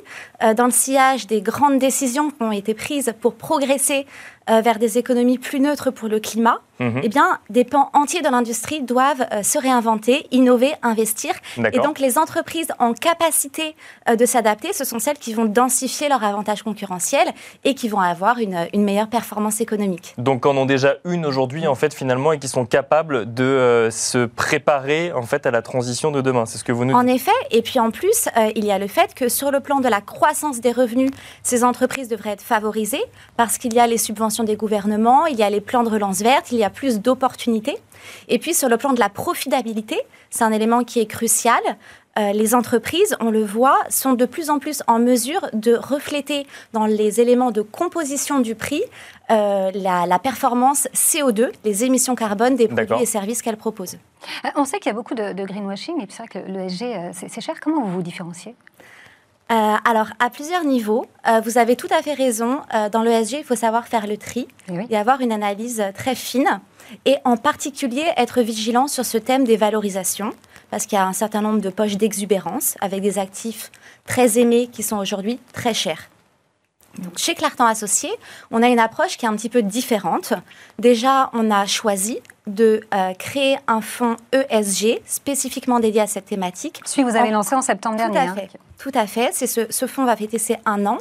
dans 0.55 0.67
le 0.67 0.71
sillage 0.71 1.27
des 1.27 1.41
grandes 1.41 1.81
décisions 1.81 2.31
qui 2.31 2.43
ont 2.43 2.53
été 2.53 2.75
prises 2.75 3.13
pour 3.21 3.35
progresser 3.35 4.07
euh, 4.49 4.61
vers 4.61 4.79
des 4.79 4.97
économies 4.97 5.39
plus 5.39 5.59
neutres 5.59 5.91
pour 5.91 6.07
le 6.07 6.21
climat, 6.21 6.61
mhm. 6.79 7.01
eh 7.03 7.09
bien, 7.09 7.41
des 7.51 7.65
pans 7.65 7.91
entiers 7.95 8.23
de 8.23 8.29
l'industrie 8.29 8.81
doivent 8.81 9.27
euh, 9.33 9.43
se 9.43 9.59
réinventer, 9.59 10.29
innover, 10.31 10.73
investir. 10.85 11.35
Et 11.73 11.81
donc, 11.81 11.99
les 11.99 12.17
entreprises 12.17 12.69
en 12.79 12.93
capacité 12.93 13.75
euh, 14.09 14.15
de 14.15 14.25
s'adapter, 14.25 14.73
ce 14.73 14.85
sont 14.85 15.01
celles 15.01 15.19
qui 15.19 15.35
vont 15.35 15.47
densifier 15.47 16.09
leur 16.09 16.23
avantage 16.23 16.63
concurrentiel 16.63 17.27
et 17.65 17.75
qui 17.75 17.89
vont 17.89 17.99
avoir 17.99 18.39
une, 18.39 18.69
une 18.73 18.85
meilleure 18.85 19.09
performance 19.09 19.61
économique. 19.61 20.15
Donc, 20.17 20.47
en 20.47 20.57
ont 20.57 20.65
déjà 20.65 20.95
une 21.05 21.27
aujourd'hui, 21.27 21.67
en 21.67 21.75
fait, 21.75 21.93
finalement, 21.93 22.31
et 22.31 22.39
qui 22.39 22.47
sont 22.47 22.67
capables 22.67 23.35
de 23.35 23.89
se 23.91 24.27
préparer, 24.27 25.13
en 25.13 25.23
fait, 25.23 25.47
à 25.47 25.51
la 25.51 25.61
transition 25.61 26.13
de 26.13 26.21
demain. 26.21 26.47
C'est 26.47 26.59
ce 26.59 26.65
que 26.65 26.71
vous 26.71 26.85
nous 26.85 26.93
dites. 26.93 27.11
En 27.11 27.13
effet. 27.13 27.33
Et 27.51 27.63
puis, 27.63 27.81
en 27.81 27.91
plus, 27.91 28.29
il 28.55 28.65
y 28.65 28.71
a 28.71 28.79
le 28.79 28.87
fait 28.87 29.13
que 29.13 29.29
sur 29.29 29.51
le 29.51 29.59
plan 29.59 29.81
de 29.81 29.89
la 29.89 30.01
croissance 30.01 30.61
des 30.61 30.71
revenus, 30.71 31.11
ces 31.43 31.65
entreprises 31.65 32.07
devraient 32.07 32.31
être 32.31 32.43
favorisées 32.43 33.03
parce 33.37 33.59
qu'il 33.59 33.75
y 33.75 33.81
a 33.81 33.89
les 33.89 33.99
subventions 33.99 34.36
des 34.45 34.57
gouvernements, 34.57 35.27
il 35.27 35.37
y 35.37 35.43
a 35.43 35.51
les 35.51 35.61
plans 35.61 35.83
de 35.83 35.89
relance 35.89 36.21
verte, 36.21 36.53
il 36.53 36.59
y 36.59 36.65
a 36.65 36.71
plus 36.71 37.01
d'opportunités. 37.01 37.77
Et 38.29 38.39
puis 38.39 38.55
sur 38.55 38.69
le 38.69 38.77
plan 38.77 38.93
de 38.93 39.01
la 39.01 39.09
profitabilité, 39.09 40.01
c'est 40.31 40.45
un 40.45 40.53
élément 40.53 40.85
qui 40.85 41.01
est 41.01 41.07
crucial. 41.07 41.61
Euh, 42.19 42.33
les 42.33 42.55
entreprises, 42.55 43.15
on 43.21 43.31
le 43.31 43.45
voit, 43.45 43.79
sont 43.91 44.15
de 44.15 44.25
plus 44.25 44.49
en 44.49 44.59
plus 44.59 44.83
en 44.87 44.99
mesure 44.99 45.51
de 45.53 45.75
refléter 45.75 46.47
dans 46.73 46.87
les 46.87 47.21
éléments 47.21 47.51
de 47.51 47.61
composition 47.61 48.41
du 48.41 48.55
prix 48.55 48.83
euh, 49.31 49.71
la, 49.75 50.19
performance 50.19 50.89
CO2, 50.95 51.51
les 51.65 51.85
émissions 51.85 52.15
carbone 52.15 52.57
des 52.57 52.69
produits 52.69 53.03
et 53.03 53.07
services 53.07 53.43
qu'elles 53.43 53.59
proposent. 53.59 53.99
Euh, 54.45 54.49
on 54.57 54.65
sait 54.65 54.79
qu'il 54.79 54.87
y 54.87 54.95
a 54.95 54.95
beaucoup 54.95 55.15
de, 55.15 55.45
greenwashing 55.45 56.01
et 56.01 56.07
puis 56.07 56.17
c'est 56.17 56.23
vrai 56.23 56.29
que 56.29 56.51
l'ESG, 56.51 57.13
c'est 57.29 57.41
cher. 57.41 57.61
Comment 57.61 57.83
vous 57.83 57.93
vous 57.93 58.03
différenciez? 58.03 58.55
Euh, 59.51 59.77
alors, 59.85 60.09
à 60.19 60.29
plusieurs 60.29 60.65
niveaux, 60.65 61.07
euh, 61.29 61.41
vous 61.41 61.57
avez 61.57 61.77
tout 61.77 61.89
à 61.97 62.03
fait 62.03 62.15
raison. 62.15 62.63
Euh, 62.75 62.89
dans 62.89 63.03
l'ESG, 63.03 63.39
il 63.39 63.45
faut 63.45 63.55
savoir 63.55 63.87
faire 63.87 64.07
le 64.07 64.17
tri 64.17 64.49
et 64.91 64.97
avoir 64.97 65.21
une 65.21 65.31
analyse 65.31 65.83
très 65.95 66.17
fine. 66.17 66.61
Et 67.05 67.17
en 67.25 67.37
particulier, 67.37 68.05
être 68.17 68.41
vigilant 68.41 68.89
sur 68.89 69.05
ce 69.05 69.19
thème 69.19 69.45
des 69.45 69.57
valorisations, 69.57 70.33
parce 70.71 70.87
qu'il 70.87 70.99
y 70.99 71.01
a 71.01 71.07
un 71.07 71.13
certain 71.13 71.43
nombre 71.43 71.61
de 71.61 71.71
poches 71.71 71.97
d'exubérance 71.97 72.77
avec 72.81 73.03
des 73.03 73.19
actifs 73.19 73.71
très 74.05 74.39
aimés 74.39 74.69
qui 74.71 74.83
sont 74.83 74.97
aujourd'hui 74.97 75.39
très 75.53 75.75
chers. 75.75 76.09
Donc, 76.99 77.19
chez 77.19 77.35
Clartan 77.35 77.67
Associés, 77.67 78.13
on 78.51 78.63
a 78.63 78.69
une 78.69 78.79
approche 78.79 79.17
qui 79.17 79.27
est 79.27 79.29
un 79.29 79.37
petit 79.37 79.51
peu 79.51 79.63
différente. 79.63 80.33
Déjà, 80.79 81.31
on 81.35 81.51
a 81.51 81.67
choisi 81.67 82.19
de 82.47 82.81
créer 83.19 83.59
un 83.69 83.81
fonds 83.81 84.17
ESG 84.33 85.03
spécifiquement 85.05 85.79
dédié 85.79 86.01
à 86.01 86.07
cette 86.07 86.27
thématique. 86.27 86.81
Celui 86.85 87.05
que 87.05 87.11
vous 87.11 87.17
avez 87.17 87.31
lancé 87.31 87.55
en 87.55 87.63
septembre 87.63 87.97
dernier. 87.97 88.19
À 88.19 88.35
fait. 88.35 88.51
Tout 88.79 88.93
à 88.95 89.07
fait. 89.07 89.31
C'est 89.33 89.47
ce, 89.47 89.67
ce 89.71 89.87
fonds 89.87 90.05
va 90.05 90.17
fêter 90.17 90.39
ses 90.39 90.57
un 90.65 90.85
an. 90.87 90.99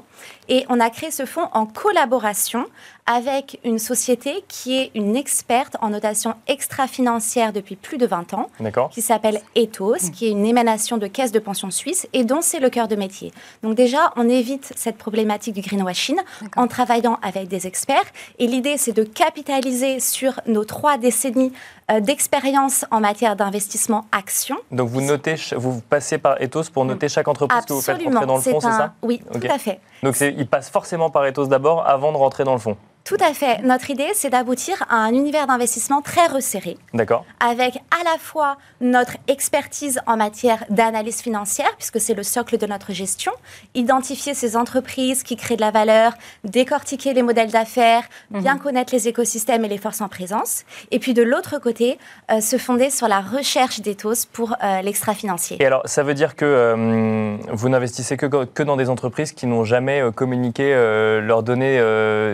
Et 0.49 0.65
on 0.69 0.79
a 0.79 0.89
créé 0.89 1.11
ce 1.11 1.25
fonds 1.25 1.47
en 1.53 1.65
collaboration 1.65 2.65
avec 3.07 3.59
une 3.63 3.77
société 3.77 4.43
qui 4.47 4.77
est 4.77 4.91
une 4.95 5.15
experte 5.15 5.77
en 5.81 5.89
notation 5.89 6.33
extra-financière 6.47 7.53
depuis 7.53 7.75
plus 7.75 7.97
de 7.97 8.07
20 8.07 8.33
ans, 8.33 8.49
qui 8.91 9.01
s'appelle 9.01 9.41
Ethos, 9.55 10.09
qui 10.11 10.25
est 10.25 10.31
une 10.31 10.45
émanation 10.45 10.97
de 10.97 11.05
caisse 11.05 11.31
de 11.31 11.39
pension 11.39 11.69
suisse 11.69 12.07
et 12.13 12.23
dont 12.23 12.41
c'est 12.41 12.59
le 12.59 12.69
cœur 12.69 12.87
de 12.87 12.95
métier. 12.95 13.31
Donc 13.61 13.75
déjà, 13.75 14.11
on 14.15 14.27
évite 14.27 14.73
cette 14.75 14.97
problématique 14.97 15.53
du 15.53 15.61
greenwashing 15.61 16.17
en 16.55 16.67
travaillant 16.67 17.19
avec 17.21 17.47
des 17.47 17.67
experts. 17.67 18.05
Et 18.39 18.47
l'idée, 18.47 18.77
c'est 18.77 18.93
de 18.93 19.03
capitaliser 19.03 19.99
sur 19.99 20.39
nos 20.47 20.65
trois 20.65 20.97
décennies 20.97 21.53
euh, 21.91 21.99
d'expérience 21.99 22.85
en 22.89 22.99
matière 22.99 23.35
d'investissement 23.35 24.05
action. 24.11 24.57
Donc 24.71 24.89
vous 24.89 25.01
notez, 25.01 25.35
vous 25.55 25.81
passez 25.81 26.17
par 26.17 26.41
Ethos 26.41 26.71
pour 26.73 26.83
noter 26.85 27.07
chaque 27.07 27.27
entreprise 27.27 27.63
que 27.65 27.73
vous 27.73 27.81
faites 27.81 28.01
rentrer 28.01 28.25
dans 28.25 28.35
le 28.37 28.41
fonds, 28.41 28.59
c'est 28.59 28.71
ça? 28.71 28.93
Oui, 29.03 29.21
tout 29.31 29.47
à 29.47 29.59
fait. 29.59 29.79
Donc 30.05 30.21
il 30.21 30.45
passe 30.45 30.69
forcément 30.69 31.09
par 31.09 31.25
Ethos 31.25 31.47
d'abord 31.47 31.87
avant 31.87 32.11
de 32.11 32.17
rentrer 32.17 32.43
dans 32.43 32.53
le 32.53 32.59
fonds 32.59 32.77
tout 33.05 33.17
à 33.19 33.35
fait. 33.35 33.61
Notre 33.61 33.91
idée, 33.91 34.09
c'est 34.15 34.31
d'aboutir 34.31 34.83
à 34.89 34.95
un 34.95 35.13
univers 35.13 35.45
d'investissement 35.45 36.01
très 36.01 36.25
resserré. 36.25 36.75
D'accord. 36.91 37.23
Avec 37.39 37.75
à 37.91 38.03
la 38.03 38.17
fois 38.17 38.57
notre 38.81 39.17
expertise 39.27 40.01
en 40.07 40.17
matière 40.17 40.65
d'analyse 40.71 41.21
financière, 41.21 41.69
puisque 41.77 42.01
c'est 42.01 42.15
le 42.15 42.23
socle 42.23 42.57
de 42.57 42.65
notre 42.65 42.93
gestion, 42.93 43.31
identifier 43.75 44.33
ces 44.33 44.57
entreprises 44.57 45.21
qui 45.21 45.35
créent 45.35 45.55
de 45.55 45.61
la 45.61 45.69
valeur, 45.69 46.13
décortiquer 46.45 47.13
les 47.13 47.21
modèles 47.21 47.51
d'affaires, 47.51 48.05
mhm. 48.31 48.41
bien 48.41 48.57
connaître 48.57 48.91
les 48.91 49.07
écosystèmes 49.07 49.63
et 49.65 49.69
les 49.69 49.77
forces 49.77 50.01
en 50.01 50.09
présence. 50.09 50.63
Et 50.89 50.97
puis 50.97 51.13
de 51.13 51.21
l'autre 51.21 51.59
côté, 51.59 51.99
euh, 52.31 52.41
se 52.41 52.57
fonder 52.57 52.89
sur 52.89 53.07
la 53.07 53.21
recherche 53.21 53.81
d'éthos 53.81 54.25
pour 54.25 54.55
euh, 54.63 54.81
l'extra-financier. 54.81 55.57
Et 55.59 55.65
alors, 55.67 55.83
ça 55.85 56.01
veut 56.01 56.15
dire 56.15 56.35
que 56.35 56.43
euh, 56.45 57.37
vous 57.51 57.69
n'investissez 57.69 58.17
que, 58.17 58.25
que, 58.45 58.63
dans 58.63 58.77
des 58.77 58.89
entreprises 58.89 59.31
qui 59.31 59.45
n'ont 59.45 59.63
jamais 59.63 60.01
communiqué 60.15 60.73
leurs 61.21 61.43
données 61.43 61.79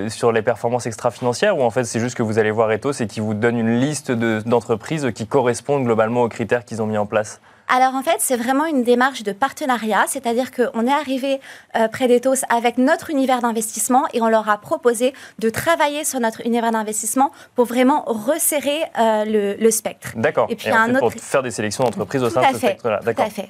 sur 0.09 0.31
les 0.31 0.41
performances 0.41 0.60
performance 0.61 0.85
extra-financière 0.85 1.57
ou 1.57 1.63
en 1.63 1.71
fait 1.71 1.85
c'est 1.85 1.99
juste 1.99 2.15
que 2.15 2.21
vous 2.21 2.37
allez 2.37 2.51
voir 2.51 2.71
Ethos 2.71 2.91
et 2.91 3.07
qui 3.07 3.19
vous 3.19 3.33
donne 3.33 3.57
une 3.57 3.79
liste 3.79 4.11
d'entreprises 4.11 5.09
qui 5.15 5.25
correspondent 5.25 5.85
globalement 5.85 6.21
aux 6.21 6.29
critères 6.29 6.65
qu'ils 6.65 6.83
ont 6.83 6.85
mis 6.85 6.99
en 6.99 7.07
place? 7.07 7.41
Alors 7.67 7.95
en 7.95 8.03
fait, 8.03 8.17
c'est 8.19 8.35
vraiment 8.35 8.65
une 8.65 8.83
démarche 8.83 9.23
de 9.23 9.31
partenariat, 9.31 10.03
c'est-à-dire 10.05 10.51
qu'on 10.51 10.85
est 10.85 10.91
arrivé 10.91 11.39
euh, 11.75 11.87
près 11.87 12.07
d'Ethos 12.07 12.45
avec 12.49 12.77
notre 12.77 13.09
univers 13.09 13.41
d'investissement 13.41 14.03
et 14.13 14.21
on 14.21 14.29
leur 14.29 14.49
a 14.49 14.59
proposé 14.59 15.13
de 15.39 15.49
travailler 15.49 16.03
sur 16.03 16.19
notre 16.19 16.45
univers 16.45 16.71
d'investissement 16.71 17.31
pour 17.55 17.65
vraiment 17.65 18.03
resserrer 18.05 18.81
euh, 18.99 19.55
le, 19.57 19.71
spectre. 19.71 20.09
D'accord. 20.15 20.45
Et 20.51 20.55
puis 20.55 20.69
un 20.69 20.91
autre... 20.91 20.99
pour 20.99 21.13
faire 21.13 21.41
des 21.41 21.49
sélections 21.49 21.85
d'entreprises 21.85 22.21
au 22.21 22.29
sein 22.29 22.41
de 22.41 22.53
ce 22.53 22.57
spectre-là. 22.57 22.99
Tout 22.99 23.13
à 23.17 23.29
fait. 23.29 23.49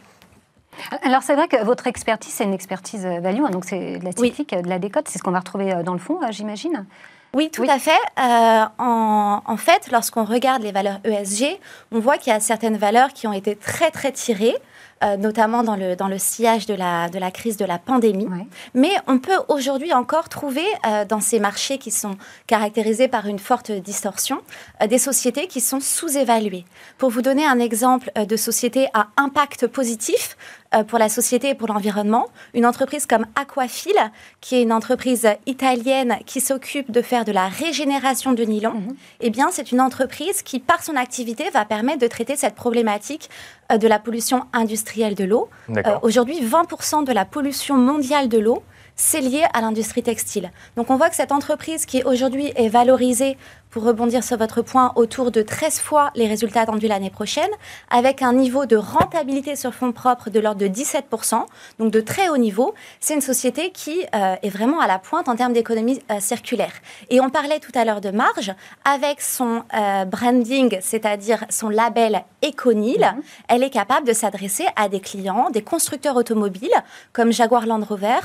Alors 1.03 1.23
c'est 1.23 1.35
vrai 1.35 1.47
que 1.47 1.63
votre 1.63 1.87
expertise, 1.87 2.33
c'est 2.33 2.43
une 2.43 2.53
expertise 2.53 3.05
euh, 3.05 3.19
value, 3.19 3.43
donc 3.51 3.65
c'est 3.65 3.99
de 3.99 4.05
la 4.05 4.13
typique, 4.13 4.55
de 4.55 4.67
la 4.67 4.79
décote, 4.79 5.07
c'est 5.07 5.19
ce 5.19 5.23
qu'on 5.23 5.31
va 5.31 5.39
retrouver 5.39 5.73
euh, 5.73 5.83
dans 5.83 5.93
le 5.93 5.99
fond, 5.99 6.19
euh, 6.21 6.27
j'imagine 6.31 6.85
oui, 7.33 7.49
tout 7.49 7.63
à 7.63 7.79
fait. 7.79 7.97
en, 8.17 9.41
en, 9.45 9.55
fait, 9.55 9.89
lorsqu'on 9.89 10.25
regarde 10.25 10.63
les 10.63 10.73
valeurs 10.73 10.99
ESG, 11.05 11.61
on 11.93 11.99
voit 11.99 12.17
qu'il 12.17 12.33
y 12.33 12.35
a 12.35 12.41
certaines 12.41 12.75
valeurs 12.75 13.13
qui 13.13 13.25
ont 13.25 13.31
été 13.31 13.55
très, 13.55 13.89
très 13.89 14.11
tirées. 14.11 14.57
Euh, 15.03 15.17
notamment 15.17 15.63
dans 15.63 15.75
le, 15.75 15.95
dans 15.95 16.07
le 16.07 16.19
sillage 16.19 16.67
de 16.67 16.75
la, 16.75 17.09
de 17.09 17.17
la 17.17 17.31
crise 17.31 17.57
de 17.57 17.65
la 17.65 17.79
pandémie. 17.79 18.27
Mais 18.75 18.91
on 19.07 19.17
peut 19.17 19.39
aujourd'hui 19.47 19.93
encore 19.93 20.29
trouver 20.29 20.65
euh, 20.85 21.05
dans 21.05 21.19
ces 21.19 21.39
marchés 21.39 21.79
qui 21.79 21.89
sont 21.89 22.17
caractérisés 22.45 23.07
par 23.07 23.25
une 23.25 23.39
forte 23.39 23.71
distorsion, 23.71 24.41
euh, 24.79 24.85
des 24.85 24.99
sociétés 24.99 25.47
qui 25.47 25.59
sont 25.59 25.79
sous-évaluées. 25.79 26.65
Pour 26.99 27.09
vous 27.09 27.23
donner 27.23 27.47
un 27.47 27.57
exemple 27.57 28.11
de 28.15 28.35
société 28.35 28.89
à 28.93 29.07
impact 29.17 29.65
positif, 29.65 30.37
pour 30.87 30.99
la 30.99 31.09
société 31.09 31.49
et 31.49 31.55
pour 31.55 31.67
l'environnement. 31.67 32.27
Une 32.53 32.65
entreprise 32.65 33.05
comme 33.05 33.25
Aquafil, 33.35 33.95
qui 34.39 34.55
est 34.55 34.61
une 34.61 34.71
entreprise 34.71 35.27
italienne 35.45 36.17
qui 36.25 36.39
s'occupe 36.39 36.91
de 36.91 37.01
faire 37.01 37.25
de 37.25 37.31
la 37.31 37.47
régénération 37.47 38.33
de 38.33 38.43
nylon, 38.43 38.73
mhm. 38.73 38.95
eh 39.19 39.29
bien, 39.29 39.49
c'est 39.51 39.71
une 39.71 39.81
entreprise 39.81 40.41
qui, 40.41 40.59
par 40.59 40.83
son 40.83 40.95
activité, 40.95 41.49
va 41.49 41.65
permettre 41.65 41.99
de 41.99 42.07
traiter 42.07 42.35
cette 42.35 42.55
problématique 42.55 43.29
de 43.75 43.87
la 43.87 43.99
pollution 43.99 44.43
industrielle 44.53 45.15
de 45.15 45.23
l'eau. 45.23 45.49
Euh, 45.69 45.81
aujourd'hui, 46.01 46.41
20% 46.41 47.05
de 47.05 47.11
la 47.11 47.25
pollution 47.25 47.77
mondiale 47.77 48.29
de 48.29 48.39
l'eau 48.39 48.63
c'est 48.95 49.21
lié 49.21 49.43
à 49.53 49.61
l'industrie 49.61 50.03
textile. 50.03 50.51
Donc 50.75 50.89
on 50.89 50.95
voit 50.95 51.09
que 51.09 51.15
cette 51.15 51.31
entreprise 51.31 51.85
qui 51.85 52.03
aujourd'hui 52.03 52.51
est 52.55 52.69
valorisée 52.69 53.37
pour 53.71 53.83
rebondir 53.83 54.23
sur 54.23 54.37
votre 54.37 54.61
point, 54.61 54.91
autour 54.95 55.31
de 55.31 55.41
13 55.41 55.79
fois 55.79 56.11
les 56.13 56.27
résultats 56.27 56.61
attendus 56.61 56.87
l'année 56.87 57.09
prochaine, 57.09 57.49
avec 57.89 58.21
un 58.21 58.33
niveau 58.33 58.65
de 58.65 58.75
rentabilité 58.75 59.55
sur 59.55 59.73
fonds 59.73 59.93
propres 59.93 60.29
de 60.29 60.39
l'ordre 60.39 60.59
de 60.59 60.67
17%, 60.67 61.45
donc 61.79 61.91
de 61.91 62.01
très 62.01 62.27
haut 62.29 62.37
niveau. 62.37 62.75
C'est 62.99 63.13
une 63.13 63.21
société 63.21 63.71
qui 63.71 64.03
euh, 64.13 64.35
est 64.43 64.49
vraiment 64.49 64.81
à 64.81 64.87
la 64.87 64.99
pointe 64.99 65.29
en 65.29 65.35
termes 65.37 65.53
d'économie 65.53 66.01
euh, 66.11 66.19
circulaire. 66.19 66.73
Et 67.09 67.21
on 67.21 67.29
parlait 67.29 67.59
tout 67.59 67.71
à 67.73 67.85
l'heure 67.85 68.01
de 68.01 68.11
marge, 68.11 68.53
avec 68.83 69.21
son 69.21 69.63
euh, 69.73 70.03
branding, 70.03 70.77
c'est-à-dire 70.81 71.45
son 71.49 71.69
label 71.69 72.23
Econil, 72.43 72.99
mhm. 72.99 73.21
elle 73.47 73.63
est 73.63 73.69
capable 73.69 74.05
de 74.05 74.13
s'adresser 74.13 74.65
à 74.75 74.89
des 74.89 74.99
clients, 74.99 75.49
des 75.49 75.61
constructeurs 75.61 76.17
automobiles, 76.17 76.69
comme 77.13 77.31
Jaguar 77.31 77.65
Land 77.65 77.85
Rover, 77.87 78.19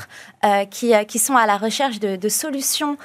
qui, 0.71 0.93
qui, 1.07 1.19
sont 1.19 1.35
à 1.35 1.45
la 1.45 1.57
recherche 1.57 1.99
de, 1.99 2.15
de 2.15 2.29
solutions 2.29 2.97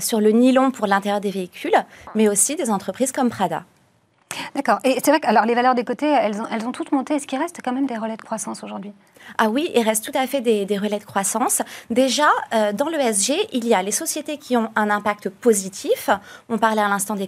sur 0.00 0.20
le 0.20 0.30
nylon 0.30 0.70
pour 0.70 0.86
l'intérieur 0.86 1.20
des 1.20 1.30
véhicules 1.30 1.57
mais 2.14 2.28
aussi 2.28 2.56
des 2.56 2.70
entreprises 2.70 3.12
comme 3.12 3.30
Prada. 3.30 3.64
D'accord. 4.54 4.78
Et 4.84 4.98
c'est 5.02 5.10
vrai 5.10 5.20
que 5.20 5.26
alors, 5.26 5.44
les 5.44 5.54
valeurs 5.54 5.74
des 5.74 5.84
côtés, 5.84 6.06
elles 6.06 6.40
ont, 6.40 6.46
elles 6.50 6.66
ont 6.66 6.72
toutes 6.72 6.92
monté. 6.92 7.14
Est-ce 7.14 7.26
qu'il 7.26 7.38
reste 7.38 7.60
quand 7.64 7.72
même 7.72 7.86
des 7.86 7.96
relais 7.96 8.16
de 8.16 8.22
croissance 8.22 8.62
aujourd'hui? 8.62 8.92
Ah 9.36 9.48
oui, 9.50 9.70
il 9.74 9.82
reste 9.82 10.04
tout 10.04 10.16
à 10.16 10.26
fait 10.26 10.40
des, 10.40 10.78
relais 10.78 10.98
de 10.98 11.04
croissance. 11.04 11.62
Déjà, 11.90 12.28
euh, 12.54 12.72
dans 12.72 12.88
l'ESG, 12.88 13.34
il 13.52 13.66
y 13.66 13.74
a 13.74 13.82
les 13.82 13.90
sociétés 13.90 14.38
qui 14.38 14.56
ont 14.56 14.70
un 14.76 14.90
impact 14.90 15.28
positif. 15.28 16.10
On 16.48 16.58
parlait 16.58 16.82
à 16.82 16.88
l'instant 16.88 17.14
des 17.14 17.26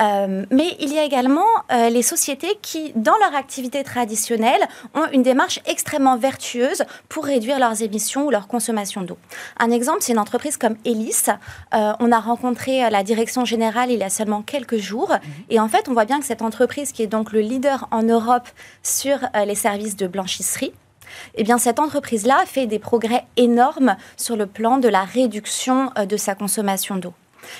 Euh, 0.00 0.44
mais 0.50 0.76
il 0.80 0.92
y 0.92 0.98
a 0.98 1.04
également 1.04 1.46
euh, 1.72 1.88
les 1.88 2.02
sociétés 2.02 2.58
qui, 2.60 2.92
dans 2.94 3.16
leur 3.18 3.34
activité 3.34 3.82
traditionnelle, 3.82 4.60
ont 4.94 5.06
une 5.12 5.22
démarche 5.22 5.60
extrêmement 5.66 6.16
vertueuse 6.16 6.84
pour 7.08 7.24
réduire 7.24 7.58
leurs 7.58 7.82
émissions 7.82 8.26
ou 8.26 8.30
leur 8.30 8.46
consommation 8.46 9.02
d'eau. 9.02 9.16
Un 9.58 9.70
exemple, 9.70 9.98
c'est 10.00 10.12
une 10.12 10.18
entreprise 10.18 10.56
comme 10.56 10.76
Elis. 10.84 11.24
Euh, 11.74 11.92
on 12.00 12.12
a 12.12 12.20
rencontré 12.20 12.88
la 12.90 13.02
direction 13.02 13.44
générale 13.44 13.90
il 13.90 13.98
y 13.98 14.04
a 14.04 14.10
seulement 14.10 14.42
quelques 14.42 14.78
jours. 14.78 15.10
Mhm. 15.10 15.30
Et 15.50 15.60
en 15.60 15.68
fait, 15.68 15.88
on 15.88 15.92
voit 15.92 16.04
bien 16.04 16.20
que 16.20 16.26
cette 16.26 16.42
entreprise, 16.42 16.92
qui 16.92 17.02
est 17.02 17.06
donc 17.06 17.32
le 17.32 17.40
leader 17.40 17.88
en 17.90 18.02
Europe 18.02 18.48
sur 18.82 19.18
les 19.46 19.54
services 19.54 19.96
de 19.96 20.06
blanchisserie, 20.06 20.72
eh 21.34 21.44
bien, 21.44 21.58
cette 21.58 21.78
entreprise-là 21.78 22.44
fait 22.46 22.66
des 22.66 22.78
progrès 22.78 23.24
énormes 23.36 23.96
sur 24.16 24.36
le 24.36 24.46
plan 24.46 24.78
de 24.78 24.88
la 24.88 25.04
réduction 25.04 25.90
de 25.96 26.16
sa 26.16 26.34
consommation 26.34 26.96
d'eau. 26.96 27.14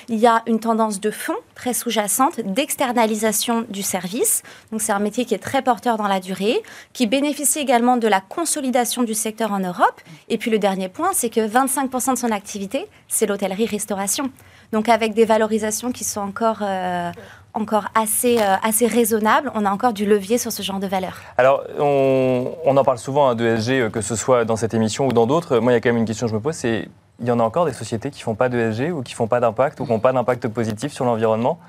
Il 0.09 0.17
y 0.17 0.27
a 0.27 0.43
une 0.47 0.59
tendance 0.59 0.99
de 0.99 1.11
fond 1.11 1.35
très 1.55 1.73
sous-jacente 1.73 2.39
d'externalisation 2.41 3.65
du 3.69 3.81
service. 3.81 4.43
Donc 4.71 4.81
c'est 4.81 4.91
un 4.91 4.99
métier 4.99 5.25
qui 5.25 5.33
est 5.33 5.39
très 5.39 5.61
porteur 5.61 5.97
dans 5.97 6.07
la 6.07 6.19
durée, 6.19 6.61
qui 6.93 7.07
bénéficie 7.07 7.59
également 7.59 7.97
de 7.97 8.07
la 8.07 8.21
consolidation 8.21 9.03
du 9.03 9.13
secteur 9.13 9.51
en 9.51 9.59
Europe. 9.59 10.01
Et 10.29 10.37
puis 10.37 10.51
le 10.51 10.59
dernier 10.59 10.89
point, 10.89 11.11
c'est 11.13 11.29
que 11.29 11.41
25% 11.41 12.13
de 12.13 12.17
son 12.17 12.31
activité, 12.31 12.87
c'est 13.07 13.25
l'hôtellerie-restauration. 13.25 14.31
Donc 14.71 14.89
avec 14.89 15.13
des 15.13 15.25
valorisations 15.25 15.91
qui 15.91 16.03
sont 16.03 16.21
encore... 16.21 16.59
Euh, 16.61 17.11
encore 17.57 17.85
assez, 17.95 18.37
euh, 18.37 18.55
assez 18.61 18.85
raisonnables, 18.85 19.51
on 19.55 19.65
a 19.65 19.71
encore 19.71 19.93
du 19.93 20.05
levier 20.05 20.37
sur 20.37 20.51
ce 20.51 20.61
genre 20.61 20.79
de 20.79 20.87
valeur. 20.87 21.17
Alors, 21.37 21.63
on, 21.79 22.53
en 22.65 22.83
parle 22.83 22.99
souvent 22.99 23.29
hein, 23.29 23.35
de 23.35 23.45
euh, 23.45 23.89
que 23.89 24.01
ce 24.01 24.15
soit 24.15 24.45
dans 24.45 24.55
cette 24.55 24.75
émission 24.75 25.07
ou 25.07 25.11
dans 25.11 25.25
d'autres. 25.25 25.57
Moi, 25.57 25.71
il 25.71 25.75
y 25.75 25.77
a 25.77 25.81
quand 25.81 25.89
même 25.89 25.97
une 25.97 26.05
question 26.05 26.27
que 26.27 26.31
je 26.31 26.35
me 26.35 26.41
pose, 26.41 26.55
c'est 26.55 26.87
il 27.19 27.27
y 27.27 27.31
en 27.31 27.39
a 27.39 27.43
encore 27.43 27.65
des 27.65 27.73
sociétés 27.73 28.11
qui 28.11 28.21
font 28.21 28.35
pas 28.35 28.49
d'ESG 28.49 28.91
ou 28.91 29.01
qui 29.01 29.13
font 29.13 29.27
pas 29.27 29.39
d'impact 29.39 29.79
ou 29.79 29.85
qui 29.85 29.91
n'ont 29.91 29.99
pas 29.99 30.13
d'impact 30.13 30.47
positif 30.47 30.93
sur 30.93 31.05
l'environnement? 31.05 31.59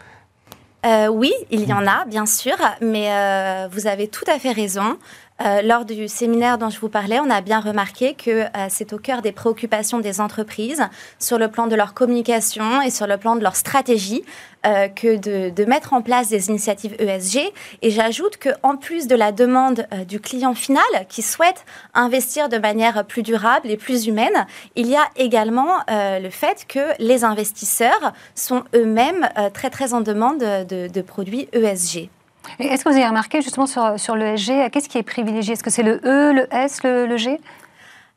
Euh, 0.86 1.08
oui, 1.08 1.32
il 1.50 1.68
y 1.68 1.72
en 1.72 1.86
a, 1.86 2.04
bien 2.04 2.26
sûr, 2.26 2.56
mais 2.80 3.12
euh, 3.12 3.68
vous 3.72 3.86
avez 3.86 4.08
tout 4.08 4.24
à 4.28 4.38
fait 4.38 4.52
raison. 4.52 4.96
Euh, 5.40 5.62
lors 5.62 5.84
du 5.84 6.08
séminaire 6.08 6.58
dont 6.58 6.70
je 6.70 6.80
vous 6.80 6.88
parlais, 6.88 7.20
on 7.20 7.30
a 7.30 7.40
bien 7.40 7.60
remarqué 7.60 8.14
que 8.14 8.44
c'est 8.68 8.92
au 8.92 8.98
cœur 8.98 9.22
des 9.22 9.32
préoccupations 9.32 10.00
des 10.00 10.20
entreprises 10.20 10.82
sur 11.18 11.38
le 11.38 11.48
plan 11.48 11.66
de 11.66 11.76
leur 11.76 11.94
communication 11.94 12.82
et 12.82 12.90
sur 12.90 13.06
le 13.06 13.16
plan 13.16 13.36
de 13.36 13.42
leur 13.42 13.56
stratégie 13.56 14.24
euh, 14.66 14.88
que 14.88 15.16
de, 15.16 15.64
mettre 15.66 15.92
en 15.92 16.02
place 16.02 16.30
des 16.30 16.48
initiatives 16.48 16.96
ESG. 16.98 17.52
Et 17.82 17.90
j'ajoute 17.90 18.38
qu'en 18.38 18.76
plus 18.76 19.06
de 19.06 19.14
la 19.14 19.30
demande 19.30 19.86
euh, 19.92 20.04
du 20.04 20.18
client 20.18 20.54
final 20.54 20.82
qui 21.08 21.22
souhaite 21.22 21.64
investir 21.94 22.48
de 22.48 22.58
manière 22.58 23.04
plus 23.04 23.22
durable 23.22 23.70
et 23.70 23.76
plus 23.76 24.06
humaine, 24.06 24.46
il 24.74 24.88
y 24.88 24.96
a 24.96 25.04
également 25.14 25.76
euh, 25.90 26.18
le 26.18 26.30
fait 26.30 26.66
que 26.68 26.80
les 26.98 27.24
investisseurs 27.24 28.12
sont 28.34 28.64
eux-mêmes 28.74 29.28
très 29.54 29.70
très 29.70 29.94
en 29.94 30.00
demande 30.00 30.38
de, 30.38 31.00
produits 31.02 31.48
ESG. 31.52 32.10
Est-ce 32.58 32.84
que 32.84 32.88
vous 32.88 32.96
avez 32.96 33.06
remarqué 33.06 33.42
justement 33.42 33.66
sur, 33.66 33.98
sur 33.98 34.16
l'ESG, 34.16 34.70
qu'est-ce 34.70 34.88
qui 34.88 34.98
est 34.98 35.02
privilégié? 35.02 35.54
Est-ce 35.54 35.62
que 35.62 35.70
c'est 35.70 35.82
le 35.82 36.00
E, 36.04 36.32
le 36.32 36.52
S, 36.52 36.82
le 36.82 37.16
G? 37.16 37.38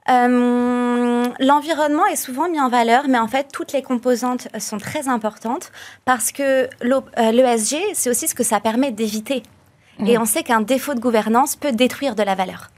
Euh, 0.10 1.26
l'environnement 1.40 2.06
est 2.08 2.16
souvent 2.16 2.50
mis 2.50 2.60
en 2.60 2.70
valeur, 2.70 3.04
mais 3.08 3.20
en 3.20 3.28
fait, 3.28 3.48
toutes 3.54 3.72
les 3.72 3.84
composantes 3.84 4.48
sont 4.60 4.78
très 4.78 5.08
importantes 5.08 5.72
parce 6.06 6.32
que 6.32 6.68
l'ESG, 6.82 7.76
euh, 7.76 7.80
c'est 7.94 8.10
aussi 8.10 8.28
ce 8.28 8.36
que 8.36 8.44
ça 8.44 8.60
permet 8.60 8.92
d'éviter. 8.92 9.44
Mmh. 10.00 10.08
Et 10.08 10.18
on 10.18 10.26
sait 10.26 10.44
qu'un 10.44 10.62
défaut 10.62 10.96
de 10.96 11.00
gouvernance 11.00 11.56
peut 11.56 11.72
détruire 11.72 12.16
de 12.16 12.24
la 12.24 12.36
valeur. 12.36 12.70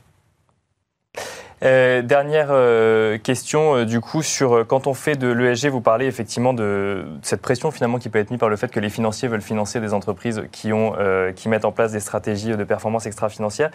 Euh, 1.64 2.01
dernière 2.01 2.47
euh, 2.49 3.18
question, 3.18 3.76
euh, 3.76 3.86
du 3.86 4.01
coup, 4.01 4.22
sur 4.22 4.66
quand 4.68 4.88
on 4.88 4.93
fait 4.93 5.16
de 5.16 5.28
l'ESG, 5.30 5.68
vous 5.68 5.82
parlez 5.82 6.05
effectivement 6.05 6.53
de 6.53 7.05
cette 7.22 7.41
pression 7.41 7.72
finalement 7.72 7.99
qui 7.99 8.09
peut 8.09 8.20
être 8.20 8.32
mise 8.32 8.39
par 8.39 8.49
le 8.49 8.57
fait 8.57 8.70
que 8.70 8.80
les 8.80 8.89
financiers 8.89 9.30
veulent 9.30 9.41
financer 9.41 9.80
des 9.80 9.93
entreprises 9.93 10.43
qui, 10.51 10.74
ont, 10.74 10.93
qui 11.36 11.49
mettent 11.49 11.66
en 11.66 11.72
place 11.72 11.91
des 11.91 11.99
stratégies 11.99 12.55
de 12.55 12.64
performance 12.64 13.05
extra-financière. 13.05 13.70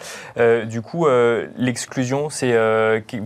du 0.66 0.82
coup, 0.82 1.06
l'exclusion, 1.56 2.30
c'est 2.30 2.54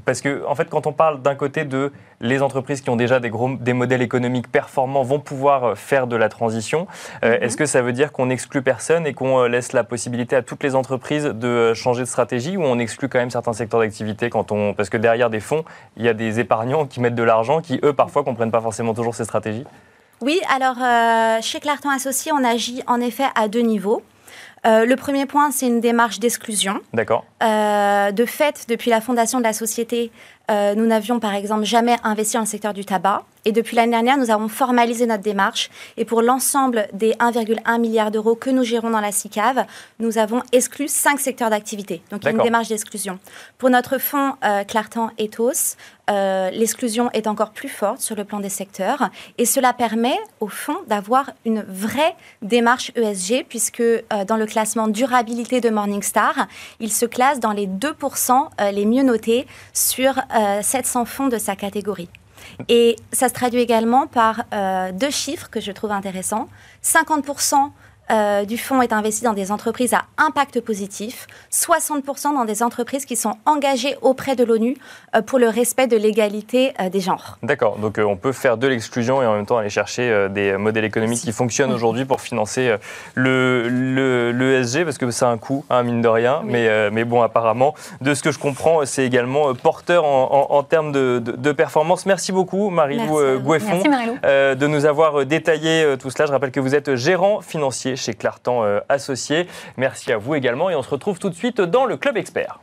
parce 0.05 0.21
que 0.21 0.45
en 0.47 0.55
fait, 0.55 0.69
quand 0.69 0.87
on 0.87 0.93
parle 0.93 1.23
d'un 1.23 1.35
côté 1.35 1.65
de 1.65 1.93
les 2.23 2.41
entreprises 2.41 2.81
qui 2.81 2.89
ont 2.89 2.97
déjà 2.97 3.19
des, 3.19 3.31
gros, 3.31 3.57
des 3.57 3.73
modèles 3.73 4.01
économiques 4.01 4.51
performants 4.51 5.03
vont 5.03 5.19
pouvoir 5.19 5.77
faire 5.77 6.07
de 6.07 6.15
la 6.15 6.29
transition. 6.29 6.87
Mhm. 7.23 7.33
Est-ce 7.43 7.57
que 7.57 7.67
ça 7.67 7.83
veut 7.83 7.93
dire 7.93 8.13
qu'on 8.13 8.27
n'exclut 8.27 8.63
personne 8.63 9.07
et 9.07 9.13
qu'on 9.13 9.45
laisse 9.45 9.73
la 9.73 9.83
possibilité 9.83 10.37
à 10.37 10.43
toutes 10.43 10.63
les 10.63 10.77
entreprises 10.77 11.25
de 11.25 11.75
changer 11.75 12.03
de 12.03 12.09
stratégie 12.09 12.57
ou 12.57 12.63
on 12.63 12.79
exclut 12.79 13.09
quand 13.09 13.19
même 13.19 13.31
certains 13.31 13.53
secteurs 13.53 13.81
d'activité 13.81 14.31
quand 14.31 14.52
on... 14.53 14.75
Parce 14.75 14.91
que 14.91 14.97
derrière 14.97 15.31
des 15.31 15.41
fonds, 15.41 15.65
il 15.97 16.05
y 16.05 16.09
a 16.09 16.15
des 16.15 16.39
épargnants 16.41 16.87
qui 16.87 17.01
mettent 17.01 17.15
de 17.15 17.23
l'argent 17.23 17.61
qui, 17.61 17.81
eux, 17.83 17.93
parfois, 17.93 18.23
comprennent 18.23 18.51
pas 18.51 18.61
forcément 18.61 18.95
toujours 18.95 19.15
ces 19.15 19.25
stratégies 19.25 19.65
oui, 20.23 20.41
alors 20.49 20.77
chez 21.43 21.59
Clarton 21.59 21.91
Associé, 21.91 22.31
on 22.31 22.45
agit 22.45 22.81
en 22.87 23.01
effet 23.01 23.27
à 23.35 23.49
deux 23.49 23.63
niveaux. 23.63 24.03
le 24.65 24.95
premier 24.95 25.27
point, 25.27 25.51
c'est 25.51 25.67
une 25.67 25.81
démarche 25.81 26.21
d'exclusion. 26.21 26.81
D'accord. 26.93 27.25
de 27.41 28.25
fait, 28.25 28.67
depuis 28.69 28.89
la 28.89 29.01
fondation 29.01 29.39
de 29.39 29.43
la 29.43 29.53
société, 29.53 30.13
euh, 30.51 30.75
nous 30.75 30.87
n'avions 30.87 31.21
par 31.21 31.35
exemple 31.35 31.65
jamais 31.65 31.97
investi 32.05 32.35
dans 32.35 32.41
le 32.41 32.47
secteur 32.47 32.75
du 32.75 32.85
tabac. 32.85 33.25
Et 33.45 33.53
depuis 33.53 33.75
l'année 33.75 33.93
dernière, 33.93 34.19
nous 34.19 34.31
avons 34.31 34.49
formalisé 34.49 35.07
notre 35.07 35.23
démarche. 35.23 35.71
Et 35.97 36.05
pour 36.05 36.23
l'ensemble 36.23 36.87
des 36.93 37.13
1,1 37.15 37.81
milliard 37.81 38.11
d'euros 38.11 38.37
que 38.37 38.51
nous 38.51 38.63
gérons 38.63 38.91
dans 38.91 39.01
la 39.01 39.11
CICAV, 39.11 39.65
nous 39.99 40.19
avons 40.19 40.43
exclu 40.53 40.87
cinq 40.87 41.19
secteurs 41.19 41.51
d'activité. 41.51 42.03
Donc 42.11 42.23
il 42.23 42.27
y 42.27 42.29
a 42.29 42.31
une 42.33 42.43
démarche 42.43 42.69
d'exclusion. 42.69 43.19
Pour 43.59 43.71
notre 43.71 43.99
fonds 43.99 44.35
euh, 44.45 44.63
Clartan 44.65 45.11
Ethos, 45.19 45.77
euh, 46.11 46.51
l'exclusion 46.51 47.11
est 47.13 47.27
encore 47.27 47.51
plus 47.51 47.69
forte 47.69 48.01
sur 48.01 48.15
le 48.15 48.25
plan 48.25 48.39
des 48.39 48.49
secteurs. 48.49 49.11
Et 49.39 49.45
cela 49.45 49.73
permet 49.73 50.17
au 50.41 50.49
fond 50.49 50.77
d'avoir 50.87 51.31
une 51.45 51.63
vraie 51.63 52.15
démarche 52.43 52.93
ESG, 52.95 53.47
puisque 53.49 53.81
euh, 53.81 54.03
dans 54.27 54.37
le 54.37 54.47
classement 54.47 54.87
durabilité 54.87 55.61
de 55.61 55.71
Morningstar, 55.71 56.47
il 56.79 56.93
se 56.93 57.07
classe 57.07 57.41
dans 57.41 57.53
les 57.53 57.67
2% 57.67 58.73
les 58.73 58.87
mieux 58.87 59.03
notés 59.03 59.47
sur 59.73 60.15
700 60.63 61.05
fonds 61.05 61.29
de 61.29 61.39
sa 61.39 61.57
catégorie. 61.57 62.09
Et 62.69 62.97
ça 63.13 63.29
se 63.29 63.35
traduit 63.35 63.61
également 63.61 64.07
par 64.07 64.45
euh, 64.53 64.93
deux 64.93 65.11
chiffres 65.11 65.49
que 65.51 65.61
je 65.61 65.73
trouve 65.73 65.93
intéressants. 65.93 66.49
50% 66.85 67.71
euh, 68.11 68.45
du 68.45 68.59
fonds 68.59 68.83
est 68.83 68.93
investi 68.93 69.25
dans 69.25 69.33
des 69.33 69.53
entreprises 69.53 69.95
à 69.95 70.05
impact 70.19 70.61
positif, 70.61 71.27
60% 71.53 72.35
dans 72.35 72.45
des 72.45 72.63
entreprises 72.63 73.07
qui 73.07 73.17
sont 73.17 73.37
engagées 73.47 73.97
auprès 74.03 74.37
de 74.37 74.45
l'ONU 74.45 74.77
euh, 75.15 75.23
pour 75.23 75.39
le 75.39 75.49
respect 75.49 75.87
de 75.87 75.97
l'égalité 75.97 76.73
euh, 76.81 76.91
des 76.91 77.01
genres. 77.01 77.39
D'accord, 77.43 77.79
donc 77.79 77.99
on 77.99 78.17
peut 78.17 78.33
faire 78.33 78.57
de 78.57 78.67
l'exclusion 78.67 79.23
et 79.23 79.27
en 79.27 79.35
même 79.35 79.47
temps 79.47 79.57
aller 79.57 79.71
chercher 79.71 80.29
des 80.31 80.57
modèles 80.57 80.85
économiques 80.85 81.21
qui 81.21 81.33
fonctionnent 81.33 81.73
aujourd'hui 81.73 82.05
pour 82.05 82.21
financer 82.21 82.77
le, 83.15 84.33
l'ESG, 84.33 84.85
parce 84.85 84.99
que 84.99 85.11
c'est 85.11 85.25
un 85.25 85.39
coût, 85.39 85.65
hein, 85.71 85.83
mine 85.83 86.03
de 86.03 86.09
rien, 86.09 86.43
mais, 86.45 86.91
mais 86.91 87.05
bon, 87.05 87.23
apparemment, 87.23 87.75
de 88.01 88.15
ce 88.15 88.23
que 88.23 88.31
je 88.31 88.39
comprends, 88.39 88.85
c'est 88.85 89.05
également 89.05 89.55
porteur 89.55 90.05
en, 90.05 90.63
termes 90.63 90.93
de, 90.93 91.19
de, 91.19 91.53
performance. 91.53 92.07
Merci 92.07 92.33
beaucoup, 92.33 92.71
Marie-Lou 92.71 93.41
Goueffon, 93.41 93.83
de 93.83 94.67
nous 94.67 94.87
avoir 94.87 95.25
détaillé 95.25 95.97
tout 95.99 96.11
cela. 96.11 96.27
Je 96.27 96.33
rappelle 96.33 96.51
que 96.53 96.61
vous 96.61 96.75
êtes 96.75 96.95
gérant 96.95 97.41
financier 97.41 97.92
chez 97.97 98.15
Clartan 98.15 98.65
euh, 98.65 98.81
Associés. 98.89 99.47
Merci 99.77 100.13
à 100.13 100.19
vous 100.19 100.35
également 100.35 100.71
et 100.71 100.75
on 100.75 100.83
se 100.83 100.91
retrouve 100.91 101.19
tout 101.19 101.31
de 101.31 101.35
suite 101.35 101.61
dans 101.61 101.85
le 101.85 101.97
Club 101.97 102.17
Expert. 102.17 102.61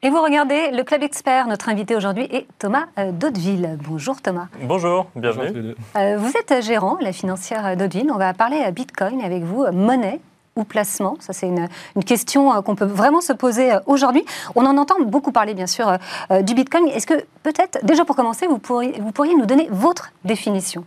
Et 0.00 0.10
vous 0.10 0.22
regardez 0.22 0.70
le 0.70 0.84
Club 0.84 1.02
Expert. 1.02 1.48
Notre 1.48 1.68
invité 1.68 1.96
aujourd'hui 1.96 2.28
est 2.30 2.46
Thomas 2.58 2.86
euh, 2.98 3.10
Daudeville. 3.10 3.76
Bonjour 3.82 4.22
Thomas. 4.22 4.46
Bonjour, 4.62 5.06
bienvenue. 5.16 5.74
Euh, 5.96 6.16
vous 6.18 6.32
êtes 6.36 6.62
gérant, 6.62 6.98
la 7.00 7.12
financière 7.12 7.76
Daudeville. 7.76 8.10
On 8.12 8.18
va 8.18 8.32
parler 8.32 8.58
à 8.58 8.70
Bitcoin 8.70 9.20
avec 9.20 9.42
vous, 9.42 9.66
monnaie 9.72 10.20
ou 10.58 10.64
placement 10.64 11.16
Ça, 11.20 11.32
c'est 11.32 11.46
une, 11.46 11.68
question 12.04 12.62
qu'on 12.62 12.74
peut 12.74 12.84
vraiment 12.84 13.20
se 13.20 13.32
poser 13.32 13.70
aujourd'hui. 13.86 14.24
On 14.54 14.64
en 14.66 14.76
entend 14.76 14.96
beaucoup 15.04 15.32
parler, 15.32 15.54
bien 15.54 15.66
sûr, 15.66 15.98
du 16.42 16.54
Bitcoin. 16.54 16.88
Est-ce 16.88 17.06
que, 17.06 17.14
peut-être, 17.42 17.84
déjà 17.84 18.04
pour 18.04 18.16
commencer, 18.16 18.46
vous 18.46 18.58
pourriez, 18.58 18.98
vous 19.00 19.12
pourriez 19.12 19.34
nous 19.34 19.46
donner 19.46 19.68
votre 19.70 20.12
définition? 20.24 20.84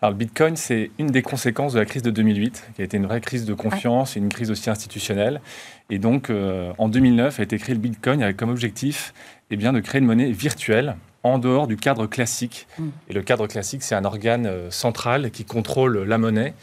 Alors, 0.00 0.10
le 0.10 0.16
Bitcoin, 0.16 0.56
c'est 0.56 0.90
une 0.98 1.08
des 1.08 1.22
conséquences 1.22 1.74
de 1.74 1.78
la 1.78 1.84
crise 1.84 2.02
de 2.02 2.10
2008, 2.10 2.70
qui 2.74 2.82
a 2.82 2.84
été 2.84 2.96
une 2.96 3.06
vraie 3.06 3.20
crise 3.20 3.44
de 3.44 3.54
confiance 3.54 4.16
et 4.16 4.20
une 4.20 4.30
crise 4.30 4.50
aussi 4.50 4.68
institutionnelle. 4.68 5.40
Et 5.90 5.98
donc, 5.98 6.30
en 6.78 6.88
2009, 6.88 7.38
a 7.38 7.42
été 7.42 7.58
créé 7.58 7.74
le 7.74 7.80
Bitcoin 7.80 8.22
avec 8.22 8.36
comme 8.36 8.50
objectif 8.50 9.14
eh 9.50 9.56
bien, 9.56 9.72
de 9.72 9.80
créer 9.80 10.00
une 10.00 10.06
monnaie 10.06 10.32
virtuelle 10.32 10.96
en 11.22 11.38
dehors 11.38 11.66
du 11.66 11.76
cadre 11.76 12.06
classique. 12.06 12.66
Et 13.08 13.12
le 13.12 13.22
cadre 13.22 13.46
classique, 13.46 13.82
c'est 13.82 13.94
un 13.94 14.04
organe 14.04 14.70
central 14.70 15.30
qui 15.30 15.44
contrôle 15.44 16.02
la 16.02 16.18
monnaie 16.18 16.54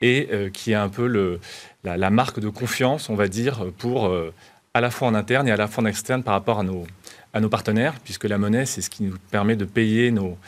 et 0.00 0.28
euh, 0.32 0.50
qui 0.50 0.72
est 0.72 0.76
un 0.76 0.88
peu 0.88 1.38
la, 1.84 2.10
marque 2.10 2.40
de 2.40 2.48
confiance, 2.48 3.08
on 3.10 3.14
va 3.14 3.28
dire, 3.28 3.66
pour 3.78 4.06
euh, 4.06 4.32
à 4.74 4.80
la 4.80 4.90
fois 4.90 5.08
en 5.08 5.14
interne 5.14 5.48
et 5.48 5.50
à 5.50 5.56
la 5.56 5.66
fois 5.66 5.82
en 5.82 5.86
externe 5.86 6.22
par 6.22 6.34
rapport 6.34 6.60
à 6.60 6.62
nos, 6.62 6.86
à 7.32 7.40
nos 7.40 7.48
partenaires, 7.48 7.94
puisque 8.04 8.24
la 8.24 8.38
monnaie, 8.38 8.66
c'est 8.66 8.80
ce 8.80 8.90
qui 8.90 9.02
nous 9.02 9.16
permet 9.30 9.56
de 9.56 9.64
payer 9.64 10.10
nos, 10.10 10.38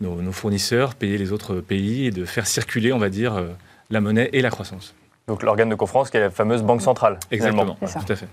nos, 0.00 0.32
fournisseurs, 0.32 0.94
payer 0.94 1.18
les 1.18 1.32
autres 1.32 1.56
pays 1.60 2.06
et 2.06 2.10
de 2.10 2.24
faire 2.24 2.46
circuler, 2.46 2.92
on 2.92 2.98
va 2.98 3.10
dire, 3.10 3.34
euh, 3.34 3.48
la 3.90 4.00
monnaie 4.00 4.30
et 4.32 4.42
la 4.42 4.50
croissance. 4.50 4.94
Donc 5.28 5.44
l'organe 5.44 5.68
de 5.68 5.76
conférence 5.76 6.10
qui 6.10 6.16
est 6.16 6.20
la 6.20 6.30
fameuse 6.30 6.62
banque 6.64 6.82
centrale. 6.82 7.18
Exactement, 7.30 7.76
tout 7.80 8.12
à 8.12 8.16
fait. 8.16 8.26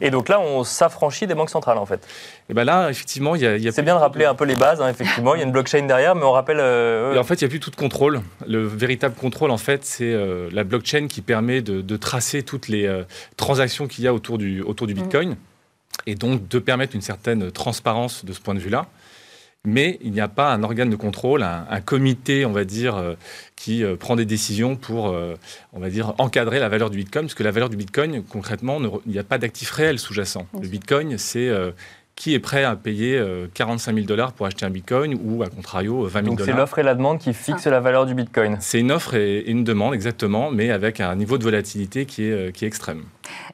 Et 0.00 0.10
donc 0.10 0.28
là, 0.28 0.38
on 0.38 0.62
s'affranchit 0.62 1.26
des 1.26 1.34
banques 1.34 1.50
centrales 1.50 1.76
en 1.76 1.86
fait. 1.86 2.06
Et 2.48 2.54
ben 2.54 2.62
là, 2.62 2.88
effectivement, 2.88 3.34
il 3.34 3.42
y 3.42 3.46
a, 3.46 3.52
a 3.68 3.72
C'est 3.72 3.82
bien 3.82 3.96
de 3.96 4.00
rappeler 4.00 4.26
un 4.26 4.36
peu 4.36 4.44
les 4.44 4.54
bases, 4.54 4.80
hein, 4.80 4.88
effectivement. 4.88 5.34
Il 5.34 5.38
y 5.38 5.42
a 5.42 5.44
une 5.44 5.50
blockchain 5.50 5.82
derrière, 5.86 6.14
mais 6.14 6.22
on 6.24 6.30
rappelle. 6.30 6.58
euh, 6.60 7.14
Et 7.14 7.18
en 7.18 7.24
fait, 7.24 7.34
il 7.40 7.44
n'y 7.44 7.46
a 7.46 7.50
plus 7.50 7.58
tout 7.58 7.70
de 7.70 7.76
contrôle. 7.76 8.20
Le 8.46 8.64
véritable 8.64 9.16
contrôle, 9.16 9.50
en 9.50 9.58
fait, 9.58 9.84
c'est 9.84 10.12
euh, 10.12 10.48
la 10.52 10.62
blockchain 10.62 11.08
qui 11.08 11.20
permet 11.20 11.62
de, 11.62 11.80
de 11.80 11.96
tracer 11.96 12.44
toutes 12.44 12.68
les 12.68 12.86
euh, 12.86 13.02
transactions 13.36 13.88
qu'il 13.88 14.04
y 14.04 14.06
a 14.06 14.14
autour 14.14 14.38
du, 14.38 14.62
autour 14.62 14.86
du 14.86 14.94
Bitcoin 14.94 15.36
et 16.06 16.14
donc 16.14 16.46
de 16.46 16.58
permettre 16.60 16.94
une 16.94 17.02
certaine 17.02 17.50
transparence 17.50 18.24
de 18.24 18.32
ce 18.32 18.40
point 18.40 18.54
de 18.54 18.60
vue-là. 18.60 18.86
Mais 19.66 19.98
il 20.00 20.12
n'y 20.12 20.20
a 20.20 20.28
pas 20.28 20.52
un 20.52 20.62
organe 20.62 20.90
de 20.90 20.96
contrôle, 20.96 21.42
un, 21.42 21.66
un 21.68 21.80
comité, 21.80 22.46
on 22.46 22.52
va 22.52 22.64
dire, 22.64 22.94
euh, 22.94 23.14
qui 23.56 23.82
euh, 23.82 23.96
prend 23.96 24.14
des 24.14 24.24
décisions 24.24 24.76
pour, 24.76 25.08
euh, 25.08 25.34
on 25.72 25.80
va 25.80 25.90
dire, 25.90 26.14
encadrer 26.18 26.60
la 26.60 26.68
valeur 26.68 26.88
du 26.88 26.96
Bitcoin, 26.96 27.24
parce 27.24 27.34
que 27.34 27.42
la 27.42 27.50
valeur 27.50 27.68
du 27.68 27.76
Bitcoin, 27.76 28.22
concrètement, 28.22 28.78
ne 28.78 28.88
il 29.06 29.12
n'y 29.12 29.18
a 29.18 29.24
pas 29.24 29.38
d'actif 29.38 29.70
réel 29.72 29.98
sous-jacent. 29.98 30.46
Le 30.60 30.68
Bitcoin, 30.68 31.18
c'est 31.18 31.50
qui 32.16 32.34
est 32.34 32.40
prêt 32.40 32.64
à 32.64 32.74
payer 32.76 33.16
euh, 33.16 33.46
45 33.52 33.94
000 33.94 34.06
dollars 34.06 34.32
pour 34.32 34.46
acheter 34.46 34.64
un 34.64 34.70
Bitcoin 34.70 35.18
ou, 35.22 35.42
à 35.42 35.48
contrario, 35.48 36.04
20 36.06 36.10
000 36.12 36.24
donc 36.24 36.40
c'est 36.40 36.46
dollars. 36.46 36.58
l'offre 36.60 36.78
et 36.78 36.82
la 36.82 36.94
demande 36.94 37.18
qui 37.18 37.32
fixent 37.34 37.66
la 37.66 37.78
valeur 37.78 38.06
du 38.06 38.14
bitcoin. 38.14 38.56
C'est 38.60 38.80
une 38.80 38.90
offre 38.90 39.14
et 39.14 39.44
une 39.46 39.64
demande, 39.64 39.94
exactement, 39.94 40.50
mais 40.50 40.70
avec 40.70 41.00
un 41.00 41.14
niveau 41.14 41.36
de 41.36 41.44
volatilité 41.44 42.06
qui 42.06 42.24
est, 42.24 42.32
euh, 42.32 42.50
qui 42.50 42.64
est 42.64 42.68
extrême. 42.68 43.02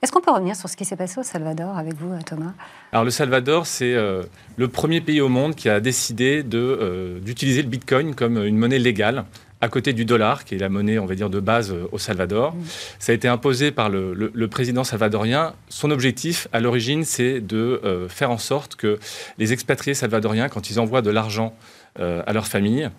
Est-ce 0.01 0.13
qu'on 0.13 0.21
peut 0.21 0.31
revenir 0.31 0.57
sur 0.57 0.69
ce 0.69 0.77
qui 0.77 0.85
s'est 0.85 0.97
passé 0.97 1.19
au 1.21 1.23
Salvador 1.23 1.77
avec 1.77 1.95
vous, 1.95 2.13
euh, 2.13 2.19
Thomas? 2.25 2.53
Alors, 2.93 3.05
le 3.05 3.11
Salvador, 3.11 3.67
c'est 3.67 3.95
euh, 3.95 4.23
le 4.57 4.69
premier 4.69 5.01
pays 5.01 5.21
au 5.21 5.29
monde 5.29 5.55
qui 5.55 5.69
a 5.69 5.81
décidé 5.81 6.45
euh, 6.55 7.19
d'utiliser 7.21 7.63
le 7.63 7.69
bitcoin 7.69 8.15
comme 8.15 8.37
une 8.45 8.57
monnaie 8.57 8.79
légale 8.79 9.25
à 9.63 9.69
côté 9.69 9.95
du 9.95 10.05
dollar, 10.05 10.45
qui 10.45 10.57
est 10.57 10.59
la 10.59 10.69
monnaie, 10.69 10.99
on 10.99 11.07
va 11.07 11.15
dire, 11.15 11.31
de 11.31 11.41
base 11.41 11.71
euh, 11.73 11.87
au 11.93 11.99
Salvador. 11.99 12.55
Ça 12.99 13.13
a 13.13 13.15
été 13.15 13.29
imposé 13.29 13.71
par 13.71 13.89
le, 13.89 14.13
le- 14.13 14.31
le 14.35 14.49
président 14.49 14.85
salvadorien. 14.85 15.55
Son 15.71 15.91
objectif, 15.91 16.49
à 16.53 16.61
l'origine, 16.61 17.05
c'est 17.05 17.41
de 17.41 17.81
euh, 17.85 18.09
faire 18.09 18.31
en 18.31 18.39
sorte 18.39 18.77
que 18.77 18.99
les 19.39 19.53
expatriés 19.55 19.95
salvadoriens, 19.95 20.49
quand 20.51 20.69
ils 20.69 20.79
envoient 20.81 21.01
de 21.03 21.11
l'argent 21.11 21.55
euh, 22.01 22.23
à 22.27 22.33
leur 22.35 22.47
famille, 22.47 22.91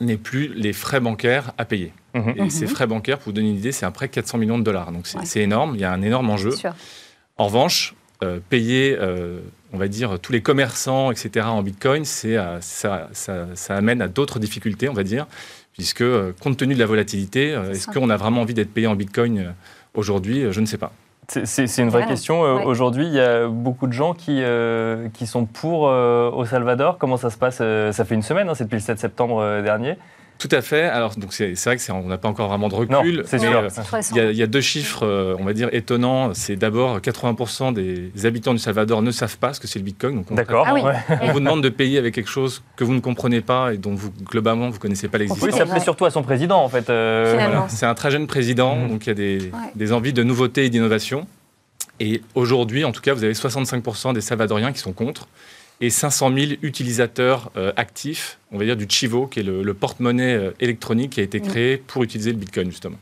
n'aient 0.00 0.16
plus 0.16 0.52
les 0.54 0.72
frais 0.72 1.00
bancaires 1.00 1.52
à 1.58 1.64
payer. 1.64 1.92
Mhm. 2.14 2.34
Et 2.36 2.50
ces 2.50 2.66
frais 2.66 2.86
bancaires, 2.86 3.18
pour 3.18 3.26
vous 3.26 3.32
donner 3.32 3.48
une 3.50 3.56
idée, 3.56 3.72
c'est 3.72 3.86
un 3.86 3.90
prêt 3.90 4.06
de 4.08 4.12
400 4.12 4.38
millions 4.38 4.58
de 4.58 4.64
dollars. 4.64 4.92
Donc 4.92 5.06
c'est 5.06 5.18
Ouais. 5.38 5.44
énorme, 5.44 5.74
il 5.74 5.80
y 5.80 5.84
a 5.84 5.92
un 5.92 6.02
énorme 6.02 6.28
enjeu. 6.30 6.50
En 7.38 7.46
revanche, 7.46 7.94
euh, 8.22 8.38
payer, 8.50 8.96
euh, 9.00 9.38
on 9.72 9.78
va 9.78 9.88
dire, 9.88 10.18
tous 10.20 10.32
les 10.32 10.40
commerçants, 10.42 11.10
etc., 11.10 11.46
en 11.48 11.62
Bitcoin, 11.62 12.04
c'est, 12.04 12.36
euh, 12.36 12.60
ça, 12.60 13.08
ça- 13.12 13.46
ça 13.54 13.74
amène 13.76 14.02
à 14.02 14.08
d'autres 14.08 14.38
difficultés, 14.38 14.88
on 14.88 14.92
va 14.94 15.02
dire, 15.02 15.26
puisque 15.74 16.00
euh, 16.02 16.32
compte 16.40 16.56
tenu 16.56 16.74
de 16.74 16.78
la 16.78 16.86
volatilité, 16.86 17.54
euh, 17.54 17.72
est-ce 17.72 17.86
qu'on 17.88 18.10
a 18.10 18.16
vraiment 18.16 18.40
envie 18.42 18.54
d'être 18.54 18.72
payé 18.72 18.86
en 18.86 18.94
Bitcoin 18.94 19.38
euh, 19.38 19.50
aujourd'hui 19.94 20.46
Je 20.50 20.60
ne 20.60 20.66
sais 20.66 20.78
pas. 20.78 20.92
C'est- 21.28 21.42
une 21.78 21.84
vraie 21.88 22.00
Voilà. 22.00 22.06
question. 22.06 22.42
Ouais. 22.42 22.64
Aujourd'hui, 22.64 23.06
il 23.06 23.14
y 23.14 23.20
a 23.20 23.48
beaucoup 23.48 23.86
de 23.86 23.92
gens 23.94 24.12
qui, 24.12 24.42
euh, 24.42 25.08
qui 25.14 25.26
sont 25.26 25.46
pour 25.46 25.88
euh, 25.88 26.30
au 26.30 26.44
Salvador. 26.44 26.98
Comment 26.98 27.16
ça 27.16 27.30
se 27.30 27.38
passe 27.38 27.56
Ça 27.92 28.04
fait 28.04 28.14
une 28.14 28.22
semaine, 28.22 28.48
hein, 28.48 28.54
c'est 28.54 28.64
depuis 28.64 28.76
le 28.76 28.82
7 28.82 28.98
septembre 28.98 29.40
euh, 29.40 29.62
dernier. 29.62 29.96
Tout 30.38 30.48
à 30.50 30.60
fait. 30.62 30.82
Alors, 30.82 31.14
donc 31.16 31.32
c'est, 31.32 31.54
vrai 31.54 31.76
que 31.76 31.82
c'est- 31.82 31.92
on 31.92 32.02
n'a 32.06 32.18
pas 32.18 32.28
encore 32.28 32.48
vraiment 32.48 32.68
de 32.68 32.74
Non, 32.74 32.80
recul. 33.00 33.24
mais, 33.32 33.38
sûr. 33.38 33.56
euh. 33.58 33.68
Il 34.10 34.16
y, 34.16 34.20
a, 34.20 34.30
il 34.30 34.36
y 34.36 34.42
a 34.42 34.46
deux 34.46 34.60
chiffres, 34.60 35.06
euh, 35.06 35.36
on 35.38 35.44
va 35.44 35.52
dire, 35.52 35.68
étonnants. 35.72 36.34
C'est 36.34 36.56
d'abord 36.56 37.00
80% 37.00 37.72
des 37.72 38.10
habitants 38.26 38.52
du 38.52 38.58
Salvador 38.58 39.00
ne 39.00 39.10
savent 39.10 39.38
pas 39.38 39.54
ce 39.54 39.60
que 39.60 39.66
c'est 39.66 39.78
le 39.78 39.84
Bitcoin. 39.84 40.16
Donc, 40.16 40.26
on- 40.30 40.34
D'accord. 40.34 40.66
Ah 40.68 40.74
oui. 40.74 40.82
On 41.22 41.32
vous 41.32 41.40
demande 41.40 41.62
de 41.62 41.68
payer 41.68 41.98
avec 41.98 42.14
quelque 42.14 42.28
chose 42.30 42.62
que 42.76 42.84
vous 42.84 42.94
ne 42.94 43.00
comprenez 43.00 43.40
pas 43.40 43.72
et 43.72 43.78
dont 43.78 43.94
vous, 43.94 44.10
globalement, 44.24 44.68
vous 44.68 44.74
ne 44.74 44.78
connaissez 44.80 45.08
pas 45.08 45.18
Oui, 45.18 45.26
l'existence. 45.28 45.54
ça 45.56 45.66
plaît 45.66 45.80
surtout 45.80 46.04
à 46.04 46.10
son 46.10 46.22
président, 46.22 46.62
en 46.62 46.68
fait. 46.68 46.90
euh. 46.90 47.36
Voilà. 47.38 47.66
C'est 47.68 47.86
un 47.86 47.94
très 47.94 48.10
jeune 48.10 48.26
président, 48.26 48.76
Mhm. 48.76 48.88
donc 48.88 49.06
il 49.06 49.08
y 49.08 49.12
a 49.12 49.14
des, 49.14 49.38
Ouais. 49.38 49.50
des 49.76 49.92
envies 49.92 50.12
de 50.12 50.22
nouveauté 50.24 50.64
et 50.66 50.68
d'innovation. 50.68 51.26
Et 52.00 52.22
aujourd'hui, 52.34 52.84
en 52.84 52.90
tout 52.92 53.00
cas, 53.00 53.14
vous 53.14 53.22
avez 53.22 53.34
65% 53.34 54.12
des 54.12 54.20
Salvadoriens 54.20 54.72
qui 54.72 54.80
sont 54.80 54.92
contre 54.92 55.28
et 55.80 55.90
500 55.90 56.32
000 56.34 56.52
utilisateurs 56.62 57.50
euh, 57.56 57.72
actifs, 57.76 58.38
on 58.52 58.58
va 58.58 58.64
dire 58.64 58.76
du 58.76 58.86
Chivo, 58.88 59.26
qui 59.26 59.40
est 59.40 59.42
le, 59.42 59.62
le 59.62 59.74
porte-monnaie 59.74 60.34
euh, 60.34 60.50
électronique 60.60 61.10
qui 61.12 61.20
a 61.20 61.24
été 61.24 61.40
créé 61.40 61.76
pour 61.76 62.02
utiliser 62.04 62.30
le 62.30 62.38
Bitcoin, 62.38 62.70
justement. 62.70 62.96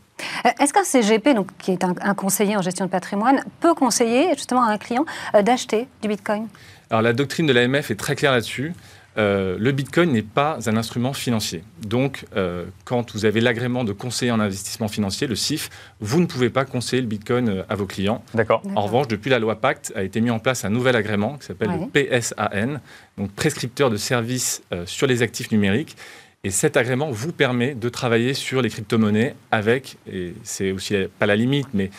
Euh, 0.46 0.50
Est-ce 0.60 0.72
qu'un 0.72 0.84
CGP, 0.84 1.34
donc, 1.34 1.48
qui 1.58 1.72
est 1.72 1.84
un, 1.84 1.94
un 2.00 2.14
conseiller 2.14 2.56
en 2.56 2.62
gestion 2.62 2.86
de 2.86 2.90
patrimoine, 2.90 3.44
peut 3.60 3.74
conseiller 3.74 4.28
justement 4.36 4.62
à 4.64 4.70
un 4.72 4.78
client 4.78 5.04
euh, 5.34 5.42
d'acheter 5.42 5.86
du 6.00 6.08
Bitcoin? 6.08 6.48
Alors 6.90 7.02
la 7.02 7.12
doctrine 7.12 7.46
de 7.46 7.52
l'AMF 7.52 7.90
est 7.90 7.96
très 7.96 8.14
claire 8.16 8.32
là-dessus. 8.32 8.72
Euh, 9.18 9.56
le 9.58 9.72
Bitcoin 9.72 10.10
n'est 10.12 10.22
pas 10.22 10.58
un 10.66 10.76
instrument 10.76 11.12
financier. 11.12 11.62
Donc, 11.86 12.24
euh, 12.34 12.64
quand 12.84 13.12
vous 13.12 13.24
avez 13.24 13.40
l'agrément 13.40 13.84
de 13.84 13.92
conseiller 13.92 14.32
en 14.32 14.40
investissement 14.40 14.88
financier, 14.88 15.26
le 15.26 15.34
CIF, 15.34 15.68
vous 16.00 16.20
ne 16.20 16.26
pouvez 16.26 16.48
pas 16.48 16.64
conseiller 16.64 17.02
le 17.02 17.08
Bitcoin 17.08 17.48
euh, 17.48 17.62
à 17.68 17.74
vos 17.74 17.86
clients. 17.86 18.24
D'accord. 18.34 18.62
En 18.74 18.82
revanche, 18.82 19.08
depuis 19.08 19.30
la 19.30 19.38
loi 19.38 19.56
Pacte, 19.56 19.92
a 19.94 20.02
été 20.02 20.20
mis 20.20 20.30
en 20.30 20.38
place 20.38 20.64
un 20.64 20.70
nouvel 20.70 20.96
agrément 20.96 21.36
qui 21.36 21.46
s'appelle 21.46 21.68
Ouais. 21.70 21.88
le 21.94 22.20
PSAN, 22.20 22.80
donc 23.18 23.30
prescripteur 23.32 23.90
de 23.90 23.96
services 23.96 24.62
euh, 24.72 24.86
sur 24.86 25.06
les 25.06 25.22
actifs 25.22 25.50
numériques. 25.50 25.96
Et 26.44 26.50
cet 26.50 26.76
agrément 26.76 27.10
vous 27.10 27.32
permet 27.32 27.74
de 27.74 27.88
travailler 27.88 28.34
sur 28.34 28.62
les 28.62 28.70
crypto-monnaies 28.70 29.36
avec, 29.50 29.96
et 30.10 30.34
c'est 30.42 30.72
aussi 30.72 30.96
pas 31.18 31.26
la 31.26 31.36
limite, 31.36 31.68
mais 31.72 31.90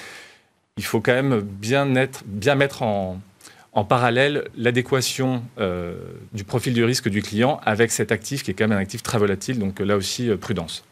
il 0.78 0.84
faut 0.84 1.00
quand 1.00 1.14
même 1.14 1.40
bien, 1.40 1.96
être, 1.96 2.24
bien 2.26 2.56
mettre 2.56 2.82
en, 2.82 3.22
en 3.74 3.84
parallèle 3.84 4.46
l'adéquation 4.56 5.44
euh, 5.60 5.96
du 6.32 6.44
profil 6.44 6.74
du 6.74 6.84
risque 6.84 7.10
du 7.10 7.22
client 7.22 7.60
avec 7.66 7.92
cet 7.92 8.12
actif 8.12 8.44
qui 8.44 8.52
est 8.52 8.54
quand 8.54 8.68
même 8.68 8.78
un 8.78 8.82
actif 8.82 9.02
très 9.02 9.18
volatile. 9.18 9.60
Donc 9.60 9.82
euh, 9.82 9.86
là 9.86 9.96
aussi, 9.96 10.30
euh, 10.30 10.38
prudence. 10.38 10.86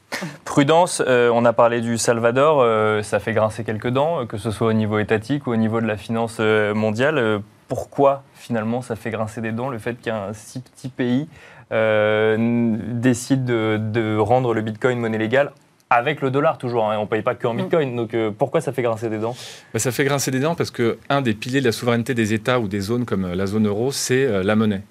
Prudence, 0.43 1.01
on 1.07 1.45
a 1.45 1.53
parlé 1.53 1.79
du 1.79 1.97
Salvador, 1.97 3.01
ça 3.01 3.19
fait 3.19 3.31
grincer 3.31 3.63
quelques 3.63 3.87
dents, 3.87 4.25
que 4.25 4.37
ce 4.37 4.51
soit 4.51 4.67
au 4.67 4.73
niveau 4.73 4.99
étatique 4.99 5.47
ou 5.47 5.51
au 5.51 5.55
niveau 5.55 5.79
de 5.79 5.87
la 5.87 5.95
finance 5.95 6.39
mondiale. 6.39 7.41
Pourquoi 7.69 8.23
finalement 8.35 8.81
ça 8.81 8.97
fait 8.97 9.09
grincer 9.09 9.39
des 9.39 9.53
dents 9.53 9.69
le 9.69 9.79
fait 9.79 9.95
qu'un 9.95 10.33
si 10.33 10.59
petit 10.59 10.89
pays 10.89 11.27
décide 11.69 13.45
de, 13.45 13.79
de 13.81 14.17
rendre 14.17 14.53
le 14.53 14.61
Bitcoin 14.61 14.99
monnaie 14.99 15.17
légale 15.17 15.53
avec 15.91 16.21
le 16.21 16.31
dollar 16.31 16.57
toujours, 16.57 16.89
hein, 16.89 16.97
on 16.97 17.01
ne 17.01 17.07
paye 17.07 17.21
pas 17.21 17.35
que 17.35 17.45
en 17.45 17.53
Mm. 17.53 17.57
Bitcoin, 17.57 17.95
donc 17.97 18.13
euh, 18.13 18.31
pourquoi 18.35 18.61
ça 18.61 18.71
fait 18.71 18.81
grincer 18.81 19.09
des 19.09 19.19
dents? 19.19 19.35
Bah, 19.73 19.79
ça 19.79 19.91
fait 19.91 20.05
grincer 20.05 20.31
des 20.31 20.39
dents 20.39 20.55
parce 20.55 20.71
que 20.71 20.97
un 21.09 21.21
des 21.21 21.33
piliers 21.33 21.59
de 21.59 21.65
la 21.65 21.71
souveraineté 21.73 22.13
des 22.13 22.33
États 22.33 22.59
ou 22.61 22.67
des 22.69 22.79
zones 22.79 23.05
comme 23.05 23.25
euh, 23.25 23.35
la 23.35 23.45
zone 23.45 23.67
euro, 23.67 23.91
c'est 23.91 24.25
euh, 24.25 24.41
la 24.41 24.55
monnaie. 24.55 24.81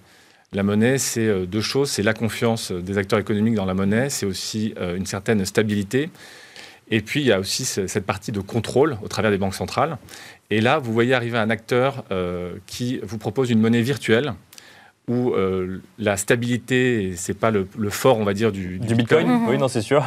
La 0.53 0.62
monnaie, 0.62 0.98
c'est 0.98 1.26
euh, 1.26 1.46
deux 1.46 1.61
choses. 1.62 1.90
C'est 1.90 2.03
la 2.03 2.12
confiance 2.12 2.70
des 2.70 2.98
acteurs 2.98 3.18
économiques 3.18 3.55
dans 3.55 3.64
la 3.64 3.74
monnaie, 3.74 4.11
c'est 4.11 4.26
aussi 4.26 4.74
euh, 4.78 4.96
une 4.96 5.07
certaine 5.07 5.44
stabilité. 5.46 6.11
Et 6.90 7.01
puis, 7.03 7.20
il 7.20 7.26
y 7.26 7.32
a 7.32 7.38
aussi 7.38 7.64
ce- 7.64 7.86
cette 7.86 8.05
partie 8.05 8.32
de 8.32 8.40
contrôle 8.40 8.98
au 9.03 9.09
travers 9.09 9.30
des 9.30 9.38
banques 9.38 9.55
centrales. 9.55 9.96
Et 10.51 10.61
là, 10.61 10.78
vous 10.78 10.92
voyez 10.92 11.14
arriver 11.14 11.38
un 11.38 11.48
acteur 11.48 12.03
euh, 12.11 12.55
qui 12.66 12.98
vous 13.05 13.16
propose 13.16 13.48
une 13.51 13.61
monnaie 13.61 13.80
virtuelle 13.82 14.34
où 15.11 15.34
euh, 15.34 15.78
la 15.98 16.16
stabilité, 16.16 17.12
c'est 17.16 17.36
pas 17.38 17.50
le, 17.50 17.66
le 17.76 17.90
fort, 17.90 18.18
on 18.18 18.24
va 18.24 18.32
dire, 18.32 18.52
du, 18.52 18.78
Du 18.78 18.94
Bitcoin. 18.94 19.28
Oui, 19.48 19.58
non, 19.58 19.68
c'est 19.68 19.82
sûr. 19.82 20.06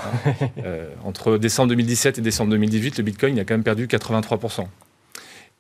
euh, 0.66 0.88
entre 1.04 1.38
décembre 1.38 1.70
2017 1.70 2.18
et 2.18 2.22
décembre 2.22 2.52
2018, 2.52 2.98
le 2.98 3.04
Bitcoin 3.04 3.36
il 3.36 3.40
a 3.40 3.44
quand 3.44 3.54
même 3.54 3.64
perdu 3.64 3.86
83%. 3.88 4.66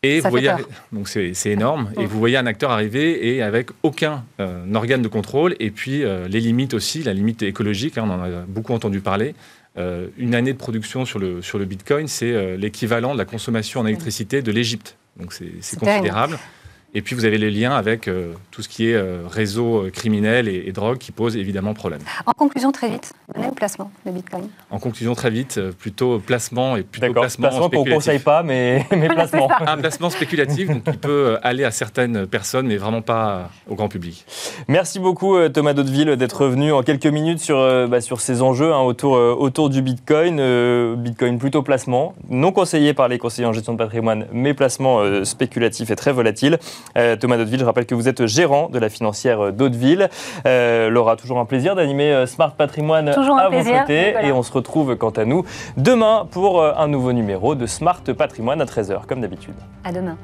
Et 0.06 0.20
Ça 0.22 0.30
vous 0.30 0.36
fait 0.38 0.42
voyez, 0.44 0.48
peur. 0.64 0.70
donc 0.92 1.08
c'est 1.08 1.34
énorme. 1.46 1.90
Et 1.98 2.06
vous 2.06 2.20
voyez 2.20 2.36
un 2.38 2.46
acteur 2.46 2.72
arriver 2.72 3.36
et 3.36 3.42
avec 3.42 3.70
aucun 3.84 4.26
euh, 4.40 4.66
organe 4.74 5.02
de 5.02 5.08
contrôle. 5.08 5.56
Et 5.60 5.72
puis 5.72 6.04
euh, 6.04 6.28
les 6.28 6.42
limites 6.42 6.74
aussi, 6.74 7.04
la 7.04 7.14
limite 7.14 7.42
écologique, 7.44 7.98
hein, 7.98 8.04
on 8.08 8.12
en 8.12 8.22
a 8.24 8.30
beaucoup 8.48 8.74
entendu 8.74 9.00
parler. 9.00 9.34
Euh, 9.78 10.08
une 10.18 10.36
année 10.36 10.52
de 10.54 10.58
production 10.58 11.06
sur 11.06 11.20
le, 11.20 11.42
sur 11.42 11.58
le 11.58 11.66
Bitcoin, 11.66 12.08
c'est 12.08 12.32
euh, 12.32 12.58
l'équivalent 12.58 13.14
de 13.14 13.18
la 13.18 13.26
consommation 13.26 13.80
en 13.80 13.86
électricité 13.86 14.42
de 14.42 14.52
l'Égypte. 14.52 14.98
Donc 15.20 15.32
c'est 15.34 15.80
considérable. 15.80 16.38
Et 16.96 17.02
puis 17.02 17.16
vous 17.16 17.26
avez 17.26 17.38
les 17.38 17.52
liens 17.52 17.76
avec 17.76 18.08
euh, 18.08 18.34
tout 18.52 18.62
ce 18.62 18.70
qui 18.70 18.90
est 18.90 18.94
euh, 18.94 19.24
réseau 19.28 19.86
euh, 19.86 19.90
criminel 19.90 20.48
et, 20.48 20.64
et 20.68 20.72
drogue 20.72 20.98
qui 20.98 21.12
pose 21.12 21.36
évidemment 21.36 21.74
problème. 21.74 22.02
En 22.26 22.34
conclusion, 22.34 22.72
très 22.72 22.90
vite, 22.90 23.14
monnaie 23.36 23.48
ou 23.48 23.54
placement 23.54 23.92
de 24.06 24.12
Bitcoin 24.12 24.48
En 24.70 24.80
conclusion, 24.80 25.16
très 25.16 25.30
vite, 25.30 25.58
euh, 25.58 25.72
plutôt 25.72 26.20
placement 26.20 26.78
et 26.78 26.84
plutôt 26.84 27.08
D'accord, 27.08 27.24
placement, 27.24 27.50
placement 27.50 27.70
qu'on 27.70 27.86
ne 27.86 27.94
conseille 27.94 28.20
pas, 28.20 28.44
mais, 28.44 28.86
mais 28.92 29.08
placement. 29.08 29.50
Un 29.66 29.78
placement 29.78 30.10
spéculatif 30.10 30.68
donc, 30.68 30.84
qui 30.84 30.98
peut 30.98 31.38
aller 31.42 31.64
à 31.64 31.72
certaines 31.72 32.28
personnes, 32.28 32.68
mais 32.68 32.78
vraiment 32.78 33.02
pas 33.02 33.50
au 33.68 33.76
grand 33.76 33.90
public. 33.90 34.26
Merci 34.68 35.00
beaucoup 35.00 35.38
Thomas 35.50 35.74
Daudeville 35.74 36.16
d'être 36.16 36.44
revenu 36.44 36.72
en 36.72 36.84
quelques 36.84 37.08
minutes 37.08 37.40
sur, 37.40 37.58
euh, 37.58 37.88
bah, 37.88 38.02
sur 38.02 38.22
ces 38.22 38.42
enjeux 38.42 38.74
hein, 38.74 38.82
autour, 38.82 39.16
euh, 39.16 39.36
autour 39.38 39.70
du 39.70 39.82
Bitcoin. 39.82 40.38
Euh, 40.40 40.96
Bitcoin 40.96 41.38
plutôt 41.38 41.62
placement, 41.62 42.16
non 42.30 42.52
conseillé 42.52 42.94
par 42.94 43.08
les 43.08 43.18
conseillers 43.18 43.48
en 43.48 43.54
gestion 43.54 43.74
de 43.74 43.78
patrimoine, 43.78 44.28
mais 44.32 44.54
placement 44.54 45.00
euh, 45.00 45.24
spéculatif 45.24 45.92
et 45.92 45.96
très 45.96 46.12
volatile. 46.12 46.60
Euh, 46.98 47.16
Thomas 47.16 47.38
Daudeville, 47.38 47.60
je 47.60 47.66
rappelle 47.66 47.86
que 47.86 47.96
vous 47.96 48.08
êtes 48.08 48.26
gérant 48.26 48.70
de 48.70 48.80
la 48.80 48.90
financière 48.90 49.52
Daudeville. 49.52 50.10
Euh, 50.46 50.90
Laura, 50.90 51.16
toujours 51.16 51.40
un 51.40 51.46
plaisir 51.46 51.76
d'animer 51.76 52.12
euh, 52.12 52.26
Smart 52.26 52.54
Patrimoine 52.54 53.14
Toujours 53.14 53.38
à 53.38 53.46
vos 53.46 53.52
plaisir, 53.52 53.82
côtés. 53.82 54.08
Nicolas. 54.08 54.28
Et 54.28 54.32
on 54.32 54.44
se 54.44 54.52
retrouve 54.52 54.96
quant 54.96 55.10
à 55.12 55.26
nous 55.26 55.44
demain 55.78 56.28
pour 56.30 56.64
un 56.64 56.88
nouveau 56.88 57.14
numéro 57.14 57.56
de 57.56 57.66
Smart 57.66 58.02
Patrimoine 58.18 58.62
à 58.62 58.66
13h, 58.66 59.06
comme 59.08 59.22
d'habitude. 59.22 59.56
À 59.84 59.92
demain. 59.92 60.18